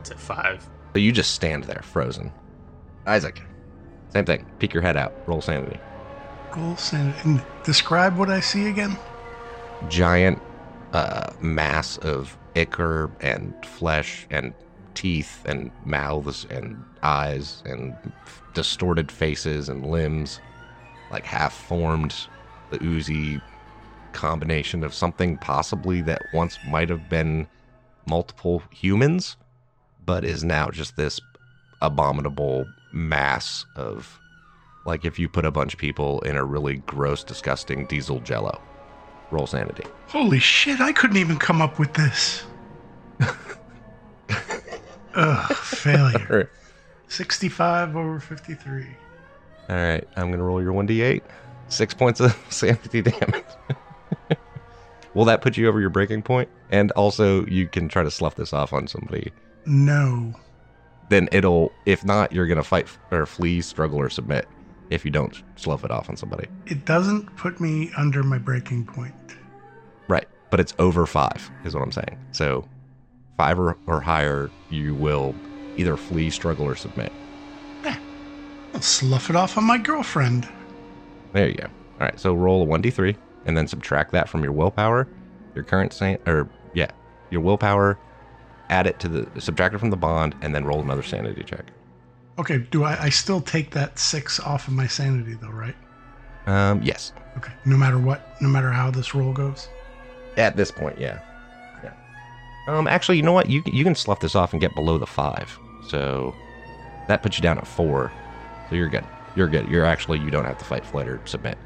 It's 0.00 0.10
a 0.10 0.16
five. 0.16 0.68
So 0.94 0.98
you 0.98 1.12
just 1.12 1.32
stand 1.32 1.64
there, 1.64 1.82
frozen. 1.82 2.32
Isaac, 3.06 3.42
same 4.10 4.24
thing. 4.24 4.46
Peek 4.58 4.74
your 4.74 4.82
head 4.82 4.96
out. 4.96 5.12
Roll 5.26 5.40
sanity. 5.40 5.78
Roll 6.56 6.76
sanity. 6.76 7.18
And 7.24 7.42
describe 7.64 8.16
what 8.16 8.30
I 8.30 8.40
see 8.40 8.66
again. 8.66 8.96
Giant 9.88 10.40
uh, 10.92 11.32
mass 11.40 11.96
of 11.98 12.36
ichor 12.56 13.10
and 13.20 13.54
flesh 13.64 14.26
and 14.30 14.52
teeth 14.94 15.42
and 15.46 15.70
mouths 15.84 16.46
and 16.50 16.82
eyes 17.02 17.62
and 17.64 17.94
distorted 18.54 19.12
faces 19.12 19.68
and 19.68 19.86
limbs, 19.86 20.40
like 21.10 21.24
half 21.24 21.54
formed, 21.54 22.14
the 22.70 22.82
oozy 22.82 23.40
combination 24.12 24.82
of 24.82 24.92
something 24.92 25.36
possibly 25.38 26.00
that 26.02 26.22
once 26.34 26.58
might 26.68 26.88
have 26.88 27.08
been 27.08 27.46
multiple 28.06 28.62
humans, 28.70 29.36
but 30.04 30.24
is 30.24 30.44
now 30.44 30.70
just 30.70 30.96
this 30.96 31.20
abominable 31.82 32.66
mass 32.92 33.64
of 33.76 34.18
like 34.86 35.04
if 35.04 35.18
you 35.18 35.28
put 35.28 35.44
a 35.44 35.50
bunch 35.50 35.74
of 35.74 35.78
people 35.78 36.20
in 36.22 36.36
a 36.36 36.44
really 36.44 36.76
gross, 36.78 37.22
disgusting 37.22 37.86
diesel 37.86 38.20
jello. 38.20 38.60
Roll 39.30 39.46
sanity. 39.46 39.84
Holy 40.08 40.40
shit, 40.40 40.80
I 40.80 40.92
couldn't 40.92 41.18
even 41.18 41.36
come 41.36 41.62
up 41.62 41.78
with 41.78 41.92
this. 41.94 42.44
Ugh, 45.14 45.52
failure. 45.56 46.50
65 47.08 47.96
over 47.96 48.18
53. 48.18 48.86
All 49.68 49.76
right, 49.76 50.08
I'm 50.16 50.30
gonna 50.30 50.42
roll 50.42 50.62
your 50.62 50.72
1d8. 50.72 51.22
Six 51.68 51.94
points 51.94 52.20
of 52.20 52.36
sanity 52.50 53.02
damage. 53.02 53.44
Will 55.14 55.24
that 55.26 55.42
put 55.42 55.56
you 55.56 55.68
over 55.68 55.80
your 55.80 55.90
breaking 55.90 56.22
point? 56.22 56.48
And 56.70 56.90
also, 56.92 57.44
you 57.46 57.68
can 57.68 57.88
try 57.88 58.02
to 58.02 58.10
slough 58.10 58.36
this 58.36 58.52
off 58.52 58.72
on 58.72 58.86
somebody. 58.86 59.32
No. 59.66 60.32
Then 61.08 61.28
it'll, 61.32 61.72
if 61.86 62.04
not, 62.04 62.32
you're 62.32 62.46
gonna 62.46 62.62
fight 62.64 62.86
or 63.10 63.26
flee, 63.26 63.60
struggle, 63.60 63.98
or 63.98 64.08
submit. 64.10 64.46
If 64.90 65.04
you 65.04 65.10
don't 65.10 65.40
slough 65.56 65.84
it 65.84 65.90
off 65.90 66.08
on 66.08 66.16
somebody, 66.16 66.48
It 66.66 66.84
doesn't 66.84 67.36
put 67.36 67.60
me 67.60 67.90
under 67.96 68.22
my 68.22 68.38
breaking 68.38 68.86
point. 68.86 69.14
right? 70.08 70.26
But 70.50 70.58
it's 70.60 70.74
over 70.80 71.06
five, 71.06 71.48
is 71.64 71.74
what 71.74 71.82
I'm 71.82 71.92
saying. 71.92 72.18
So, 72.32 72.66
five 73.36 73.58
or, 73.60 73.76
or 73.86 74.00
higher, 74.00 74.50
you 74.68 74.94
will 74.96 75.34
either 75.76 75.96
flee, 75.96 76.28
struggle, 76.30 76.66
or 76.66 76.74
submit. 76.74 77.12
Eh, 77.84 77.96
I'll 78.74 78.80
slough 78.80 79.30
it 79.30 79.36
off 79.36 79.56
on 79.56 79.64
my 79.64 79.78
girlfriend. 79.78 80.48
There 81.32 81.48
you 81.48 81.54
go. 81.54 81.64
All 81.66 82.06
right, 82.06 82.18
so 82.18 82.34
roll 82.34 82.62
a 82.62 82.66
1d3 82.66 83.14
and 83.46 83.56
then 83.56 83.68
subtract 83.68 84.10
that 84.12 84.28
from 84.28 84.42
your 84.42 84.52
willpower, 84.52 85.06
your 85.54 85.62
current 85.62 85.92
saint, 85.92 86.20
or 86.26 86.48
yeah, 86.74 86.90
your 87.30 87.40
willpower, 87.42 87.96
add 88.70 88.86
it 88.86 88.98
to 89.00 89.08
the 89.08 89.40
subtract 89.40 89.74
it 89.74 89.78
from 89.78 89.90
the 89.90 89.96
bond 89.96 90.34
and 90.40 90.54
then 90.54 90.64
roll 90.64 90.80
another 90.80 91.02
sanity 91.02 91.42
check. 91.42 91.66
Okay, 92.38 92.58
do 92.70 92.84
I, 92.84 93.04
I 93.04 93.08
still 93.10 93.40
take 93.40 93.70
that 93.72 93.98
six 93.98 94.40
off 94.40 94.66
of 94.68 94.72
my 94.74 94.86
sanity 94.86 95.34
though, 95.34 95.50
right? 95.50 95.74
Um, 96.46 96.80
yes. 96.82 97.12
Okay, 97.36 97.52
no 97.66 97.76
matter 97.76 97.98
what, 97.98 98.40
no 98.40 98.48
matter 98.48 98.70
how 98.70 98.90
this 98.90 99.14
roll 99.14 99.32
goes. 99.32 99.68
At 100.36 100.56
this 100.56 100.70
point, 100.70 100.98
yeah. 100.98 101.20
Yeah. 101.84 101.92
Um, 102.66 102.86
actually, 102.86 103.18
you 103.18 103.22
know 103.22 103.32
what? 103.32 103.50
You 103.50 103.62
can- 103.62 103.74
you 103.74 103.84
can 103.84 103.94
slough 103.94 104.20
this 104.20 104.34
off 104.34 104.52
and 104.52 104.60
get 104.60 104.74
below 104.74 104.96
the 104.96 105.06
5. 105.06 105.58
So 105.88 106.34
that 107.08 107.22
puts 107.22 107.36
you 107.36 107.42
down 107.42 107.58
at 107.58 107.66
4. 107.66 108.10
So 108.68 108.74
you're 108.76 108.88
good. 108.88 109.04
You're 109.36 109.48
good. 109.48 109.68
You're 109.68 109.84
actually 109.84 110.18
you 110.20 110.30
don't 110.30 110.44
have 110.44 110.58
to 110.58 110.64
fight 110.64 110.84
flight 110.86 111.08
or 111.08 111.20
submit. 111.24 111.58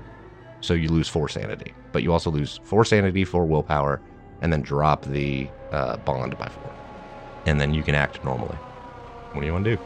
So 0.60 0.74
you 0.74 0.88
lose 0.88 1.08
4 1.08 1.28
sanity, 1.28 1.72
but 1.92 2.02
you 2.02 2.12
also 2.12 2.30
lose 2.30 2.58
4 2.64 2.84
sanity, 2.84 3.24
4 3.24 3.44
willpower, 3.44 4.00
and 4.40 4.52
then 4.52 4.62
drop 4.62 5.04
the 5.04 5.48
uh, 5.70 5.98
bond 5.98 6.36
by 6.38 6.48
4. 6.48 6.72
And 7.46 7.60
then 7.60 7.74
you 7.74 7.82
can 7.82 7.94
act 7.94 8.24
normally. 8.24 8.56
What 9.32 9.40
do 9.40 9.46
you 9.46 9.52
want 9.52 9.64
to 9.64 9.76
do? 9.76 9.82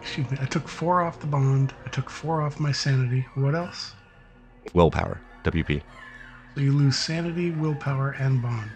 Excuse 0.00 0.30
me, 0.30 0.38
I 0.40 0.46
took 0.46 0.66
four 0.66 1.00
off 1.02 1.20
the 1.20 1.26
bond. 1.26 1.72
I 1.86 1.90
took 1.90 2.10
four 2.10 2.42
off 2.42 2.58
my 2.58 2.72
sanity. 2.72 3.26
What 3.34 3.54
else? 3.54 3.94
Willpower. 4.74 5.20
WP. 5.44 5.82
So 6.54 6.60
you 6.60 6.72
lose 6.72 6.98
sanity, 6.98 7.50
willpower, 7.50 8.10
and 8.10 8.42
bond. 8.42 8.70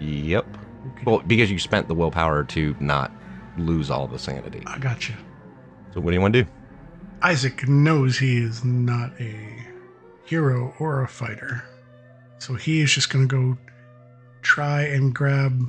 Yep. 0.00 0.46
Okay. 0.86 1.02
Well, 1.04 1.22
because 1.26 1.50
you 1.50 1.58
spent 1.58 1.88
the 1.88 1.94
willpower 1.94 2.44
to 2.44 2.74
not 2.80 3.12
lose 3.56 3.90
all 3.90 4.06
the 4.06 4.18
sanity. 4.18 4.62
I 4.66 4.78
got 4.78 5.08
you. 5.08 5.14
So 5.92 6.00
what 6.00 6.10
do 6.10 6.14
you 6.14 6.20
want 6.20 6.34
to 6.34 6.44
do? 6.44 6.50
Isaac 7.22 7.68
knows 7.68 8.18
he 8.18 8.38
is 8.38 8.64
not 8.64 9.12
a 9.20 9.66
hero 10.24 10.74
or 10.78 11.02
a 11.02 11.08
fighter. 11.08 11.64
So 12.38 12.54
he 12.54 12.80
is 12.80 12.92
just 12.92 13.10
going 13.10 13.28
to 13.28 13.34
go 13.34 13.58
try 14.42 14.82
and 14.82 15.14
grab 15.14 15.60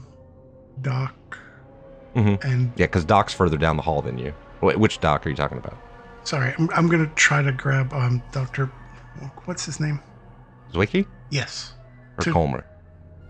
Doc 0.81 1.15
Mhm. 2.19 2.43
and 2.43 2.73
Yeah, 2.75 2.85
because 2.85 3.05
Doc's 3.05 3.33
further 3.33 3.57
down 3.57 3.75
the 3.77 3.83
hall 3.83 4.01
than 4.01 4.17
you. 4.17 4.33
Wait, 4.61 4.77
which 4.79 4.99
Doc 4.99 5.25
are 5.25 5.29
you 5.29 5.35
talking 5.35 5.57
about? 5.57 5.77
sorry, 6.23 6.53
I'm, 6.59 6.69
I'm 6.75 6.87
going 6.87 7.03
to 7.07 7.11
try 7.15 7.41
to 7.41 7.51
grab 7.51 7.91
um 7.93 8.21
Dr. 8.31 8.69
What's 9.45 9.65
his 9.65 9.79
name? 9.79 9.99
Zwicky 10.73 11.05
Yes. 11.29 11.73
or 12.17 12.23
To- 12.23 12.31
Colmer? 12.33 12.65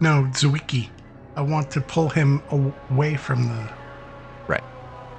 No, 0.02 0.24
Zwicki. 0.32 0.90
I 1.36 1.42
want 1.42 1.72
to 1.72 1.82
pull 1.82 2.10
him 2.10 2.42
away 2.90 3.16
from 3.16 3.48
the 3.48 3.70
Right. 4.48 4.64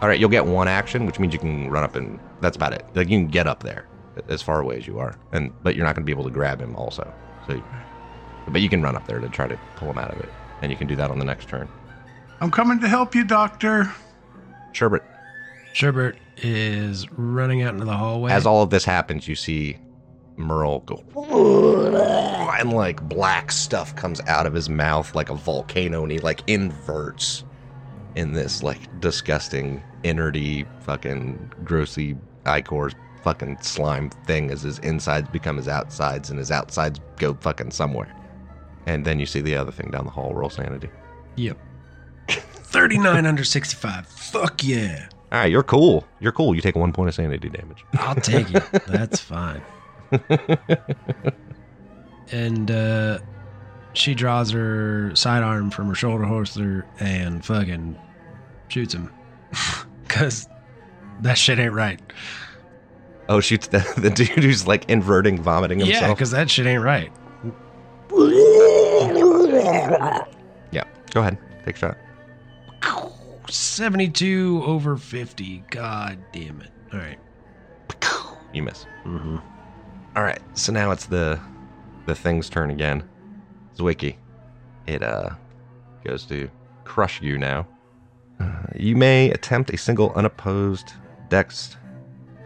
All 0.03 0.09
right, 0.09 0.19
you'll 0.21 0.29
get 0.29 0.45
one 0.47 0.69
action, 0.69 1.07
which 1.07 1.19
means 1.19 1.33
you 1.33 1.39
can 1.39 1.71
run 1.71 1.85
up 1.85 1.95
and 1.97 2.19
that's 2.41 2.57
about 2.57 2.73
it. 2.75 2.85
Like 2.95 3.09
you 3.09 3.19
can 3.19 3.29
get 3.29 3.47
up 3.47 3.63
there 3.63 3.87
as 4.29 4.43
far 4.43 4.61
away 4.61 4.77
as 4.77 4.87
you 4.87 4.99
are, 4.99 5.15
and 5.33 5.53
but 5.63 5.77
you're 5.77 5.87
not 5.87 5.95
going 5.95 6.03
to 6.05 6.07
be 6.07 6.13
able 6.13 6.25
to 6.25 6.31
grab 6.31 6.61
him 6.61 6.75
also. 6.77 7.11
So, 7.47 7.55
you- 7.55 7.65
but 8.49 8.61
you 8.61 8.69
can 8.69 8.83
run 8.83 8.97
up 8.97 9.07
there 9.07 9.21
to 9.21 9.29
try 9.29 9.47
to 9.47 9.57
pull 9.77 9.89
him 9.91 9.99
out 9.99 10.11
of 10.11 10.19
it, 10.21 10.31
and 10.61 10.71
you 10.73 10.77
can 10.77 10.87
do 10.89 10.97
that 10.97 11.11
on 11.11 11.19
the 11.19 11.25
next 11.25 11.49
turn. 11.49 11.69
I'm 12.41 12.51
coming 12.51 12.81
to 12.81 12.89
help 12.89 13.15
you, 13.15 13.25
Doctor. 13.25 13.93
Sherbert, 14.73 15.03
Sherbert 15.75 16.17
is 16.39 17.11
running 17.13 17.63
out 17.63 17.75
into 17.75 17.85
the 17.85 17.97
hallway. 17.97 18.33
as 18.33 18.47
all 18.47 18.63
of 18.63 18.71
this 18.71 18.85
happens, 18.85 19.29
you 19.29 19.35
see 19.35 19.77
Merle 20.37 20.81
go, 20.81 21.05
and 22.59 22.73
like 22.73 23.07
black 23.09 23.53
stuff 23.53 23.95
comes 23.95 24.21
out 24.27 24.47
of 24.47 24.55
his 24.55 24.71
mouth 24.71 25.15
like 25.15 25.29
a 25.29 25.35
volcano, 25.35 26.03
and 26.03 26.11
he 26.13 26.19
like 26.19 26.43
inverts 26.47 27.45
in 28.15 28.33
this 28.33 28.63
like 28.63 29.01
disgusting, 29.01 29.83
innerty, 30.03 30.65
fucking 30.81 31.53
grossy 31.65 32.19
ichor 32.47 32.91
fucking 33.23 33.61
slime 33.61 34.09
thing 34.25 34.51
as 34.51 34.63
his 34.63 34.79
insides 34.79 35.29
become 35.29 35.57
his 35.57 35.69
outsides, 35.69 36.31
and 36.31 36.39
his 36.39 36.51
outsides 36.51 37.01
go 37.17 37.35
fucking 37.35 37.71
somewhere. 37.71 38.15
And 38.87 39.05
then 39.05 39.21
you 39.21 39.27
see 39.27 39.43
the 39.43 39.57
other 39.57 39.71
thing 39.71 39.91
down 39.91 40.07
the 40.07 40.11
hall. 40.11 40.33
Roll 40.33 40.49
sanity. 40.49 40.89
Yep. 41.37 41.59
39 42.71 43.27
under 43.27 43.45
65. 43.45 44.07
Fuck 44.07 44.63
yeah. 44.65 45.09
All 45.33 45.39
right, 45.41 45.51
you're 45.51 45.63
cool. 45.63 46.07
You're 46.21 46.33
cool. 46.33 46.55
You 46.55 46.61
take 46.61 46.77
one 46.77 46.93
point 46.93 47.09
of 47.09 47.15
sanity 47.15 47.49
damage. 47.49 47.85
I'll 47.95 48.15
take 48.15 48.53
it. 48.53 48.63
That's 48.87 49.21
fine. 49.21 49.63
and 52.33 52.71
uh, 52.71 53.19
she 53.93 54.15
draws 54.15 54.51
her 54.51 55.15
sidearm 55.15 55.71
from 55.71 55.89
her 55.89 55.95
shoulder 55.95 56.25
holster 56.25 56.87
and 56.99 57.45
fucking 57.45 57.99
shoots 58.69 58.95
him. 58.95 59.13
Because 60.11 60.49
that 61.21 61.39
shit 61.39 61.61
ain't 61.61 61.73
right. 61.73 62.01
Oh, 63.29 63.39
shoots 63.39 63.69
the, 63.69 63.79
the 63.97 64.11
dude 64.11 64.43
who's 64.43 64.67
like 64.67 64.91
inverting, 64.91 65.41
vomiting 65.41 65.79
himself. 65.79 66.03
Yeah, 66.03 66.13
because 66.13 66.33
that 66.33 66.51
shit 66.51 66.67
ain't 66.67 66.83
right. 66.83 67.13
Yeah, 70.73 70.83
go 71.13 71.21
ahead. 71.21 71.39
Take 71.65 71.77
a 71.77 71.79
shot. 71.79 71.97
72 73.49 74.63
over 74.65 74.97
50. 74.97 75.65
God 75.71 76.19
damn 76.33 76.61
it. 76.61 76.71
All 76.93 76.99
right. 76.99 77.19
You 78.53 78.63
miss. 78.63 78.87
Mm-hmm. 79.05 79.37
All 80.17 80.23
right, 80.25 80.41
so 80.55 80.73
now 80.73 80.91
it's 80.91 81.07
the 81.07 81.39
the 82.07 82.15
thing's 82.15 82.51
turn 82.51 82.71
again. 82.71 83.09
Zwicky. 83.77 84.17
It 84.87 85.03
uh 85.03 85.31
goes 86.05 86.25
to 86.27 86.51
crush 86.85 87.23
you 87.23 87.39
now. 87.39 87.67
Uh, 88.41 88.63
you 88.75 88.97
may 88.97 89.31
attempt 89.31 89.71
a 89.71 89.77
single 89.77 90.13
unopposed 90.15 90.95
dex 91.29 91.77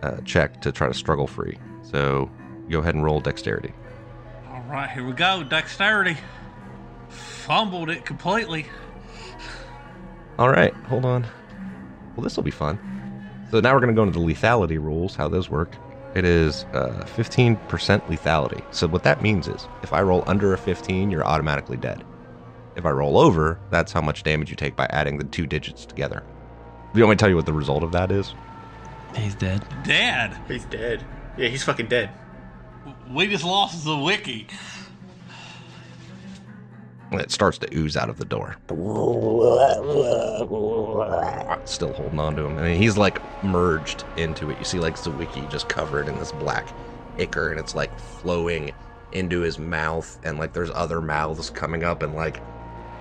uh, 0.03 0.21
check 0.25 0.61
to 0.61 0.73
try 0.73 0.89
to 0.89 0.95
struggle 0.95 1.27
free. 1.27 1.57
So 1.83 2.31
go 2.69 2.81
ahead 2.81 2.95
and 2.95 3.03
roll 3.03 3.21
dexterity. 3.21 3.73
All 4.51 4.61
right, 4.69 4.91
here 4.91 5.07
we 5.07 5.13
go. 5.13 5.43
Dexterity. 5.43 6.19
Fumbled 7.09 7.89
it 7.89 8.05
completely. 8.05 8.67
All 10.39 10.49
right, 10.49 10.75
hold 10.89 11.05
on. 11.05 11.27
Well, 12.17 12.25
this 12.25 12.37
will 12.37 12.43
be 12.43 12.51
fun. 12.51 12.79
So 13.51 13.61
now 13.61 13.73
we're 13.73 13.81
going 13.81 13.95
to 13.95 13.97
go 13.97 14.03
into 14.03 14.19
the 14.19 14.25
lethality 14.25 14.83
rules, 14.83 15.15
how 15.15 15.29
those 15.29 15.49
work. 15.49 15.77
It 16.15 16.25
is 16.25 16.65
uh, 16.73 17.05
15% 17.17 17.59
lethality. 18.07 18.65
So 18.75 18.87
what 18.87 19.03
that 19.05 19.23
means 19.23 19.49
is 19.49 19.69
if 19.83 19.93
I 19.93 20.03
roll 20.03 20.25
under 20.27 20.53
a 20.53 20.59
15, 20.59 21.11
you're 21.11 21.25
automatically 21.25 21.77
dead. 21.77 22.05
If 22.77 22.85
I 22.87 22.91
roll 22.91 23.19
over, 23.19 23.61
that's 23.71 23.93
how 23.93 24.01
much 24.01 24.23
damage 24.23 24.51
you 24.51 24.57
take 24.57 24.75
by 24.75 24.87
adding 24.91 25.19
the 25.19 25.25
two 25.25 25.47
digits 25.47 25.87
together. 25.87 26.23
Do 26.93 26.99
you 26.99 27.05
want 27.05 27.11
me 27.11 27.17
to 27.17 27.21
tell 27.21 27.29
you 27.29 27.37
what 27.37 27.47
the 27.47 27.53
result 27.53 27.83
of 27.83 27.93
that 27.93 28.11
is? 28.11 28.35
He's 29.17 29.35
dead. 29.35 29.65
Dead. 29.85 30.37
He's 30.49 30.65
dead. 30.65 31.05
Yeah, 31.37 31.49
he's 31.49 31.63
fucking 31.63 31.87
dead. 31.87 32.11
We 33.11 33.29
just 33.29 33.45
lost 33.45 33.85
the 33.85 33.97
wiki. 33.97 34.49
It 37.13 37.31
starts 37.31 37.59
to 37.59 37.69
ooze 37.77 37.97
out 37.97 38.11
of 38.11 38.19
the 38.19 38.25
door. 38.25 38.57
Still 41.65 41.93
holding 41.93 42.19
on 42.19 42.37
to 42.37 42.47
him. 42.47 42.57
Mean, 42.57 42.81
he's 42.81 42.97
like 42.97 43.21
merged 43.43 44.05
into 44.17 44.51
it. 44.51 44.59
You 44.59 44.65
see, 44.65 44.79
like 44.79 44.97
Zwicky 44.97 45.49
just 45.51 45.69
covered 45.69 46.09
in 46.09 46.19
this 46.19 46.33
black 46.33 46.67
ichor, 47.19 47.51
and 47.51 47.61
it's 47.61 47.75
like 47.75 47.97
flowing 47.99 48.73
into 49.13 49.41
his 49.41 49.59
mouth, 49.59 50.19
and 50.25 50.39
like 50.39 50.53
there's 50.53 50.71
other 50.71 51.01
mouths 51.01 51.51
coming 51.51 51.85
up 51.85 52.03
and 52.03 52.15
like 52.15 52.43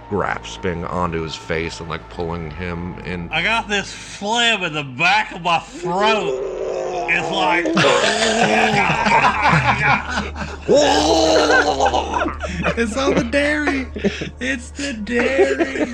grasping 0.09 0.85
onto 0.85 1.21
his 1.21 1.35
face 1.35 1.79
and 1.79 1.89
like 1.89 2.07
pulling 2.09 2.51
him 2.51 2.99
in. 2.99 3.29
I 3.31 3.41
got 3.41 3.67
this 3.67 3.91
phlegm 3.91 4.63
in 4.63 4.73
the 4.73 4.83
back 4.83 5.31
of 5.33 5.41
my 5.41 5.59
throat. 5.59 6.62
It's 6.95 7.31
like 7.31 7.65
It's 12.77 12.95
all 12.97 13.13
the 13.13 13.23
dairy. 13.23 13.87
It's 14.39 14.69
the 14.71 14.93
dairy. 14.93 15.93